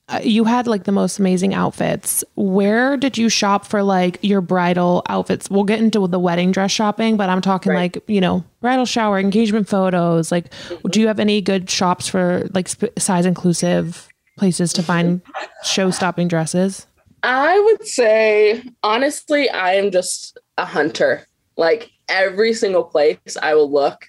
Uh, 0.09 0.21
you 0.23 0.45
had 0.45 0.67
like 0.67 0.85
the 0.85 0.91
most 0.91 1.19
amazing 1.19 1.53
outfits. 1.53 2.23
Where 2.35 2.95
did 2.95 3.17
you 3.17 3.27
shop 3.27 3.65
for 3.65 3.83
like 3.83 4.17
your 4.21 4.39
bridal 4.39 5.03
outfits? 5.09 5.49
We'll 5.49 5.65
get 5.65 5.79
into 5.79 6.07
the 6.07 6.17
wedding 6.19 6.51
dress 6.53 6.71
shopping, 6.71 7.17
but 7.17 7.29
I'm 7.29 7.41
talking 7.41 7.73
Right. 7.73 7.93
like, 7.93 8.03
you 8.07 8.21
know, 8.21 8.45
bridal 8.61 8.85
shower, 8.85 9.19
engagement 9.19 9.67
photos. 9.67 10.31
Like, 10.31 10.49
Mm-hmm. 10.51 10.87
do 10.91 11.01
you 11.01 11.07
have 11.07 11.19
any 11.19 11.41
good 11.41 11.69
shops 11.69 12.07
for 12.07 12.47
like 12.53 12.69
sp- 12.71 12.95
size 12.97 13.25
inclusive 13.25 14.07
places 14.37 14.71
to 14.73 14.83
find 14.83 15.21
show 15.65 15.91
stopping 15.91 16.29
dresses? 16.29 16.87
I 17.23 17.59
would 17.59 17.85
say, 17.85 18.63
honestly, 18.83 19.49
I 19.49 19.73
am 19.73 19.91
just 19.91 20.37
a 20.57 20.63
hunter. 20.65 21.27
Like 21.57 21.89
every 22.07 22.53
single 22.53 22.83
place 22.85 23.17
I 23.41 23.55
will 23.55 23.69
look 23.69 24.05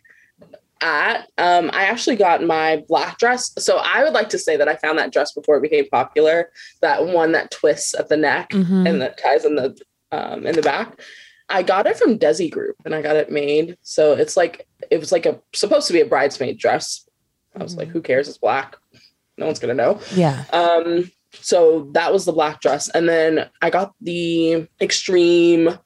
at. 0.80 1.28
Um, 1.38 1.70
I 1.72 1.84
actually 1.84 2.16
got 2.16 2.42
my 2.42 2.82
black 2.88 3.18
dress. 3.18 3.52
So 3.58 3.78
I 3.78 4.02
would 4.04 4.12
like 4.12 4.28
to 4.30 4.38
say 4.38 4.56
that 4.56 4.68
I 4.68 4.76
found 4.76 4.98
that 4.98 5.12
dress 5.12 5.32
before 5.32 5.56
it 5.56 5.62
became 5.62 5.88
popular. 5.88 6.50
That 6.80 7.06
one 7.06 7.32
that 7.32 7.50
twists 7.50 7.94
at 7.94 8.08
the 8.08 8.16
neck 8.16 8.52
and 8.86 9.02
that 9.02 9.20
ties 9.20 9.44
in 9.44 9.56
the 9.56 9.78
um, 10.12 10.46
in 10.46 10.54
the 10.54 10.62
back. 10.62 11.00
I 11.48 11.62
got 11.62 11.86
it 11.86 11.96
from 11.96 12.18
Desi 12.18 12.50
Group 12.50 12.76
and 12.84 12.94
I 12.94 13.02
got 13.02 13.16
it 13.16 13.30
made. 13.30 13.76
So 13.82 14.12
it's 14.12 14.36
like 14.36 14.66
it 14.90 15.00
was 15.00 15.12
like 15.12 15.26
a 15.26 15.40
supposed 15.54 15.86
to 15.86 15.92
be 15.92 16.00
a 16.00 16.06
bridesmaid 16.06 16.58
dress. 16.58 17.08
I 17.56 17.62
was 17.62 17.76
like, 17.76 17.88
who 17.88 18.02
cares? 18.02 18.28
It's 18.28 18.38
black. 18.38 18.76
No 19.36 19.46
one's 19.46 19.58
gonna 19.58 19.74
know. 19.74 20.00
Yeah. 20.14 20.44
Um, 20.52 21.10
so 21.32 21.90
that 21.92 22.12
was 22.12 22.24
the 22.24 22.32
black 22.32 22.60
dress. 22.60 22.88
And 22.88 23.08
then 23.08 23.48
I 23.62 23.70
got 23.70 23.94
the 24.00 24.66
extreme 24.80 25.78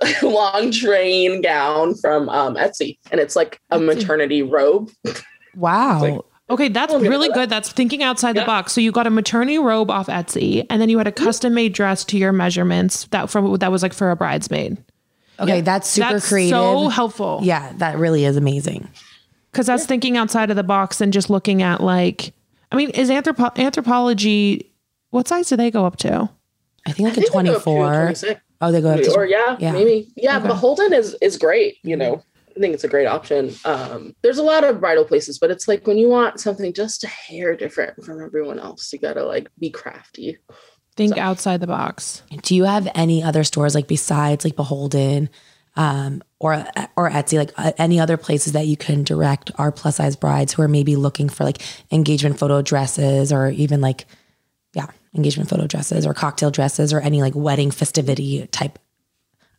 long 0.22 0.70
train 0.70 1.42
gown 1.42 1.94
from 1.94 2.28
um, 2.28 2.54
Etsy. 2.56 2.98
And 3.10 3.20
it's 3.20 3.36
like 3.36 3.60
a 3.70 3.78
maternity 3.78 4.42
robe. 4.42 4.90
Wow. 5.54 6.00
Like- 6.00 6.20
Okay, 6.50 6.68
that's 6.68 6.92
really 6.92 7.28
that. 7.28 7.34
good. 7.34 7.48
That's 7.50 7.72
thinking 7.72 8.02
outside 8.02 8.34
the 8.34 8.40
Yeah. 8.40 8.46
box. 8.46 8.72
So 8.74 8.80
you 8.82 8.92
got 8.92 9.06
a 9.06 9.10
maternity 9.10 9.58
robe 9.58 9.90
off 9.90 10.08
Etsy, 10.08 10.66
and 10.68 10.82
then 10.82 10.90
you 10.90 10.98
had 10.98 11.06
a 11.06 11.12
custom 11.12 11.54
made 11.54 11.72
dress 11.72 12.04
to 12.06 12.18
your 12.18 12.30
measurements 12.32 13.04
that 13.10 13.30
from 13.30 13.56
that 13.58 13.72
was 13.72 13.82
like 13.82 13.94
for 13.94 14.10
a 14.10 14.16
bridesmaid. 14.16 14.76
okay, 15.40 15.62
that's 15.62 15.88
super 15.88 16.12
that's 16.12 16.28
creative. 16.28 16.50
so 16.50 16.88
helpful. 16.88 17.40
yeah, 17.42 17.72
that 17.76 17.96
really 17.96 18.26
is 18.26 18.36
amazing. 18.36 18.86
because 19.50 19.66
that's 19.66 19.86
thinking 19.86 20.18
outside 20.18 20.50
of 20.50 20.56
the 20.56 20.62
box 20.62 21.00
and 21.00 21.10
just 21.12 21.30
looking 21.30 21.62
at 21.62 21.80
like 21.82 22.34
i 22.70 22.76
mean 22.76 22.90
is 22.90 23.08
anthropo- 23.08 23.54
Anthropologie 23.56 24.66
what 25.10 25.28
size 25.28 25.48
do 25.48 25.56
they 25.56 25.70
go 25.70 25.86
up 25.86 25.96
to 25.98 26.28
I 26.86 26.92
think 26.92 27.08
like 27.08 27.18
I 27.18 27.20
a 27.20 27.24
think 27.24 27.26
they 27.26 27.32
go 27.32 27.38
up 27.38 27.44
to 27.58 27.62
24. 27.64 27.92
26. 28.02 28.40
Oh, 28.62 28.70
they 28.70 28.80
go 28.80 28.90
up 28.90 29.02
to 29.02 29.14
Or 29.14 29.26
yeah, 29.26 29.56
yeah. 29.58 29.72
maybe. 29.72 30.08
Yeah, 30.16 30.38
but 30.38 30.54
Holden 30.54 30.92
is 30.92 31.16
is 31.20 31.36
great, 31.36 31.78
you 31.82 31.96
know. 31.96 32.22
I 32.56 32.60
think 32.60 32.74
it's 32.74 32.84
a 32.84 32.88
great 32.88 33.06
option. 33.06 33.54
Um, 33.64 34.14
there's 34.22 34.38
a 34.38 34.42
lot 34.42 34.62
of 34.62 34.80
bridal 34.80 35.04
places, 35.04 35.38
but 35.38 35.50
it's 35.50 35.66
like 35.66 35.86
when 35.86 35.98
you 35.98 36.08
want 36.08 36.38
something 36.38 36.72
just 36.72 37.02
a 37.02 37.08
hair 37.08 37.56
different 37.56 38.04
from 38.04 38.22
everyone 38.22 38.58
else, 38.58 38.92
you 38.92 38.98
gotta 38.98 39.24
like 39.24 39.48
be 39.58 39.70
crafty. 39.70 40.38
think 40.96 41.16
outside 41.16 41.60
the 41.60 41.66
box 41.66 42.22
Do 42.42 42.54
you 42.54 42.64
have 42.64 42.86
any 42.94 43.22
other 43.22 43.44
stores 43.44 43.74
like 43.74 43.88
besides 43.88 44.44
like 44.44 44.54
BHLDN 44.54 45.28
um, 45.74 46.22
or 46.38 46.54
or 46.96 47.10
Etsy, 47.10 47.38
like 47.38 47.52
uh, 47.56 47.72
any 47.78 47.98
other 47.98 48.16
places 48.16 48.52
that 48.52 48.66
you 48.66 48.76
can 48.76 49.02
direct 49.02 49.50
our 49.58 49.72
plus 49.72 49.96
size 49.96 50.16
brides 50.16 50.52
who 50.52 50.62
are 50.62 50.68
maybe 50.68 50.96
looking 50.96 51.28
for 51.28 51.44
like 51.44 51.62
engagement 51.90 52.38
photo 52.38 52.62
dresses 52.62 53.32
or 53.32 53.48
even 53.48 53.80
like 53.80 54.02
yeah 54.02 54.16
engagement 55.14 55.48
photo 55.50 55.66
dresses 55.66 56.06
or 56.06 56.14
cocktail 56.14 56.50
dresses 56.50 56.92
or 56.92 57.00
any 57.00 57.20
like 57.20 57.34
wedding 57.34 57.70
festivity 57.70 58.46
type 58.48 58.78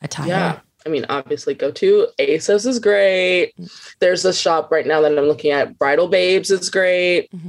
attire? 0.02 0.28
Yeah. 0.28 0.60
I 0.86 0.90
mean, 0.90 1.06
obviously, 1.08 1.54
go 1.54 1.72
to 1.72 2.08
ASOS 2.20 2.66
is 2.68 2.80
great. 2.80 3.54
There's 4.00 4.26
a 4.26 4.34
shop 4.34 4.70
right 4.70 4.86
now 4.86 5.00
that 5.02 5.18
I'm 5.18 5.26
looking 5.26 5.52
at. 5.52 5.78
Bridal 5.78 6.08
Babes 6.08 6.52
is 6.52 6.70
great. 6.70 7.32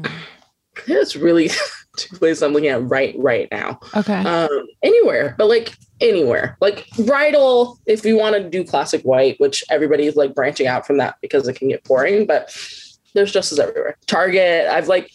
It's 0.88 1.14
really 1.14 1.50
two 1.96 2.16
places 2.16 2.42
I'm 2.42 2.52
looking 2.52 2.68
at 2.68 2.82
right 2.82 3.14
right 3.16 3.46
now. 3.52 3.78
okay 3.96 4.24
Um, 4.24 4.66
anywhere, 4.82 5.36
but 5.38 5.46
like 5.46 5.76
anywhere, 6.00 6.56
like 6.60 6.88
bridal. 7.06 7.78
If 7.86 8.04
you 8.04 8.16
want 8.16 8.34
to 8.34 8.50
do 8.50 8.64
classic 8.64 9.02
white, 9.02 9.38
which 9.38 9.62
everybody 9.70 10.06
is 10.06 10.16
like 10.16 10.34
branching 10.34 10.66
out 10.66 10.84
from 10.84 10.98
that 10.98 11.14
because 11.22 11.46
it 11.46 11.54
can 11.54 11.68
get 11.68 11.84
boring, 11.84 12.26
but 12.26 12.50
there's 13.14 13.30
dresses 13.30 13.60
everywhere. 13.60 13.96
Target. 14.06 14.66
I've 14.66 14.88
like 14.88 15.10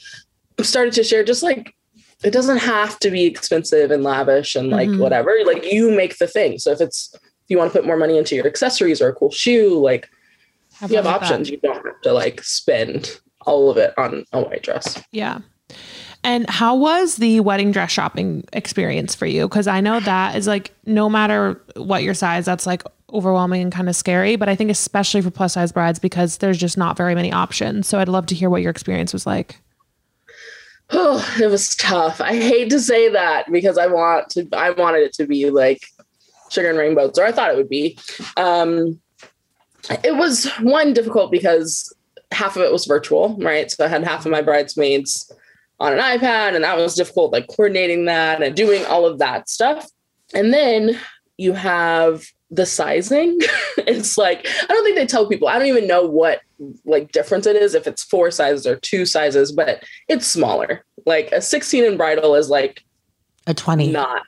started 0.62 0.93
to 0.93 1.04
share 1.04 1.25
just 1.25 1.43
like 1.43 1.75
it 2.24 2.32
doesn't 2.32 2.58
have 2.58 3.00
to 3.00 3.10
be 3.12 3.26
expensive 3.26 3.92
and 3.92 4.04
lavish 4.04 4.56
and 4.56 4.70
like 4.70 4.90
Mhm. 4.90 5.00
whatever. 5.00 5.32
Like 5.46 5.64
you 5.72 5.92
make 5.92 6.18
the 6.18 6.28
thing. 6.28 6.60
So 6.60 6.72
if 6.72 6.82
it's 6.82 7.12
if 7.14 7.22
you 7.50 7.58
want 7.58 7.72
to 7.72 7.78
put 7.80 7.86
more 7.86 7.98
money 7.98 8.18
into 8.18 8.36
your 8.36 8.46
accessories 8.46 9.02
or 9.02 9.08
a 9.10 9.14
cool 9.14 9.32
shoe, 9.32 9.80
like 9.80 10.10
you 10.72 10.78
have 10.80 10.92
with 10.92 11.04
that. 11.06 11.16
options. 11.22 11.50
You 11.50 11.58
don't 11.58 11.84
have 11.86 12.02
to 12.04 12.14
like 12.14 12.44
spend 12.44 13.20
all 13.46 13.70
of 13.72 13.78
it 13.78 13.94
on 13.98 14.26
a 14.34 14.42
white 14.42 14.64
dress. 14.64 15.02
yeah 15.12 15.40
and 16.26 16.50
how 16.50 16.76
was 16.76 17.16
the 17.18 17.40
wedding 17.40 17.72
dress 17.72 17.90
shopping 17.92 18.44
experience 18.52 19.16
for 19.16 19.26
you 19.26 19.48
because 19.48 19.66
i 19.68 19.80
know 19.80 20.00
that 20.02 20.36
is 20.36 20.46
like 20.48 20.72
no 20.86 21.08
matter 21.10 21.62
what 21.78 22.04
your 22.04 22.14
size 22.14 22.44
that's 22.46 22.66
like 22.66 22.84
overwhelming 23.14 23.62
and 23.62 23.72
kind 23.72 23.88
of 23.88 23.96
scary 23.96 24.36
but 24.36 24.50
i 24.50 24.56
think 24.56 24.70
especially 24.70 25.22
for 25.22 25.32
plus 25.32 25.54
size 25.54 25.72
brides 25.72 26.00
because 26.00 26.40
there's 26.40 26.58
just 26.58 26.78
not 26.78 26.98
very 26.98 27.16
many 27.16 27.32
options 27.32 27.88
so 27.88 27.98
i'd 28.00 28.10
love 28.10 28.26
to 28.26 28.36
hear 28.36 28.50
what 28.50 28.62
your 28.62 28.72
experience 28.72 29.14
was 29.14 29.26
like 29.26 29.62
Oh, 30.91 31.38
it 31.39 31.47
was 31.47 31.75
tough. 31.75 32.19
I 32.19 32.36
hate 32.36 32.69
to 32.71 32.80
say 32.80 33.10
that 33.10 33.52
because 33.52 33.78
I 33.78 33.88
want 33.88 34.30
to 34.32 34.47
I 34.54 34.71
wanted 34.71 35.04
it 35.04 35.13
to 35.13 35.28
be 35.28 35.49
like 35.49 35.82
sugar 36.49 36.69
and 36.69 36.80
rainbows, 36.80 37.17
or 37.17 37.25
I 37.25 37.32
thought 37.32 37.52
it 37.52 37.58
would 37.58 37.69
be. 37.69 37.97
Um 38.38 38.99
it 40.04 40.15
was 40.15 40.45
one 40.62 40.93
difficult 40.93 41.32
because 41.32 41.93
half 42.32 42.56
of 42.56 42.62
it 42.63 42.71
was 42.71 42.86
virtual, 42.86 43.38
right? 43.39 43.71
So 43.71 43.86
I 43.86 43.88
had 43.88 44.04
half 44.04 44.25
of 44.25 44.32
my 44.32 44.41
bridesmaids 44.41 45.32
on 45.80 45.93
an 45.93 45.99
iPad, 45.99 46.56
and 46.56 46.63
that 46.63 46.78
was 46.78 46.95
difficult, 46.95 47.32
like 47.32 47.47
coordinating 47.47 48.06
that 48.06 48.41
and 48.41 48.56
doing 48.56 48.86
all 48.86 49.06
of 49.06 49.19
that 49.19 49.49
stuff. 49.49 49.89
And 50.34 50.54
then 50.54 50.99
you 51.38 51.54
have 51.54 52.25
the 52.52 52.66
sizing. 52.66 53.38
it's 53.78 54.18
like 54.18 54.46
I 54.48 54.66
don't 54.68 54.84
think 54.84 54.96
they 54.98 55.06
tell 55.06 55.28
people. 55.28 55.48
I 55.48 55.58
don't 55.60 55.68
even 55.68 55.88
know 55.88 56.04
what 56.06 56.42
like 56.86 57.12
difference 57.12 57.46
it 57.48 57.56
is 57.56 57.74
if 57.76 57.88
it's 57.88 58.04
four 58.04 58.32
sizes 58.32 58.66
or 58.68 58.76
two 58.76 59.06
sizes, 59.06 59.52
but 59.52 59.84
it's 60.08 60.26
smaller. 60.28 60.84
Like 61.06 61.32
a 61.32 61.42
16 61.42 61.84
in 61.86 61.96
bridal 61.98 62.36
is 62.36 62.50
like 62.50 62.84
A 63.48 63.54
20. 63.54 63.92
not. 63.92 64.24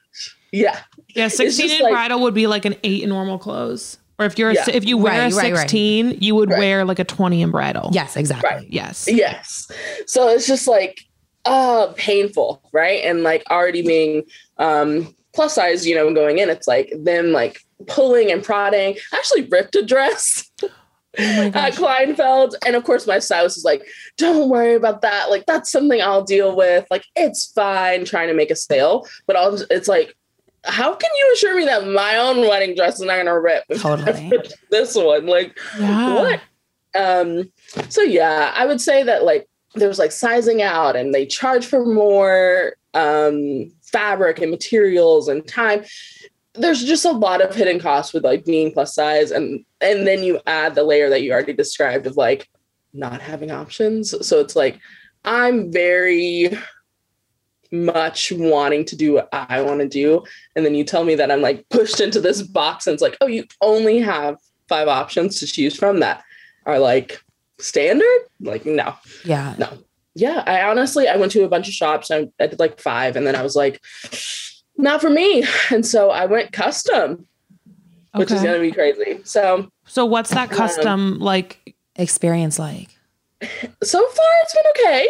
Yeah. 0.51 0.79
Yeah, 1.15 1.27
sixteen 1.29 1.71
in 1.71 1.81
like- 1.81 1.91
bridal 1.93 2.21
would 2.21 2.33
be 2.33 2.47
like 2.47 2.65
an 2.65 2.75
eight 2.83 3.03
in 3.03 3.09
normal 3.09 3.37
clothes. 3.37 3.97
Or 4.19 4.25
if 4.25 4.37
you're 4.37 4.49
a, 4.51 4.53
Yeah. 4.53 4.65
if 4.71 4.85
you 4.85 4.97
wear 4.97 5.13
Right, 5.19 5.33
a 5.33 5.35
right, 5.35 5.51
right. 5.53 5.59
sixteen, 5.61 6.17
you 6.19 6.35
would 6.35 6.49
Right. 6.49 6.59
wear 6.59 6.85
like 6.85 6.99
a 6.99 7.03
twenty 7.03 7.41
in 7.41 7.51
bridal. 7.51 7.89
Yes, 7.93 8.15
exactly. 8.17 8.49
Right. 8.49 8.67
Yes. 8.69 9.07
Yes. 9.09 9.69
So 10.07 10.27
it's 10.29 10.45
just 10.47 10.67
like 10.67 10.99
uh 11.45 11.87
painful, 11.97 12.61
right? 12.71 13.03
And 13.03 13.23
like 13.23 13.43
already 13.49 13.81
being 13.81 14.23
um 14.57 15.15
plus 15.33 15.55
size, 15.55 15.87
you 15.87 15.95
know, 15.95 16.13
going 16.13 16.37
in, 16.39 16.49
it's 16.49 16.67
like 16.67 16.93
them 16.97 17.31
like 17.31 17.61
pulling 17.87 18.31
and 18.31 18.43
prodding. 18.43 18.95
I 19.13 19.17
actually 19.17 19.43
ripped 19.43 19.75
a 19.75 19.83
dress 19.85 20.49
Oh 20.63 20.69
my 21.17 21.45
at. 21.53 21.73
Kleinfeld. 21.73 22.53
And 22.65 22.75
of 22.75 22.83
course, 22.83 23.05
my 23.07 23.19
stylist 23.19 23.57
is 23.57 23.63
like, 23.65 23.85
don't 24.17 24.49
worry 24.49 24.75
about 24.75 25.01
that. 25.01 25.29
Like, 25.29 25.45
that's 25.45 25.71
something 25.71 26.01
I'll 26.01 26.23
deal 26.23 26.55
with. 26.55 26.85
Like, 26.89 27.03
it's 27.15 27.51
fine 27.51 28.05
trying 28.05 28.27
to 28.29 28.33
make 28.33 28.51
a 28.51 28.55
sale. 28.55 29.07
But 29.27 29.35
I'll, 29.35 29.59
it's 29.69 29.87
like, 29.87 30.15
how 30.63 30.93
can 30.93 31.09
you 31.17 31.31
assure 31.33 31.57
me 31.57 31.65
that 31.65 31.87
my 31.87 32.17
own 32.17 32.41
wedding 32.47 32.75
dress 32.75 32.95
is 32.95 33.01
not 33.05 33.15
going 33.15 33.25
to 33.25 33.39
rip? 33.39 33.63
Totally. 33.77 34.31
this 34.71 34.95
one. 34.95 35.25
Like, 35.25 35.57
Yeah. 35.79 36.13
what? 36.15 36.41
Um, 36.93 37.51
so 37.89 38.01
yeah, 38.01 38.51
I 38.53 38.65
would 38.65 38.81
say 38.81 39.01
that 39.03 39.23
like 39.23 39.47
there's 39.75 39.97
like 39.97 40.11
sizing 40.11 40.61
out 40.61 40.97
and 40.97 41.13
they 41.13 41.25
charge 41.25 41.65
for 41.65 41.85
more 41.85 42.73
um 42.93 43.71
fabric 43.81 44.39
and 44.41 44.51
materials 44.51 45.29
and 45.29 45.47
time. 45.47 45.85
There's 46.53 46.83
just 46.83 47.05
a 47.05 47.11
lot 47.11 47.41
of 47.41 47.55
hidden 47.55 47.79
costs 47.79 48.13
with 48.13 48.23
like 48.23 48.43
being 48.45 48.71
plus 48.73 48.93
size 48.93 49.31
and 49.31 49.63
and 49.79 50.05
then 50.05 50.23
you 50.23 50.39
add 50.47 50.75
the 50.75 50.83
layer 50.83 51.09
that 51.09 51.21
you 51.21 51.31
already 51.31 51.53
described 51.53 52.05
of 52.07 52.17
like 52.17 52.49
not 52.93 53.21
having 53.21 53.51
options. 53.51 54.13
So 54.27 54.39
it's 54.39 54.55
like 54.55 54.79
I'm 55.23 55.71
very 55.71 56.51
much 57.71 58.31
wanting 58.35 58.83
to 58.85 58.95
do 58.97 59.13
what 59.13 59.29
I 59.31 59.61
want 59.61 59.79
to 59.79 59.87
do. 59.87 60.23
And 60.55 60.65
then 60.65 60.75
you 60.75 60.83
tell 60.83 61.03
me 61.05 61.15
that 61.15 61.31
I'm 61.31 61.41
like 61.41 61.67
pushed 61.69 62.01
into 62.01 62.19
this 62.19 62.41
box 62.41 62.85
and 62.85 62.93
it's 62.93 63.01
like, 63.01 63.17
oh, 63.21 63.27
you 63.27 63.45
only 63.61 63.99
have 63.99 64.35
five 64.67 64.87
options 64.89 65.39
to 65.39 65.47
choose 65.47 65.75
from 65.77 65.99
that 66.01 66.23
are 66.65 66.79
like 66.79 67.21
standard. 67.59 68.19
Like, 68.41 68.65
no, 68.65 68.95
Yeah. 69.23 69.55
no. 69.57 69.69
Yeah. 70.15 70.43
I 70.45 70.63
honestly, 70.63 71.07
I 71.07 71.15
went 71.15 71.31
to 71.31 71.43
a 71.45 71.49
bunch 71.49 71.69
of 71.69 71.73
shops. 71.73 72.11
I, 72.11 72.27
I 72.39 72.47
did 72.47 72.59
like 72.59 72.79
five. 72.81 73.15
And 73.15 73.25
then 73.25 73.35
I 73.37 73.41
was 73.41 73.55
like, 73.55 73.81
not 74.77 75.01
for 75.01 75.09
me. 75.09 75.45
And 75.71 75.85
so 75.85 76.09
I 76.09 76.25
went 76.25 76.51
custom, 76.51 77.27
which 78.15 78.31
is 78.31 78.41
gonna 78.41 78.59
be 78.59 78.71
crazy. 78.71 79.21
So 79.23 79.69
So 79.85 80.05
what's 80.05 80.31
that 80.31 80.49
custom 80.49 81.19
like? 81.19 81.75
Experience 81.97 82.57
like. 82.57 82.89
so 83.83 83.99
far 83.99 84.25
it's 84.43 84.53
been 84.53 84.63
okay. 84.71 85.07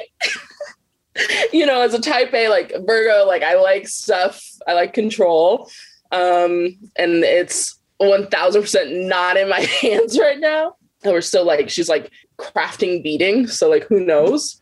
you 1.54 1.66
know, 1.66 1.82
as 1.82 1.94
a 1.94 2.02
type 2.02 2.34
A, 2.34 2.50
like 2.50 2.74
Virgo, 2.86 3.26
like 3.26 3.44
I 3.44 3.56
like 3.56 3.88
stuff, 3.88 4.44
I 4.68 4.74
like 4.74 4.94
control. 4.94 5.70
Um, 6.12 6.78
and 6.98 7.24
it's 7.24 7.80
1000% 8.02 9.08
not 9.08 9.38
in 9.38 9.50
my 9.50 9.60
hands 9.82 10.18
right 10.20 10.40
now. 10.40 10.76
And 11.04 11.14
we're 11.14 11.22
still 11.22 11.46
like, 11.46 11.70
she's 11.70 11.90
like 11.90 12.12
crafting 12.38 13.04
beading. 13.04 13.48
So, 13.48 13.70
like, 13.70 13.86
who 13.86 14.00
knows? 14.00 14.61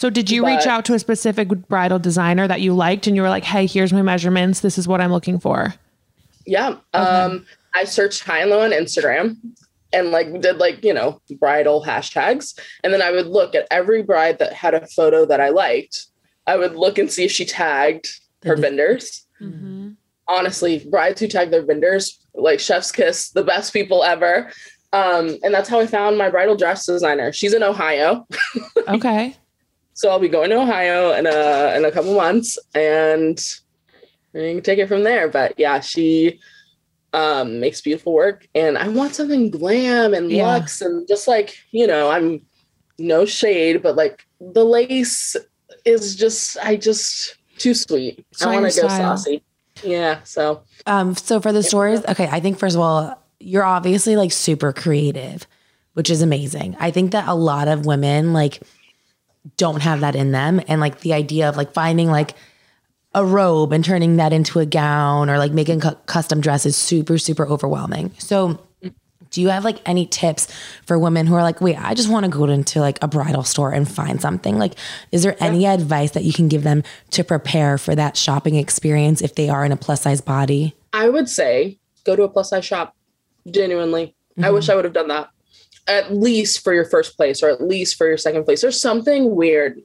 So 0.00 0.08
did 0.08 0.30
you 0.30 0.46
reach 0.46 0.66
out 0.66 0.86
to 0.86 0.94
a 0.94 0.98
specific 0.98 1.48
bridal 1.68 1.98
designer 1.98 2.48
that 2.48 2.62
you 2.62 2.74
liked 2.74 3.06
and 3.06 3.14
you 3.14 3.20
were 3.20 3.28
like, 3.28 3.44
"Hey, 3.44 3.66
here's 3.66 3.92
my 3.92 4.00
measurements. 4.00 4.60
This 4.60 4.78
is 4.78 4.88
what 4.88 4.98
I'm 4.98 5.12
looking 5.12 5.38
for." 5.38 5.74
Yeah. 6.46 6.76
Um, 6.94 7.44
I 7.74 7.84
searched 7.84 8.24
high 8.24 8.38
and 8.38 8.48
low 8.50 8.62
on 8.62 8.70
Instagram 8.70 9.36
and 9.92 10.10
like 10.10 10.40
did 10.40 10.56
like, 10.56 10.82
you 10.82 10.94
know, 10.94 11.20
bridal 11.38 11.84
hashtags. 11.84 12.58
And 12.82 12.94
then 12.94 13.02
I 13.02 13.10
would 13.10 13.26
look 13.26 13.54
at 13.54 13.66
every 13.70 14.00
bride 14.02 14.38
that 14.38 14.54
had 14.54 14.72
a 14.72 14.86
photo 14.86 15.26
that 15.26 15.38
I 15.38 15.50
liked. 15.50 16.06
I 16.46 16.56
would 16.56 16.76
look 16.76 16.96
and 16.96 17.12
see 17.12 17.24
if 17.24 17.30
she 17.30 17.44
tagged 17.44 18.08
her 18.44 18.56
Mhm. 18.56 18.60
vendors. 18.60 19.26
Honestly, 20.26 20.78
brides 20.90 21.20
who 21.20 21.26
tag 21.28 21.50
their 21.50 21.62
vendors, 21.66 22.18
like 22.34 22.58
Chef's 22.58 22.90
Kiss, 22.90 23.28
the 23.32 23.44
best 23.44 23.74
people 23.74 24.02
ever. 24.02 24.50
Um, 24.94 25.36
and 25.42 25.52
that's 25.52 25.68
how 25.68 25.78
I 25.78 25.86
found 25.86 26.16
my 26.16 26.30
bridal 26.30 26.56
dress 26.56 26.86
designer. 26.86 27.32
She's 27.34 27.52
in 27.52 27.62
Ohio. 27.62 28.26
Okay. 28.88 29.36
So 30.00 30.08
I'll 30.08 30.18
be 30.18 30.28
going 30.28 30.48
to 30.48 30.56
Ohio 30.56 31.12
in 31.12 31.26
a 31.26 31.74
in 31.76 31.84
a 31.84 31.90
couple 31.92 32.14
months 32.14 32.58
and 32.74 33.38
we 34.32 34.54
can 34.54 34.62
take 34.62 34.78
it 34.78 34.88
from 34.88 35.04
there. 35.04 35.28
But 35.28 35.52
yeah, 35.58 35.80
she 35.80 36.40
um 37.12 37.60
makes 37.60 37.82
beautiful 37.82 38.14
work 38.14 38.48
and 38.54 38.78
I 38.78 38.88
want 38.88 39.14
something 39.14 39.50
glam 39.50 40.14
and 40.14 40.30
Yeah. 40.32 40.46
luxe 40.46 40.80
and 40.80 41.06
just 41.06 41.28
like, 41.28 41.54
you 41.70 41.86
know, 41.86 42.10
I'm 42.10 42.40
no 42.98 43.26
shade, 43.26 43.82
but 43.82 43.94
like 43.94 44.24
the 44.40 44.64
lace 44.64 45.36
is 45.84 46.16
just 46.16 46.56
I 46.64 46.76
just 46.76 47.36
too 47.58 47.74
sweet. 47.74 48.24
Not 48.40 48.48
I 48.48 48.54
want 48.58 48.72
to 48.72 48.80
go 48.80 48.88
saucy. 48.88 49.42
Yeah. 49.82 50.22
So 50.22 50.62
Um, 50.86 51.14
so 51.14 51.42
for 51.42 51.52
the 51.52 51.62
stories, 51.62 52.00
okay, 52.08 52.26
I 52.32 52.40
think 52.40 52.58
first 52.58 52.74
of 52.74 52.80
all, 52.80 53.22
you're 53.38 53.64
obviously 53.64 54.16
like 54.16 54.32
super 54.32 54.72
creative, 54.72 55.46
which 55.92 56.08
is 56.08 56.22
amazing. 56.22 56.74
I 56.80 56.90
think 56.90 57.12
that 57.12 57.28
a 57.28 57.34
lot 57.34 57.68
of 57.68 57.84
women 57.84 58.32
like 58.32 58.62
don't 59.56 59.82
have 59.82 60.00
that 60.00 60.16
in 60.16 60.32
them. 60.32 60.60
And 60.68 60.80
like 60.80 61.00
the 61.00 61.12
idea 61.12 61.48
of 61.48 61.56
like 61.56 61.72
finding 61.72 62.10
like 62.10 62.34
a 63.14 63.24
robe 63.24 63.72
and 63.72 63.84
turning 63.84 64.16
that 64.16 64.32
into 64.32 64.60
a 64.60 64.66
gown 64.66 65.28
or 65.28 65.38
like 65.38 65.52
making 65.52 65.80
cu- 65.80 65.96
custom 66.06 66.40
dress 66.40 66.64
is 66.64 66.76
super, 66.76 67.18
super 67.18 67.46
overwhelming. 67.46 68.12
So 68.18 68.60
do 69.30 69.40
you 69.40 69.48
have 69.48 69.64
like 69.64 69.78
any 69.86 70.06
tips 70.06 70.48
for 70.84 70.98
women 70.98 71.26
who 71.26 71.34
are 71.34 71.42
like, 71.42 71.60
wait, 71.60 71.76
I 71.76 71.94
just 71.94 72.08
want 72.08 72.24
to 72.24 72.30
go 72.30 72.44
into 72.44 72.80
like 72.80 72.98
a 73.02 73.08
bridal 73.08 73.44
store 73.44 73.72
and 73.72 73.88
find 73.88 74.20
something? 74.20 74.58
Like, 74.58 74.74
is 75.12 75.22
there 75.22 75.36
any 75.40 75.66
advice 75.66 76.12
that 76.12 76.24
you 76.24 76.32
can 76.32 76.48
give 76.48 76.62
them 76.62 76.82
to 77.10 77.24
prepare 77.24 77.78
for 77.78 77.94
that 77.94 78.16
shopping 78.16 78.56
experience 78.56 79.22
if 79.22 79.34
they 79.34 79.48
are 79.48 79.64
in 79.64 79.72
a 79.72 79.76
plus 79.76 80.02
size 80.02 80.20
body? 80.20 80.74
I 80.92 81.08
would 81.08 81.28
say 81.28 81.78
go 82.04 82.16
to 82.16 82.24
a 82.24 82.28
plus 82.28 82.50
size 82.50 82.64
shop. 82.64 82.94
Genuinely. 83.50 84.14
I 84.36 84.42
mm-hmm. 84.42 84.54
wish 84.54 84.68
I 84.68 84.74
would 84.74 84.84
have 84.84 84.94
done 84.94 85.08
that. 85.08 85.30
At 85.86 86.12
least 86.12 86.62
for 86.62 86.72
your 86.72 86.84
first 86.84 87.16
place 87.16 87.42
or 87.42 87.50
at 87.50 87.62
least 87.62 87.96
for 87.96 88.06
your 88.06 88.18
second 88.18 88.44
place. 88.44 88.60
There's 88.60 88.80
something 88.80 89.34
weird. 89.34 89.80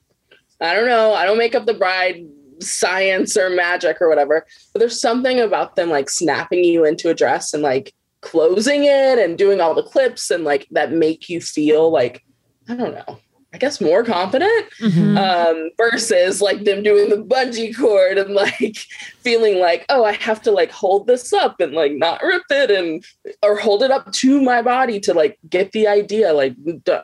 I 0.62 0.74
don't 0.74 0.88
know. 0.88 1.14
I 1.14 1.26
don't 1.26 1.38
make 1.38 1.56
up 1.56 1.66
the 1.66 1.74
bride 1.74 2.26
science 2.62 3.36
or 3.36 3.50
magic 3.50 4.02
or 4.02 4.10
whatever. 4.10 4.46
But 4.74 4.80
there's 4.80 5.00
something 5.00 5.40
about 5.40 5.76
them 5.76 5.90
like 5.90 6.10
snapping 6.10 6.64
you 6.64 6.86
into 6.86 7.10
a 7.10 7.14
dress 7.14 7.54
and 7.54 7.64
like 7.64 7.94
closing 8.22 8.86
it 8.86 9.20
and 9.20 9.38
doing 9.38 9.62
all 9.62 9.74
the 9.74 9.84
clips 9.84 10.32
and 10.32 10.44
like 10.44 10.68
that 10.72 10.92
make 10.92 11.30
you 11.30 11.42
feel 11.42 11.92
like, 11.92 12.24
I 12.68 12.76
don't 12.76 12.94
know. 12.94 13.20
I 13.56 13.58
guess 13.58 13.80
more 13.80 14.04
confident 14.04 14.66
Mhm. 14.82 15.18
um, 15.18 15.70
versus 15.78 16.42
like 16.42 16.66
them 16.66 16.84
doing 16.84 17.10
the 17.10 17.16
bungee 17.16 17.74
cord 17.74 18.18
and 18.18 18.36
like 18.36 18.76
feeling 19.22 19.60
like, 19.60 19.86
oh, 19.88 20.04
I 20.04 20.12
have 20.12 20.42
to 20.42 20.52
like 20.52 20.72
hold 20.72 21.08
this 21.08 21.32
up 21.32 21.62
and 21.62 21.72
like 21.72 21.94
not 21.94 22.22
rip 22.22 22.44
it 22.50 22.70
and 22.70 23.02
or 23.42 23.56
hold 23.56 23.82
it 23.82 23.92
up 23.92 24.12
to 24.12 24.42
my 24.42 24.62
body 24.62 25.00
to 25.00 25.14
like 25.14 25.38
get 25.50 25.72
the 25.72 25.88
idea. 25.88 26.34
Like, 26.34 26.54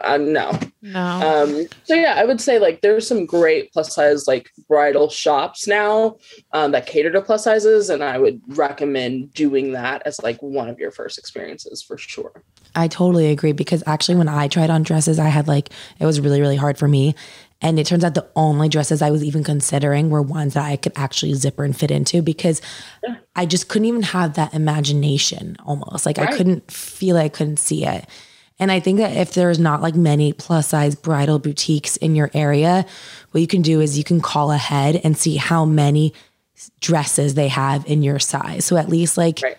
uh, 0.02 0.18
no. 0.18 0.52
No. 0.82 1.00
Um, 1.00 1.68
so 1.84 1.94
yeah, 1.94 2.16
I 2.18 2.26
would 2.26 2.42
say 2.42 2.58
like 2.58 2.82
there's 2.82 3.08
some 3.08 3.26
great 3.26 3.72
plus 3.72 3.94
size 3.94 4.28
like 4.28 4.50
bridal 4.68 5.10
shops 5.10 5.68
now 5.68 6.18
um, 6.54 6.72
that 6.72 6.88
cater 6.88 7.12
to 7.12 7.22
plus 7.22 7.44
sizes, 7.44 7.90
and 7.90 8.04
I 8.04 8.18
would 8.18 8.42
recommend 8.48 9.34
doing 9.34 9.74
that 9.74 10.02
as 10.06 10.20
like 10.24 10.42
one 10.42 10.70
of 10.70 10.80
your 10.80 10.92
first 10.92 11.18
experiences 11.18 11.84
for 11.84 11.98
sure. 11.98 12.44
I 12.76 12.88
totally 12.88 13.28
agree 13.28 13.52
because 13.52 13.84
actually, 13.86 14.16
when 14.16 14.30
I 14.30 14.48
tried 14.48 14.70
on 14.70 14.84
dresses, 14.84 15.20
I 15.20 15.28
had 15.28 15.48
like, 15.48 15.70
it 16.00 16.06
was 16.06 16.20
really, 16.20 16.42
really 16.42 16.56
hard 16.56 16.78
for 16.78 16.88
me. 16.88 17.16
And 17.64 17.80
it 17.80 17.86
turns 17.86 18.04
out 18.04 18.16
the 18.16 18.28
only 18.36 18.70
dresses 18.70 19.04
I 19.04 19.12
was 19.12 19.24
even 19.24 19.44
considering 19.44 20.10
were 20.10 20.22
ones 20.22 20.56
that 20.56 20.66
I 20.66 20.78
could 20.78 20.94
actually 20.96 21.36
zipper 21.36 21.64
and 21.64 21.78
fit 21.78 21.92
into 21.92 22.24
because 22.24 22.60
I 23.36 23.46
just 23.46 23.68
couldn't 23.68 23.86
even 23.86 24.02
have 24.02 24.34
that 24.34 24.56
imagination 24.56 25.58
almost. 25.64 26.08
Like 26.08 26.18
I 26.18 26.36
couldn't 26.36 26.72
feel 26.72 27.18
it, 27.18 27.22
I 27.22 27.30
couldn't 27.30 27.58
see 27.58 27.86
it. 27.86 28.08
And 28.62 28.72
I 28.72 28.80
think 28.80 28.99
that 28.99 29.18
if 29.18 29.34
there's 29.34 29.57
not 29.59 29.82
like 29.82 29.95
many 29.95 30.32
plus 30.34 30.68
size 30.70 30.93
bridal 30.95 31.39
boutiques 31.39 31.97
in 31.97 32.16
your 32.16 32.30
area, 32.34 32.86
what 33.32 33.41
you 33.41 33.47
can 33.47 33.64
do 33.64 33.82
is 33.82 33.97
you 33.97 34.03
can 34.03 34.22
call 34.22 34.51
ahead 34.51 35.01
and 35.03 35.18
see 35.18 35.36
how 35.36 35.66
many 35.66 36.14
dresses 36.80 37.34
they 37.34 37.47
have 37.47 37.84
in 37.88 38.03
your 38.03 38.20
size. 38.20 38.64
So 38.64 38.78
at 38.78 38.88
least 38.88 39.18
like 39.18 39.39
Right. 39.41 39.57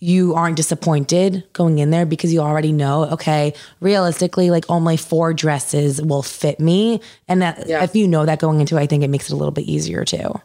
you 0.00 0.34
aren't 0.34 0.56
disappointed 0.56 1.44
going 1.52 1.78
in 1.78 1.90
there 1.90 2.04
because 2.04 2.32
you 2.32 2.40
already 2.40 2.72
know, 2.72 3.04
okay, 3.04 3.54
realistically, 3.80 4.50
like 4.50 4.64
only 4.68 4.96
four 4.96 5.32
dresses 5.32 6.02
will 6.02 6.22
fit 6.24 6.58
me. 6.58 7.00
And 7.28 7.40
that 7.40 7.68
Yeah. 7.68 7.84
if 7.84 7.94
you 7.94 8.08
know 8.08 8.26
that 8.26 8.40
going 8.40 8.58
into 8.60 8.76
it, 8.76 8.80
I 8.80 8.86
think 8.86 9.04
it 9.04 9.08
makes 9.10 9.30
it 9.30 9.32
a 9.32 9.36
little 9.36 9.52
bit 9.52 9.66
easier 9.66 10.04
too. 10.04 10.40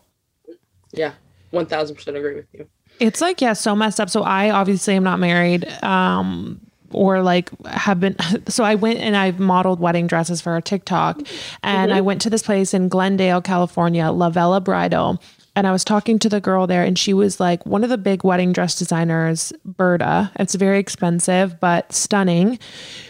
Yeah, 0.91 1.13
one 1.49 1.65
thousand 1.65 1.95
percent 1.95 2.17
agree 2.17 2.35
with 2.35 2.45
you. 2.53 2.67
It's 2.99 3.19
like, 3.19 3.41
yeah, 3.41 3.53
so 3.53 3.75
messed 3.75 3.99
up. 3.99 4.11
So 4.11 4.21
I 4.21 4.51
obviously 4.51 4.93
am 4.93 5.03
not 5.03 5.19
married. 5.19 5.65
Um, 5.81 6.61
or 6.91 7.21
like 7.21 7.49
have 7.65 7.99
been 7.99 8.15
so 8.47 8.63
I 8.63 8.75
went 8.75 8.99
and 8.99 9.15
I 9.15 9.31
modeled 9.31 9.79
wedding 9.79 10.07
dresses 10.07 10.41
for 10.41 10.55
a 10.55 10.61
TikTok 10.61 11.17
and 11.63 11.89
mm-hmm. 11.89 11.97
I 11.97 12.01
went 12.01 12.21
to 12.21 12.29
this 12.29 12.43
place 12.43 12.73
in 12.73 12.89
Glendale, 12.89 13.41
California, 13.41 14.03
Lavella 14.03 14.63
Bridal. 14.63 15.21
And 15.55 15.67
I 15.67 15.71
was 15.73 15.83
talking 15.83 16.19
to 16.19 16.29
the 16.29 16.39
girl 16.39 16.67
there 16.67 16.83
and 16.83 16.97
she 16.97 17.13
was 17.13 17.39
like 17.39 17.65
one 17.65 17.83
of 17.83 17.89
the 17.89 17.97
big 17.97 18.23
wedding 18.23 18.53
dress 18.53 18.77
designers, 18.77 19.51
Berta. 19.65 20.31
It's 20.39 20.55
very 20.55 20.79
expensive 20.79 21.59
but 21.59 21.91
stunning. 21.91 22.59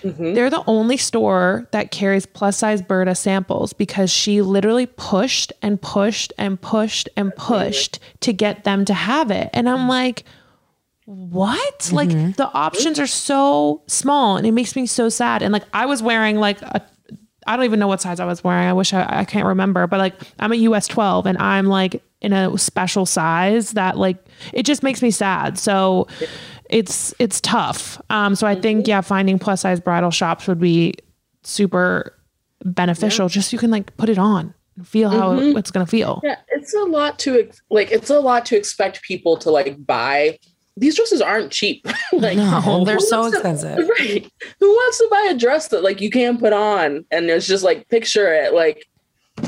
Mm-hmm. 0.02 0.34
They're 0.34 0.50
the 0.50 0.64
only 0.66 0.98
store 0.98 1.68
that 1.74 1.92
carries 1.92 2.26
plus 2.26 2.58
size 2.58 2.82
Berta 2.82 3.14
samples 3.14 3.74
because 3.74 4.10
she 4.10 4.42
literally 4.42 4.88
pushed 4.88 5.54
and 5.62 5.80
pushed 5.80 6.34
and 6.40 6.60
pushed 6.60 7.08
and 7.16 7.36
pushed 7.36 8.00
to 8.22 8.34
get 8.34 8.64
them 8.64 8.84
to 8.86 8.94
have 8.96 9.30
it. 9.30 9.52
And 9.54 9.70
I'm 9.70 9.88
like, 9.88 10.24
what? 11.10 11.92
Like 11.92 12.10
mm-hmm. 12.10 12.32
the 12.34 12.48
options 12.54 13.00
are 13.00 13.08
so 13.08 13.82
small 13.88 14.38
and 14.38 14.46
it 14.46 14.52
makes 14.52 14.76
me 14.76 14.86
so 14.86 15.10
sad. 15.10 15.42
And 15.42 15.52
like 15.52 15.64
I 15.74 15.88
was 15.88 16.04
wearing 16.04 16.38
like 16.38 16.62
a 16.62 16.86
I 17.48 17.56
don't 17.56 17.66
even 17.66 17.80
know 17.80 17.88
what 17.88 18.00
size 18.00 18.20
I 18.20 18.26
was 18.26 18.44
wearing. 18.44 18.68
I 18.68 18.74
wish 18.74 18.94
I, 18.94 19.22
I 19.22 19.26
can't 19.26 19.48
remember, 19.48 19.88
but 19.88 19.98
like 19.98 20.14
I'm 20.38 20.52
a 20.52 20.56
US 20.56 20.88
12 20.88 21.26
and 21.26 21.38
I'm 21.40 21.66
like 21.66 22.04
in 22.22 22.32
a 22.32 22.56
special 22.60 23.08
size 23.08 23.72
that 23.72 23.98
like 23.98 24.24
it 24.54 24.64
just 24.64 24.84
makes 24.84 25.02
me 25.02 25.10
sad. 25.10 25.58
So 25.58 26.08
it's 26.70 27.12
it's 27.18 27.42
tough. 27.42 28.00
Um 28.12 28.36
so 28.36 28.46
I 28.46 28.54
mm-hmm. 28.54 28.62
think 28.62 28.88
yeah, 28.88 29.02
finding 29.02 29.40
plus 29.40 29.62
size 29.62 29.80
bridal 29.80 30.12
shops 30.12 30.48
would 30.48 30.60
be 30.60 30.94
super 31.42 32.14
beneficial 32.64 33.30
just 33.30 33.50
so 33.50 33.56
you 33.56 33.60
can 33.60 33.72
like 33.72 33.98
put 33.98 34.10
it 34.10 34.20
on 34.20 34.54
and 34.80 34.88
feel 34.88 35.10
how 35.10 35.36
mm-hmm. 35.36 35.58
it's 35.58 35.72
going 35.72 35.86
to 35.86 35.90
feel. 35.90 36.22
Yeah, 36.24 36.38
it's 36.50 36.74
a 36.74 36.84
lot 36.84 37.20
to 37.20 37.52
like. 37.70 37.92
It's 37.92 38.10
a 38.10 38.20
lot 38.20 38.46
to 38.48 38.58
expect 38.58 39.04
people 39.04 39.38
to 39.38 39.52
like 39.52 39.86
buy. 39.86 40.40
These 40.80 40.96
dresses 40.96 41.22
aren't 41.22 41.52
cheap. 41.52 41.86
like, 42.14 42.38
No, 42.38 42.84
they're 42.86 43.00
so 43.00 43.22
wants 43.22 43.34
to- 43.36 43.40
expensive. 43.40 43.90
right? 44.00 44.32
Who 44.60 44.68
wants 44.68 44.98
to 45.00 45.08
buy 45.12 45.28
a 45.32 45.38
dress 45.38 45.68
that 45.70 45.84
like 45.84 46.02
you 46.02 46.10
can't 46.10 46.40
put 46.40 46.54
on 46.54 47.06
and 47.12 47.30
it's 47.30 47.48
just 47.48 47.64
like 47.64 47.88
picture 47.90 48.34
it 48.34 48.54
like 48.54 48.86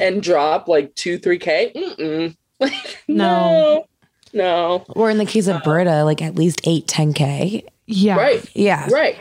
and 0.01 0.21
drop 0.21 0.67
like 0.67 0.93
two 0.95 1.17
three 1.17 1.37
k? 1.39 1.71
Mm-mm. 1.75 2.35
Like 2.59 2.99
No. 3.07 3.85
no, 4.33 4.43
no. 4.43 4.85
Or 4.89 5.09
in 5.09 5.17
the 5.17 5.25
case 5.25 5.47
of 5.47 5.55
uh-uh. 5.57 5.63
Berta, 5.63 6.03
like 6.03 6.21
at 6.21 6.35
least 6.35 6.61
eight, 6.65 6.85
10K. 6.87 7.63
Yeah. 7.87 8.15
Right, 8.17 8.45
Yeah. 8.55 8.87
right. 8.91 9.17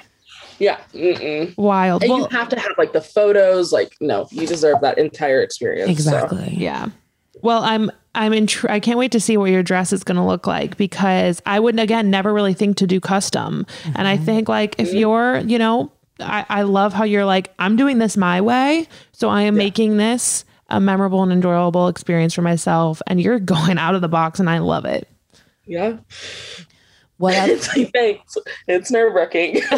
Yeah. 0.59 0.79
Mm-mm. 0.93 1.57
Wild. 1.57 2.03
And 2.03 2.11
Well, 2.13 2.21
you 2.31 2.37
have 2.37 2.51
to 2.51 2.59
have 2.61 2.73
like 2.77 2.93
the 2.93 3.01
photos. 3.01 3.73
Like 3.73 3.97
no, 4.01 4.29
you 4.31 4.47
deserve 4.47 4.83
that 4.83 4.99
entire 4.99 5.41
experience. 5.43 5.87
so. 5.87 5.93
Exactly. 5.93 6.55
Yeah. 6.55 6.89
Well, 7.43 7.63
I'm 7.63 7.91
I'm 8.15 8.33
in. 8.33 8.49
I 8.69 8.81
can't 8.81 8.99
wait 8.99 9.13
to 9.13 9.21
see 9.21 9.37
what 9.37 9.51
your 9.51 9.63
dress 9.63 9.93
is 9.93 10.03
going 10.03 10.17
to 10.17 10.25
look 10.25 10.47
like 10.47 10.77
because 10.77 11.41
I 11.47 11.61
would 11.61 11.79
again 11.79 12.11
never 12.11 12.33
really 12.33 12.55
think 12.55 12.77
to 12.79 12.87
do 12.87 13.01
custom, 13.01 13.67
and 13.95 14.09
I 14.09 14.17
mm-hmm. 14.17 14.25
think 14.25 14.49
like 14.49 14.75
if 14.79 14.89
mm-hmm. 14.89 14.97
you're, 14.97 15.39
you 15.39 15.59
know, 15.59 15.93
I 16.19 16.45
I 16.49 16.63
love 16.63 16.93
how 16.93 17.05
you're 17.05 17.25
like 17.25 17.53
I'm 17.59 17.77
doing 17.77 17.99
this 17.99 18.17
my 18.17 18.41
way, 18.41 18.89
so 19.13 19.29
I 19.29 19.43
am 19.43 19.55
making 19.55 19.97
this 19.97 20.45
a 20.71 20.81
memorable 20.81 21.23
and 21.23 21.33
enjoyable 21.33 21.89
experience 21.89 22.35
for 22.35 22.43
myself. 22.43 23.01
And 23.07 23.21
you're 23.21 23.39
going 23.39 23.79
out 23.79 23.95
of 23.95 24.01
the 24.01 24.09
box, 24.09 24.41
and 24.41 24.51
I 24.51 24.59
love 24.59 24.85
it. 24.85 25.09
Yeah. 25.67 25.99
What 27.19 27.35
I- 27.37 27.51
it's 27.51 27.77
like, 27.77 27.93
thanks. 27.93 28.37
It's 28.67 28.91
nerve 28.91 29.15
wracking. 29.15 29.61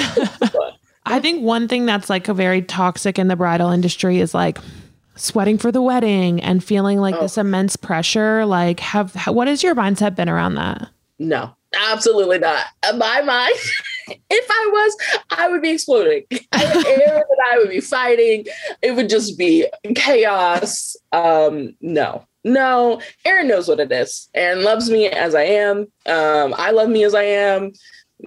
I 1.05 1.19
think 1.19 1.43
one 1.43 1.67
thing 1.67 1.85
that's 1.85 2.09
like 2.09 2.29
a 2.29 2.35
very 2.35 2.63
toxic 2.63 3.19
in 3.19 3.27
the 3.27 3.37
bridal 3.37 3.71
industry 3.71 4.21
is 4.21 4.35
like 4.35 4.59
sweating 5.17 5.59
for 5.59 5.71
the 5.73 5.83
wedding 5.83 6.41
and 6.41 6.63
feeling 6.63 6.99
like 6.99 7.19
this 7.21 7.39
immense 7.39 7.77
pressure. 7.77 8.45
Like, 8.47 8.81
have 8.81 9.15
what 9.27 9.49
has 9.49 9.63
your 9.63 9.75
mindset 9.75 10.15
been 10.15 10.29
around 10.29 10.55
that? 10.57 10.89
no, 11.19 11.55
absolutely 11.91 12.39
not. 12.39 12.65
My 12.97 13.23
mind, 13.23 13.55
if 14.31 14.47
I 14.51 14.71
was, 14.73 14.97
I 15.31 15.49
would 15.49 15.63
be 15.63 15.71
exploding. 15.71 16.25
Aaron 16.53 17.23
and 17.29 17.39
I 17.53 17.59
would 17.59 17.71
be 17.71 17.81
fighting. 17.81 18.47
It 18.83 18.97
would 18.97 19.09
just 19.09 19.39
be 19.39 19.67
chaos. 19.95 20.97
Um, 21.13 21.77
no, 21.81 22.27
no. 22.45 23.01
Aaron 23.25 23.49
knows 23.49 23.69
what 23.69 23.81
it 23.81 23.93
is. 23.93 24.29
Aaron 24.35 24.65
loves 24.65 24.91
me 24.91 25.07
as 25.07 25.35
I 25.35 25.45
am. 25.45 25.87
Um, 26.07 26.55
I 26.59 26.73
love 26.73 26.89
me 26.89 27.05
as 27.05 27.15
I 27.15 27.23
am. 27.23 27.73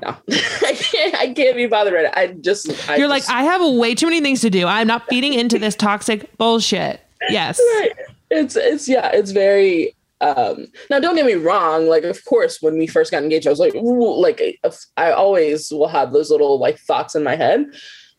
No, 0.01 0.09
I 0.29 0.73
can't. 0.73 1.15
I 1.15 1.33
can't 1.33 1.55
be 1.55 1.67
bothered. 1.67 1.93
Right. 1.93 2.17
I 2.17 2.27
just. 2.27 2.89
I 2.89 2.97
You're 2.97 3.07
like, 3.07 3.27
I 3.29 3.43
have 3.43 3.61
way 3.75 3.95
too 3.95 4.07
many 4.07 4.21
things 4.21 4.41
to 4.41 4.49
do. 4.49 4.67
I'm 4.67 4.87
not 4.87 5.07
feeding 5.07 5.33
into 5.33 5.57
this 5.57 5.75
toxic 5.75 6.37
bullshit. 6.37 7.01
Yes. 7.29 7.59
right. 7.79 7.91
It's 8.31 8.55
it's 8.55 8.87
yeah, 8.87 9.11
it's 9.13 9.31
very 9.31 9.95
um 10.21 10.67
now 10.89 10.99
don't 10.99 11.15
get 11.15 11.25
me 11.25 11.35
wrong, 11.35 11.87
like 11.87 12.03
of 12.03 12.23
course 12.25 12.61
when 12.61 12.77
we 12.77 12.87
first 12.87 13.11
got 13.11 13.23
engaged, 13.23 13.47
I 13.47 13.51
was 13.51 13.59
like, 13.59 13.75
ooh, 13.75 14.19
like 14.19 14.59
I 14.97 15.11
always 15.11 15.71
will 15.71 15.87
have 15.87 16.11
those 16.11 16.29
little 16.31 16.59
like 16.59 16.79
thoughts 16.79 17.15
in 17.15 17.23
my 17.23 17.35
head. 17.35 17.65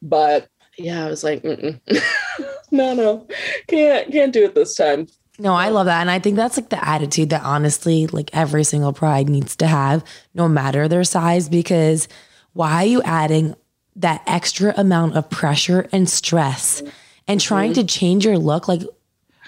But 0.01 0.49
yeah, 0.79 1.07
I 1.07 1.11
was 1.11 1.25
like, 1.25 1.45
no, 2.71 2.95
no, 2.95 3.27
can't 3.69 4.11
can't 4.11 4.33
do 4.33 4.45
it 4.45 4.55
this 4.55 4.75
time. 4.75 5.09
No, 5.39 5.55
I 5.55 5.69
love 5.69 5.87
that. 5.87 6.01
And 6.01 6.11
I 6.11 6.19
think 6.19 6.37
that's 6.37 6.57
like 6.57 6.71
the 6.71 6.89
attitude 6.89 7.31
that 7.31 7.43
honestly, 7.43 8.07
like 8.07 8.31
every 8.33 8.65
single 8.65 8.93
pride 8.93 9.29
needs 9.29 9.57
to 9.57 9.67
have, 9.67 10.05
no 10.35 10.49
matter 10.49 10.89
their 10.89 11.05
size, 11.05 11.49
because 11.49 12.09
why 12.53 12.85
are 12.85 12.87
you 12.87 13.03
adding 13.03 13.55
that 13.97 14.23
extra 14.27 14.73
amount 14.77 15.17
of 15.17 15.29
pressure 15.29 15.89
and 15.93 16.09
stress 16.09 16.83
and 17.29 17.41
trying 17.41 17.73
mm-hmm. 17.73 17.87
to 17.87 17.87
change 17.87 18.25
your 18.25 18.39
look 18.39 18.69
like 18.69 18.83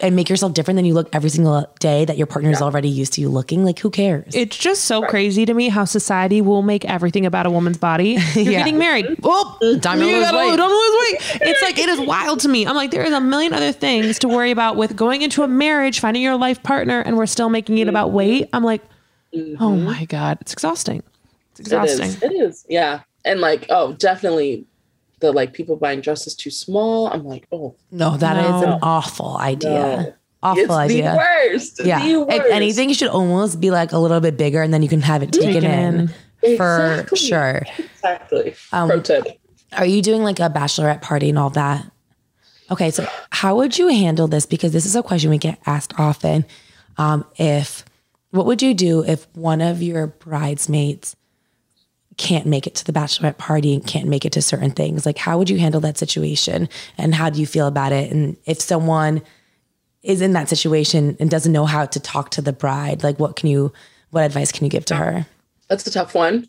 and 0.01 0.15
make 0.17 0.29
yourself 0.29 0.55
different 0.55 0.77
than 0.77 0.85
you 0.85 0.95
look 0.95 1.09
every 1.13 1.31
single 1.31 1.67
day 1.81 2.05
that 2.05 2.17
your 2.17 2.27
partner 2.27 2.51
is 2.51 2.63
already 2.63 2.89
used 2.89 3.13
to 3.15 3.21
you 3.21 3.29
looking? 3.29 3.65
Like, 3.65 3.79
who 3.79 3.91
cares? 3.91 4.35
It's 4.35 4.57
just 4.57 4.85
so 4.85 5.03
crazy 5.03 5.45
to 5.47 5.55
me 5.55 5.69
how 5.69 5.85
society 5.85 6.41
will 6.41 6.63
make 6.63 6.85
everything 6.85 7.27
about 7.27 7.47
a 7.47 7.51
woman's 7.51 7.79
body. 7.79 8.19
You're 8.35 8.45
Yeah. 8.53 8.59
getting 8.59 8.79
married. 8.79 9.07
Oh, 9.23 9.79
Time 9.83 9.99
to 9.99 10.07
you 10.07 10.17
lose 10.17 10.25
gotta 10.25 10.37
weight. 10.37 10.57
Don't 10.57 10.71
lose 10.71 11.21
weight. 11.41 11.41
It's 11.49 11.63
like 11.63 11.79
it 11.79 11.89
is 11.89 12.01
wild 12.01 12.41
to 12.41 12.49
me. 12.49 12.67
I'm 12.67 12.77
like, 12.77 12.91
there 12.91 13.05
is 13.05 13.13
a 13.13 13.21
million 13.21 13.53
other 13.53 13.73
things 13.73 14.19
to 14.21 14.29
worry 14.29 14.51
about 14.51 14.77
with 14.77 14.97
going 14.97 15.23
into 15.23 15.43
a 15.43 15.49
marriage, 15.49 16.01
finding 16.01 16.23
your 16.23 16.37
life 16.37 16.63
partner, 16.63 17.01
and 17.01 17.17
we're 17.17 17.27
still 17.27 17.49
making 17.49 17.79
it 17.79 17.89
about 17.89 18.09
mm-hmm. 18.09 18.17
weight. 18.17 18.49
I'm 18.53 18.65
like, 18.65 18.83
mm-hmm. 19.35 19.63
oh 19.63 19.77
my 19.77 20.05
god, 20.05 20.39
it's 20.41 20.53
exhausting. 20.53 21.03
It's 21.53 21.61
It 21.61 21.63
exhausting. 21.67 22.07
is. 22.07 22.23
It 22.23 22.33
is. 22.33 22.67
Yeah. 22.69 23.01
And 23.25 23.41
like, 23.41 23.67
oh, 23.69 23.93
definitely 23.95 24.65
the 25.21 25.33
like 25.33 25.53
people 25.53 25.77
buying 25.77 26.01
dresses 26.01 26.35
too 26.35 26.51
small. 26.51 27.09
I'm 27.09 27.25
like, 27.25 27.47
oh, 27.53 27.75
no, 27.91 28.17
that 28.17 28.37
is 28.37 28.63
No. 28.63 28.73
an 28.75 28.79
awful 28.83 29.37
idea. 29.39 29.71
No. 29.71 30.15
Awful 30.43 30.63
it's 30.63 30.71
idea. 30.71 31.11
the 31.13 31.17
worst. 31.17 31.81
Yeah. 31.85 31.99
The 31.99 32.21
If 32.23 32.29
worst. 32.43 32.53
anything, 32.53 32.93
should 32.93 33.09
almost 33.09 33.61
be 33.61 33.71
like 33.73 33.91
a 33.93 33.99
little 33.99 34.21
bit 34.21 34.37
bigger 34.37 34.63
and 34.63 34.73
then 34.73 34.83
you 34.83 34.89
can 34.89 35.01
have 35.03 35.23
it 35.25 35.33
taken, 35.33 35.65
in, 35.65 36.13
in. 36.45 36.57
for 36.57 37.01
Exactly. 37.01 37.19
sure. 37.19 37.63
Exactly. 37.79 38.55
Um, 38.73 38.89
Pro 38.89 39.01
tip. 39.01 39.25
Are 39.73 39.85
you 39.87 40.01
doing 40.01 40.23
like 40.23 40.39
a 40.39 40.49
bachelorette 40.49 41.03
party 41.03 41.29
and 41.31 41.39
all 41.39 41.51
that? 41.51 41.91
Okay, 42.71 42.91
so 42.93 43.07
how 43.31 43.57
would 43.57 43.77
you 43.79 43.89
handle 43.89 44.29
this? 44.29 44.47
Because 44.47 44.73
this 44.73 44.87
is 44.87 44.95
a 44.95 45.03
question 45.03 45.31
we 45.31 45.39
get 45.39 45.59
asked 45.67 45.99
often. 45.99 46.45
Um, 46.99 47.25
if 47.37 47.85
what 48.31 48.47
would 48.47 48.63
you 48.63 48.75
do 48.75 49.03
if 49.05 49.27
one 49.35 49.61
of 49.61 49.83
your 49.83 50.07
bridesmaids 50.07 51.17
can't 52.19 52.47
make 52.47 52.67
it 52.67 52.75
to 52.75 52.85
the 52.85 52.93
bachelorette 52.93 53.39
party 53.39 53.73
and 53.73 53.87
can't 53.87 54.09
make 54.09 54.25
it 54.25 54.33
to 54.33 54.43
certain 54.43 54.73
things? 54.73 55.07
Like, 55.07 55.17
how 55.17 55.39
would 55.39 55.49
you 55.49 55.59
handle 55.59 55.81
that 55.81 55.97
situation? 55.97 56.69
And 56.99 57.15
how 57.15 57.31
do 57.31 57.41
you 57.41 57.47
feel 57.47 57.67
about 57.67 57.93
it? 57.93 58.13
And 58.13 58.37
if 58.45 58.61
someone 58.61 59.23
is 60.03 60.21
in 60.21 60.33
that 60.33 60.49
situation 60.49 61.17
and 61.19 61.31
doesn't 61.31 61.53
know 61.53 61.65
how 61.65 61.87
to 61.87 62.01
talk 62.01 62.31
to 62.31 62.43
the 62.43 62.53
bride, 62.53 63.03
like 63.03 63.19
what 63.19 63.37
can 63.37 63.49
you, 63.49 63.73
what 64.11 64.25
advice 64.25 64.53
can 64.53 64.65
you 64.65 64.71
give 64.71 64.85
to 64.87 64.97
her? 64.97 65.27
That's 65.69 65.87
a 65.87 65.91
tough 65.91 66.15
one 66.15 66.49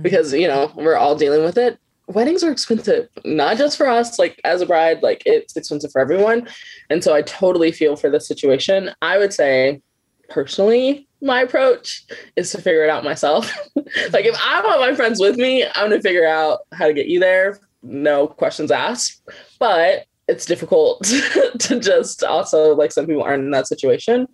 because, 0.00 0.32
you 0.32 0.48
know, 0.48 0.72
we're 0.74 0.96
all 0.96 1.14
dealing 1.14 1.44
with 1.44 1.58
it. 1.58 1.78
Weddings 2.06 2.42
are 2.42 2.50
expensive, 2.50 3.08
not 3.24 3.56
just 3.56 3.76
for 3.76 3.88
us, 3.88 4.18
like 4.18 4.40
as 4.44 4.60
a 4.60 4.66
bride, 4.66 5.02
like 5.02 5.22
it's 5.26 5.56
expensive 5.56 5.92
for 5.92 6.00
everyone. 6.00 6.48
And 6.88 7.04
so 7.04 7.14
I 7.14 7.22
totally 7.22 7.70
feel 7.72 7.94
for 7.94 8.10
this 8.10 8.26
situation. 8.26 8.90
I 9.00 9.18
would 9.18 9.32
say, 9.32 9.80
personally, 10.28 11.06
my 11.22 11.42
approach 11.42 12.04
is 12.36 12.50
to 12.52 12.60
figure 12.60 12.84
it 12.84 12.90
out 12.90 13.04
myself. 13.04 13.52
like 13.76 14.24
if 14.24 14.38
I 14.42 14.62
want 14.64 14.80
my 14.80 14.94
friends 14.94 15.20
with 15.20 15.36
me, 15.36 15.64
I'm 15.64 15.88
going 15.88 15.90
to 15.90 16.00
figure 16.00 16.26
out 16.26 16.60
how 16.72 16.86
to 16.86 16.94
get 16.94 17.06
you 17.06 17.20
there. 17.20 17.58
No 17.82 18.26
questions 18.26 18.70
asked. 18.70 19.22
But 19.58 20.06
it's 20.28 20.46
difficult 20.46 21.02
to 21.58 21.80
just 21.80 22.22
also 22.22 22.74
like 22.74 22.92
some 22.92 23.06
people 23.06 23.22
aren't 23.22 23.44
in 23.44 23.50
that 23.50 23.66
situation. 23.66 24.28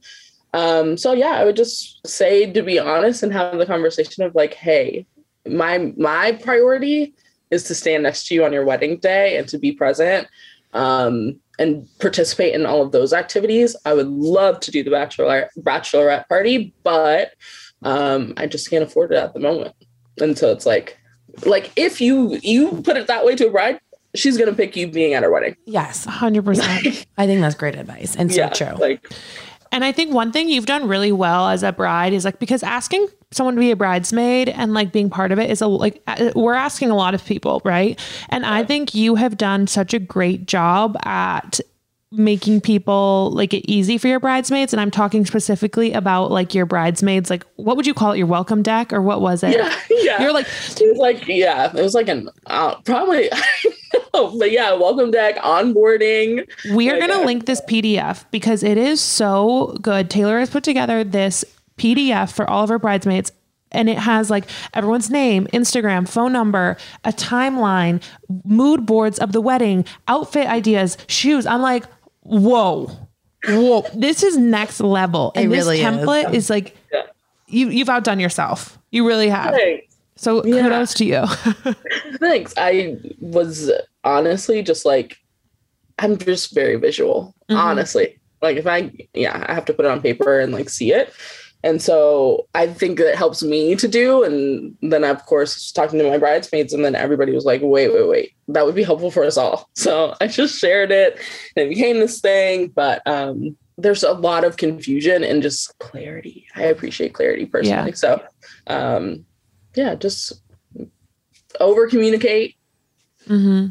Um, 0.54 0.96
so 0.96 1.12
yeah, 1.12 1.32
I 1.32 1.44
would 1.44 1.56
just 1.56 2.06
say 2.06 2.50
to 2.50 2.62
be 2.62 2.78
honest 2.78 3.22
and 3.22 3.32
have 3.32 3.58
the 3.58 3.66
conversation 3.66 4.22
of 4.22 4.34
like, 4.34 4.54
hey, 4.54 5.06
my 5.46 5.92
my 5.96 6.32
priority 6.32 7.14
is 7.50 7.64
to 7.64 7.74
stand 7.74 8.02
next 8.02 8.28
to 8.28 8.34
you 8.34 8.44
on 8.44 8.52
your 8.52 8.64
wedding 8.64 8.98
day 8.98 9.36
and 9.36 9.48
to 9.48 9.58
be 9.58 9.72
present 9.72 10.26
um, 10.72 11.40
and 11.58 11.88
participate 11.98 12.54
in 12.54 12.66
all 12.66 12.82
of 12.82 12.92
those 12.92 13.12
activities. 13.12 13.76
I 13.84 13.94
would 13.94 14.08
love 14.08 14.60
to 14.60 14.70
do 14.70 14.82
the 14.82 14.90
bachelor 14.90 15.48
bachelorette 15.58 16.28
party, 16.28 16.74
but 16.82 17.32
um, 17.82 18.34
I 18.36 18.46
just 18.46 18.70
can't 18.70 18.84
afford 18.84 19.12
it 19.12 19.16
at 19.16 19.34
the 19.34 19.40
moment. 19.40 19.74
And 20.20 20.36
so 20.36 20.50
it's 20.50 20.66
like, 20.66 20.98
like 21.44 21.72
if 21.76 22.00
you 22.00 22.38
you 22.42 22.82
put 22.82 22.96
it 22.96 23.06
that 23.06 23.24
way 23.24 23.36
to 23.36 23.48
a 23.48 23.50
bride, 23.50 23.80
she's 24.14 24.38
gonna 24.38 24.54
pick 24.54 24.76
you 24.76 24.88
being 24.88 25.14
at 25.14 25.22
her 25.22 25.30
wedding. 25.30 25.56
Yes, 25.66 26.06
100%. 26.06 27.06
I 27.18 27.26
think 27.26 27.40
that's 27.40 27.54
great 27.54 27.76
advice 27.76 28.16
and 28.16 28.30
so 28.32 28.38
yeah, 28.38 28.48
true. 28.50 28.74
like 28.78 29.10
And 29.76 29.84
I 29.84 29.92
think 29.92 30.14
one 30.14 30.32
thing 30.32 30.48
you've 30.48 30.64
done 30.64 30.88
really 30.88 31.12
well 31.12 31.48
as 31.48 31.62
a 31.62 31.70
bride 31.70 32.14
is 32.14 32.24
like 32.24 32.38
because 32.38 32.62
asking 32.62 33.08
someone 33.30 33.56
to 33.56 33.60
be 33.60 33.72
a 33.72 33.76
bridesmaid 33.76 34.48
and 34.48 34.72
like 34.72 34.90
being 34.90 35.10
part 35.10 35.32
of 35.32 35.38
it 35.38 35.50
is 35.50 35.60
a 35.60 35.66
like 35.66 36.02
uh, 36.06 36.30
we're 36.34 36.54
asking 36.54 36.88
a 36.90 36.96
lot 36.96 37.12
of 37.12 37.22
people, 37.22 37.60
right? 37.62 38.00
And 38.30 38.46
I 38.46 38.64
think 38.64 38.94
you 38.94 39.16
have 39.16 39.36
done 39.36 39.66
such 39.66 39.92
a 39.92 39.98
great 39.98 40.46
job 40.46 40.96
at 41.04 41.60
making 42.10 42.62
people 42.62 43.30
like 43.34 43.52
it 43.52 43.70
easy 43.70 43.98
for 43.98 44.08
your 44.08 44.18
bridesmaids 44.18 44.72
and 44.72 44.80
I'm 44.80 44.90
talking 44.90 45.26
specifically 45.26 45.92
about 45.92 46.30
like 46.30 46.54
your 46.54 46.64
bridesmaids 46.64 47.28
like 47.28 47.44
what 47.56 47.76
would 47.76 47.86
you 47.86 47.92
call 47.92 48.12
it 48.12 48.18
your 48.18 48.28
welcome 48.28 48.62
deck 48.62 48.94
or 48.94 49.02
what 49.02 49.20
was 49.20 49.42
it? 49.42 49.58
yeah, 49.58 49.78
yeah. 49.90 50.22
You're 50.22 50.32
like 50.32 50.46
it 50.46 50.88
was 50.88 50.96
like 50.96 51.26
yeah, 51.28 51.70
it 51.76 51.82
was 51.82 51.92
like 51.92 52.08
an 52.08 52.30
uh, 52.46 52.76
probably 52.80 53.30
I 53.32 53.42
don't 53.62 53.72
know, 53.72 53.75
but 54.38 54.50
yeah, 54.50 54.72
welcome 54.74 55.10
deck 55.10 55.36
onboarding. 55.36 56.46
We 56.74 56.90
are 56.90 56.98
Like, 56.98 57.08
going 57.08 57.20
to 57.20 57.26
link 57.26 57.46
this 57.46 57.60
PDF 57.62 58.24
because 58.30 58.62
it 58.62 58.78
is 58.78 59.00
so 59.00 59.76
good. 59.80 60.10
Taylor 60.10 60.38
has 60.38 60.50
put 60.50 60.64
together 60.64 61.04
this 61.04 61.44
PDF 61.76 62.32
for 62.32 62.48
all 62.48 62.64
of 62.64 62.70
her 62.70 62.78
bridesmaids. 62.78 63.32
And 63.72 63.90
it 63.90 63.98
has 63.98 64.30
like 64.30 64.46
everyone's 64.74 65.10
name, 65.10 65.48
Instagram, 65.52 66.08
phone 66.08 66.32
number, 66.32 66.76
a 67.04 67.12
timeline, 67.12 68.02
mood 68.44 68.86
boards 68.86 69.18
of 69.18 69.32
the 69.32 69.40
wedding, 69.40 69.84
outfit 70.08 70.46
ideas, 70.46 70.96
shoes. 71.08 71.46
I'm 71.46 71.60
like, 71.60 71.84
whoa, 72.22 72.90
whoa, 73.48 73.84
this 73.92 74.22
is 74.22 74.36
next 74.36 74.80
level. 74.80 75.32
And 75.34 75.50
this 75.52 75.58
really 75.58 75.80
is. 75.80 75.84
template 75.84 76.32
is, 76.32 76.48
like, 76.48 76.76
Yeah. 76.92 77.02
you, 77.48 77.68
you've 77.68 77.88
outdone 77.88 78.20
yourself. 78.20 78.78
You 78.92 79.06
really 79.06 79.28
have. 79.28 79.52
Thanks. 79.54 79.95
So 80.16 80.44
Yeah. 80.44 80.62
kudos 80.62 80.94
to 80.94 81.04
you. 81.04 81.24
Thanks. 82.18 82.54
I 82.56 82.96
was 83.20 83.70
honestly 84.04 84.62
just 84.62 84.84
like, 84.84 85.16
I'm 85.98 86.16
just 86.16 86.54
very 86.54 86.76
visual, 86.76 87.34
honestly. 87.50 88.20
Like, 88.42 88.56
if 88.56 88.66
I, 88.66 88.92
yeah, 89.14 89.44
I 89.48 89.54
have 89.54 89.64
to 89.66 89.74
put 89.74 89.84
it 89.84 89.90
on 89.90 90.00
paper 90.02 90.40
and 90.40 90.52
like 90.52 90.68
see 90.68 90.92
it. 90.92 91.12
And 91.62 91.82
so 91.82 92.46
I 92.54 92.66
think 92.68 92.98
that 92.98 93.16
helps 93.16 93.42
me 93.42 93.74
to 93.76 93.88
do. 93.88 94.22
And 94.22 94.76
then, 94.82 95.02
of 95.04 95.24
course, 95.26 95.72
talking 95.72 95.98
to 95.98 96.08
my 96.08 96.18
bridesmaids, 96.18 96.72
and 96.72 96.84
then 96.84 96.94
everybody 96.94 97.32
was 97.32 97.44
like, 97.44 97.60
wait, 97.64 97.92
wait, 97.92 98.06
wait, 98.08 98.32
that 98.48 98.64
would 98.64 98.74
be 98.74 98.84
helpful 98.84 99.10
for 99.10 99.24
us 99.24 99.36
all. 99.36 99.68
So 99.76 100.14
I 100.20 100.26
just 100.28 100.58
shared 100.58 100.92
it 100.92 101.18
and 101.56 101.66
it 101.66 101.68
became 101.70 101.98
this 101.98 102.20
thing. 102.20 102.68
But 102.68 103.02
um, 103.06 103.56
there's 103.78 104.04
a 104.04 104.12
lot 104.12 104.44
of 104.44 104.58
confusion 104.58 105.24
and 105.24 105.42
just 105.42 105.76
clarity. 105.78 106.46
I 106.54 106.64
appreciate 106.64 107.14
clarity 107.14 107.46
personally. 107.46 107.92
So, 107.92 108.22
um, 108.68 109.24
yeah, 109.76 109.94
just 109.94 110.32
over 111.60 111.86
communicate 111.88 112.56
hmm 113.26 113.66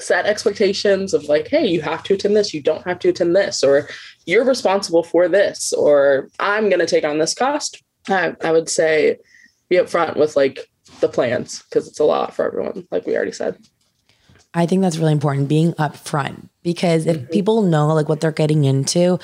set 0.00 0.26
expectations 0.26 1.14
of 1.14 1.22
like, 1.28 1.46
hey, 1.46 1.64
you 1.64 1.80
have 1.80 2.02
to 2.02 2.14
attend 2.14 2.34
this, 2.36 2.52
you 2.52 2.60
don't 2.60 2.84
have 2.84 2.98
to 2.98 3.10
attend 3.10 3.36
this, 3.36 3.62
or 3.62 3.88
you're 4.26 4.44
responsible 4.44 5.04
for 5.04 5.28
this, 5.28 5.72
or 5.72 6.28
I'm 6.40 6.68
going 6.68 6.80
to 6.80 6.86
take 6.86 7.04
on 7.04 7.18
this 7.18 7.32
cost. 7.32 7.80
I, 8.08 8.34
I 8.42 8.50
would 8.50 8.68
say 8.68 9.18
be 9.68 9.76
upfront 9.76 10.16
with 10.16 10.34
like 10.34 10.68
the 10.98 11.08
plans 11.08 11.62
because 11.62 11.86
it's 11.86 12.00
a 12.00 12.04
lot 12.04 12.34
for 12.34 12.44
everyone, 12.44 12.88
like 12.90 13.06
we 13.06 13.14
already 13.14 13.30
said. 13.30 13.56
I 14.52 14.66
think 14.66 14.82
that's 14.82 14.98
really 14.98 15.12
important 15.12 15.48
being 15.48 15.74
upfront 15.74 16.48
because 16.64 17.06
Mm-hmm. 17.06 17.26
if 17.26 17.30
people 17.30 17.62
know 17.62 17.86
like 17.94 18.08
what 18.08 18.20
they're 18.20 18.32
getting 18.32 18.64
into, 18.64 19.20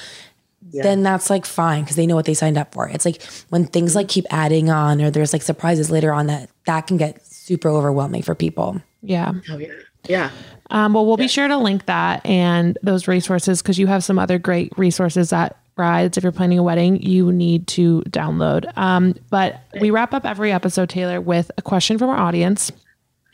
then 0.72 1.02
that's 1.02 1.30
like 1.30 1.46
fine 1.46 1.82
because 1.82 1.96
they 1.96 2.06
know 2.06 2.16
what 2.16 2.24
they 2.24 2.34
signed 2.34 2.58
up 2.58 2.72
for. 2.72 2.88
It's 2.88 3.04
like 3.04 3.22
when 3.50 3.66
things 3.66 3.94
like 3.94 4.08
keep 4.08 4.26
adding 4.30 4.70
on 4.70 5.00
or 5.00 5.10
there's 5.10 5.32
like 5.32 5.42
surprises 5.42 5.90
later 5.90 6.12
on 6.12 6.26
that 6.26 6.50
that 6.66 6.86
can 6.86 6.96
get 6.96 7.24
super 7.26 7.68
overwhelming 7.68 8.22
for 8.22 8.34
people. 8.34 8.80
Yeah. 9.02 9.32
Oh 9.50 9.58
yeah. 9.58 9.72
Yeah. 10.08 10.30
Um, 10.70 10.94
well, 10.94 11.04
we'll 11.04 11.16
be 11.16 11.28
sure 11.28 11.48
to 11.48 11.56
link 11.56 11.86
that 11.86 12.24
and 12.24 12.78
those 12.82 13.08
resources 13.08 13.60
because 13.60 13.78
you 13.78 13.86
have 13.88 14.04
some 14.04 14.18
other 14.18 14.38
great 14.38 14.72
resources 14.78 15.30
that 15.30 15.56
brides, 15.74 16.16
if 16.16 16.22
you're 16.22 16.32
planning 16.32 16.58
a 16.58 16.62
wedding, 16.62 17.02
you 17.02 17.32
need 17.32 17.66
to 17.66 18.02
download. 18.02 18.70
Um, 18.76 19.14
but 19.30 19.60
we 19.80 19.90
wrap 19.90 20.14
up 20.14 20.24
every 20.24 20.52
episode, 20.52 20.88
Taylor, 20.88 21.20
with 21.20 21.50
a 21.58 21.62
question 21.62 21.98
from 21.98 22.10
our 22.10 22.16
audience. 22.16 22.70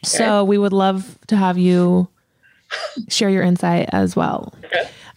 So 0.04 0.44
we 0.44 0.56
would 0.56 0.72
love 0.72 1.18
to 1.26 1.36
have 1.36 1.58
you 1.58 2.08
share 3.08 3.28
your 3.28 3.42
insight 3.42 3.88
as 3.92 4.16
well. 4.16 4.54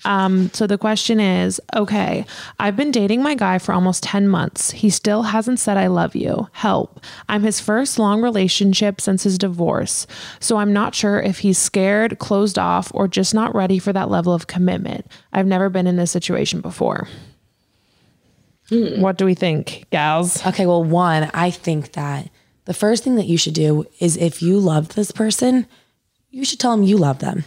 Um, 0.06 0.50
so 0.54 0.66
the 0.66 0.78
question 0.78 1.20
is 1.20 1.60
okay, 1.76 2.26
I've 2.60 2.76
been 2.76 2.91
dating 2.91 3.22
my 3.22 3.36
guy 3.36 3.58
for 3.58 3.74
almost 3.74 4.04
10 4.04 4.28
months. 4.28 4.72
He 4.72 4.89
still 4.89 5.24
hasn't 5.24 5.60
said 5.60 5.78
I 5.78 5.88
love 5.88 6.16
you. 6.16 6.47
Help. 6.54 7.04
I'm 7.28 7.43
his 7.43 7.60
first 7.60 8.00
long 8.00 8.22
relationship 8.22 9.02
since 9.02 9.24
his 9.24 9.38
divorce. 9.38 10.08
So 10.39 10.58
I'm 10.58 10.74
not 10.74 10.95
sure 10.95 11.20
if 11.20 11.39
he's 11.39 11.58
scared, 11.58 12.20
closed 12.20 12.58
off, 12.58 12.91
or 12.93 13.08
just 13.08 13.34
not 13.34 13.54
ready 13.54 13.80
for 13.80 13.93
that 13.93 14.10
level 14.10 14.34
of 14.34 14.47
commitment. 14.47 15.06
I've 15.34 15.47
never 15.47 15.70
been 15.70 15.88
in 15.88 15.97
this 15.97 16.12
situation 16.12 16.62
before. 16.62 17.08
What 18.72 19.18
do 19.18 19.26
we 19.26 19.34
think, 19.34 19.86
gals? 19.89 20.45
Okay, 20.45 20.68
well, 20.68 20.84
one, 20.84 21.32
I 21.34 21.50
think 21.50 21.93
that 21.93 22.30
the 22.66 22.74
first 22.74 23.04
thing 23.04 23.16
that 23.16 23.26
you 23.26 23.36
should 23.36 23.56
do 23.56 23.86
is 24.00 24.16
if 24.16 24.43
you 24.43 24.60
love 24.60 24.89
this 24.89 25.12
person, 25.12 25.66
you 26.30 26.45
should 26.45 26.60
tell 26.60 26.72
them 26.72 26.84
you 26.84 26.95
love 26.95 27.18
them. 27.18 27.45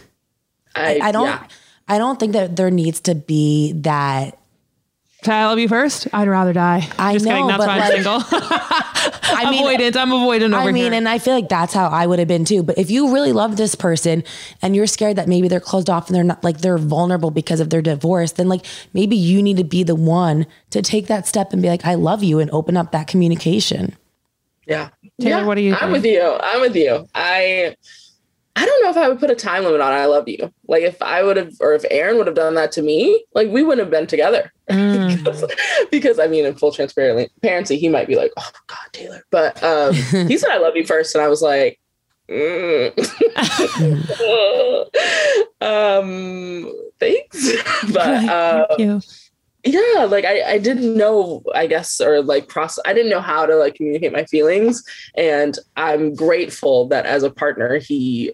I, 0.75 0.99
I 1.01 1.11
don't 1.13 1.27
yeah. 1.27 1.47
I 1.87 1.97
don't 1.97 2.19
think 2.19 2.33
that 2.33 2.55
there 2.55 2.71
needs 2.71 2.99
to 3.01 3.15
be 3.15 3.73
that 3.81 4.37
Can 5.23 5.33
I 5.33 5.45
love 5.47 5.59
you 5.59 5.67
first? 5.69 6.07
I'd 6.13 6.27
rather 6.27 6.53
die. 6.53 6.87
I 6.97 7.13
Just 7.13 7.25
kidding. 7.25 7.41
know, 7.41 7.47
That's 7.47 7.59
but 7.59 7.67
why 7.67 7.79
I'm 7.79 7.91
single. 7.91 8.23
I 9.35 9.49
mean 9.49 9.65
avoidant. 9.65 9.95
I'm 9.97 10.09
avoidant 10.09 10.47
over 10.57 10.69
I 10.69 10.71
mean, 10.71 10.75
here. 10.91 10.93
and 10.93 11.07
I 11.09 11.17
feel 11.19 11.33
like 11.33 11.49
that's 11.49 11.73
how 11.73 11.87
I 11.87 12.05
would 12.07 12.19
have 12.19 12.27
been 12.27 12.45
too. 12.45 12.61
But 12.63 12.77
if 12.77 12.89
you 12.91 13.13
really 13.13 13.31
love 13.33 13.57
this 13.57 13.75
person 13.75 14.23
and 14.61 14.75
you're 14.75 14.87
scared 14.87 15.15
that 15.17 15.27
maybe 15.27 15.47
they're 15.47 15.59
closed 15.59 15.89
off 15.89 16.07
and 16.07 16.15
they're 16.15 16.23
not 16.23 16.43
like 16.43 16.59
they're 16.59 16.77
vulnerable 16.77 17.31
because 17.31 17.59
of 17.59 17.69
their 17.69 17.81
divorce, 17.81 18.33
then 18.33 18.47
like 18.47 18.65
maybe 18.93 19.15
you 19.15 19.41
need 19.41 19.57
to 19.57 19.63
be 19.63 19.83
the 19.83 19.95
one 19.95 20.45
to 20.69 20.81
take 20.81 21.07
that 21.07 21.25
step 21.27 21.51
and 21.53 21.61
be 21.61 21.67
like, 21.69 21.85
I 21.85 21.95
love 21.95 22.23
you 22.23 22.39
and 22.39 22.49
open 22.51 22.77
up 22.77 22.91
that 22.91 23.07
communication. 23.07 23.95
Yeah. 24.67 24.89
Taylor, 25.19 25.41
yeah, 25.41 25.45
what 25.45 25.55
do 25.55 25.61
you 25.61 25.75
I'm 25.75 25.91
with 25.91 26.05
you. 26.05 26.21
I'm 26.41 26.61
with 26.61 26.75
you. 26.75 27.07
I 27.15 27.75
I 28.55 28.65
don't 28.65 28.83
know 28.83 28.89
if 28.91 28.97
I 28.97 29.09
would 29.09 29.19
put 29.19 29.31
a 29.31 29.35
time 29.35 29.63
limit 29.63 29.81
on 29.81 29.91
I 29.91 30.05
love 30.05 30.27
you. 30.27 30.53
Like 30.67 30.83
if 30.83 31.01
I 31.01 31.23
would 31.23 31.37
have 31.37 31.53
or 31.59 31.73
if 31.73 31.83
Aaron 31.89 32.17
would 32.17 32.27
have 32.27 32.35
done 32.35 32.53
that 32.55 32.71
to 32.73 32.83
me, 32.83 33.25
like 33.33 33.49
we 33.49 33.63
wouldn't 33.63 33.83
have 33.85 33.89
been 33.91 34.05
together. 34.05 34.53
Mm. 34.69 35.17
because, 35.17 35.43
because, 35.91 36.19
I 36.19 36.27
mean 36.27 36.45
in 36.45 36.55
full 36.55 36.71
transparency, 36.71 37.77
he 37.77 37.89
might 37.89 38.07
be 38.07 38.15
like, 38.15 38.31
Oh 38.37 38.51
God, 38.67 38.87
Taylor. 38.91 39.23
But 39.31 39.61
um 39.63 39.93
he 40.27 40.37
said 40.37 40.51
I 40.51 40.59
love 40.59 40.75
you 40.75 40.85
first, 40.85 41.15
and 41.15 41.23
I 41.23 41.29
was 41.29 41.41
like, 41.41 41.79
mm. 42.29 42.91
um 45.61 46.71
thanks. 46.99 47.51
But 47.91 48.29
uh 48.29 48.67
Thank 48.69 48.79
you. 48.79 49.01
yeah 49.63 50.03
like 50.03 50.25
I, 50.25 50.43
I 50.43 50.57
didn't 50.57 50.95
know 50.95 51.41
i 51.55 51.67
guess 51.67 52.01
or 52.01 52.21
like 52.21 52.49
process 52.49 52.83
i 52.85 52.93
didn't 52.93 53.09
know 53.09 53.21
how 53.21 53.45
to 53.45 53.55
like 53.55 53.75
communicate 53.75 54.11
my 54.11 54.25
feelings 54.25 54.83
and 55.15 55.57
i'm 55.77 56.13
grateful 56.13 56.89
that 56.89 57.05
as 57.05 57.23
a 57.23 57.29
partner 57.29 57.77
he 57.77 58.33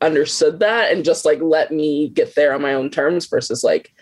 understood 0.00 0.60
that 0.60 0.92
and 0.92 1.04
just 1.04 1.24
like 1.24 1.40
let 1.42 1.70
me 1.70 2.08
get 2.08 2.34
there 2.34 2.54
on 2.54 2.62
my 2.62 2.74
own 2.74 2.90
terms 2.90 3.26
versus 3.26 3.62
like 3.62 3.92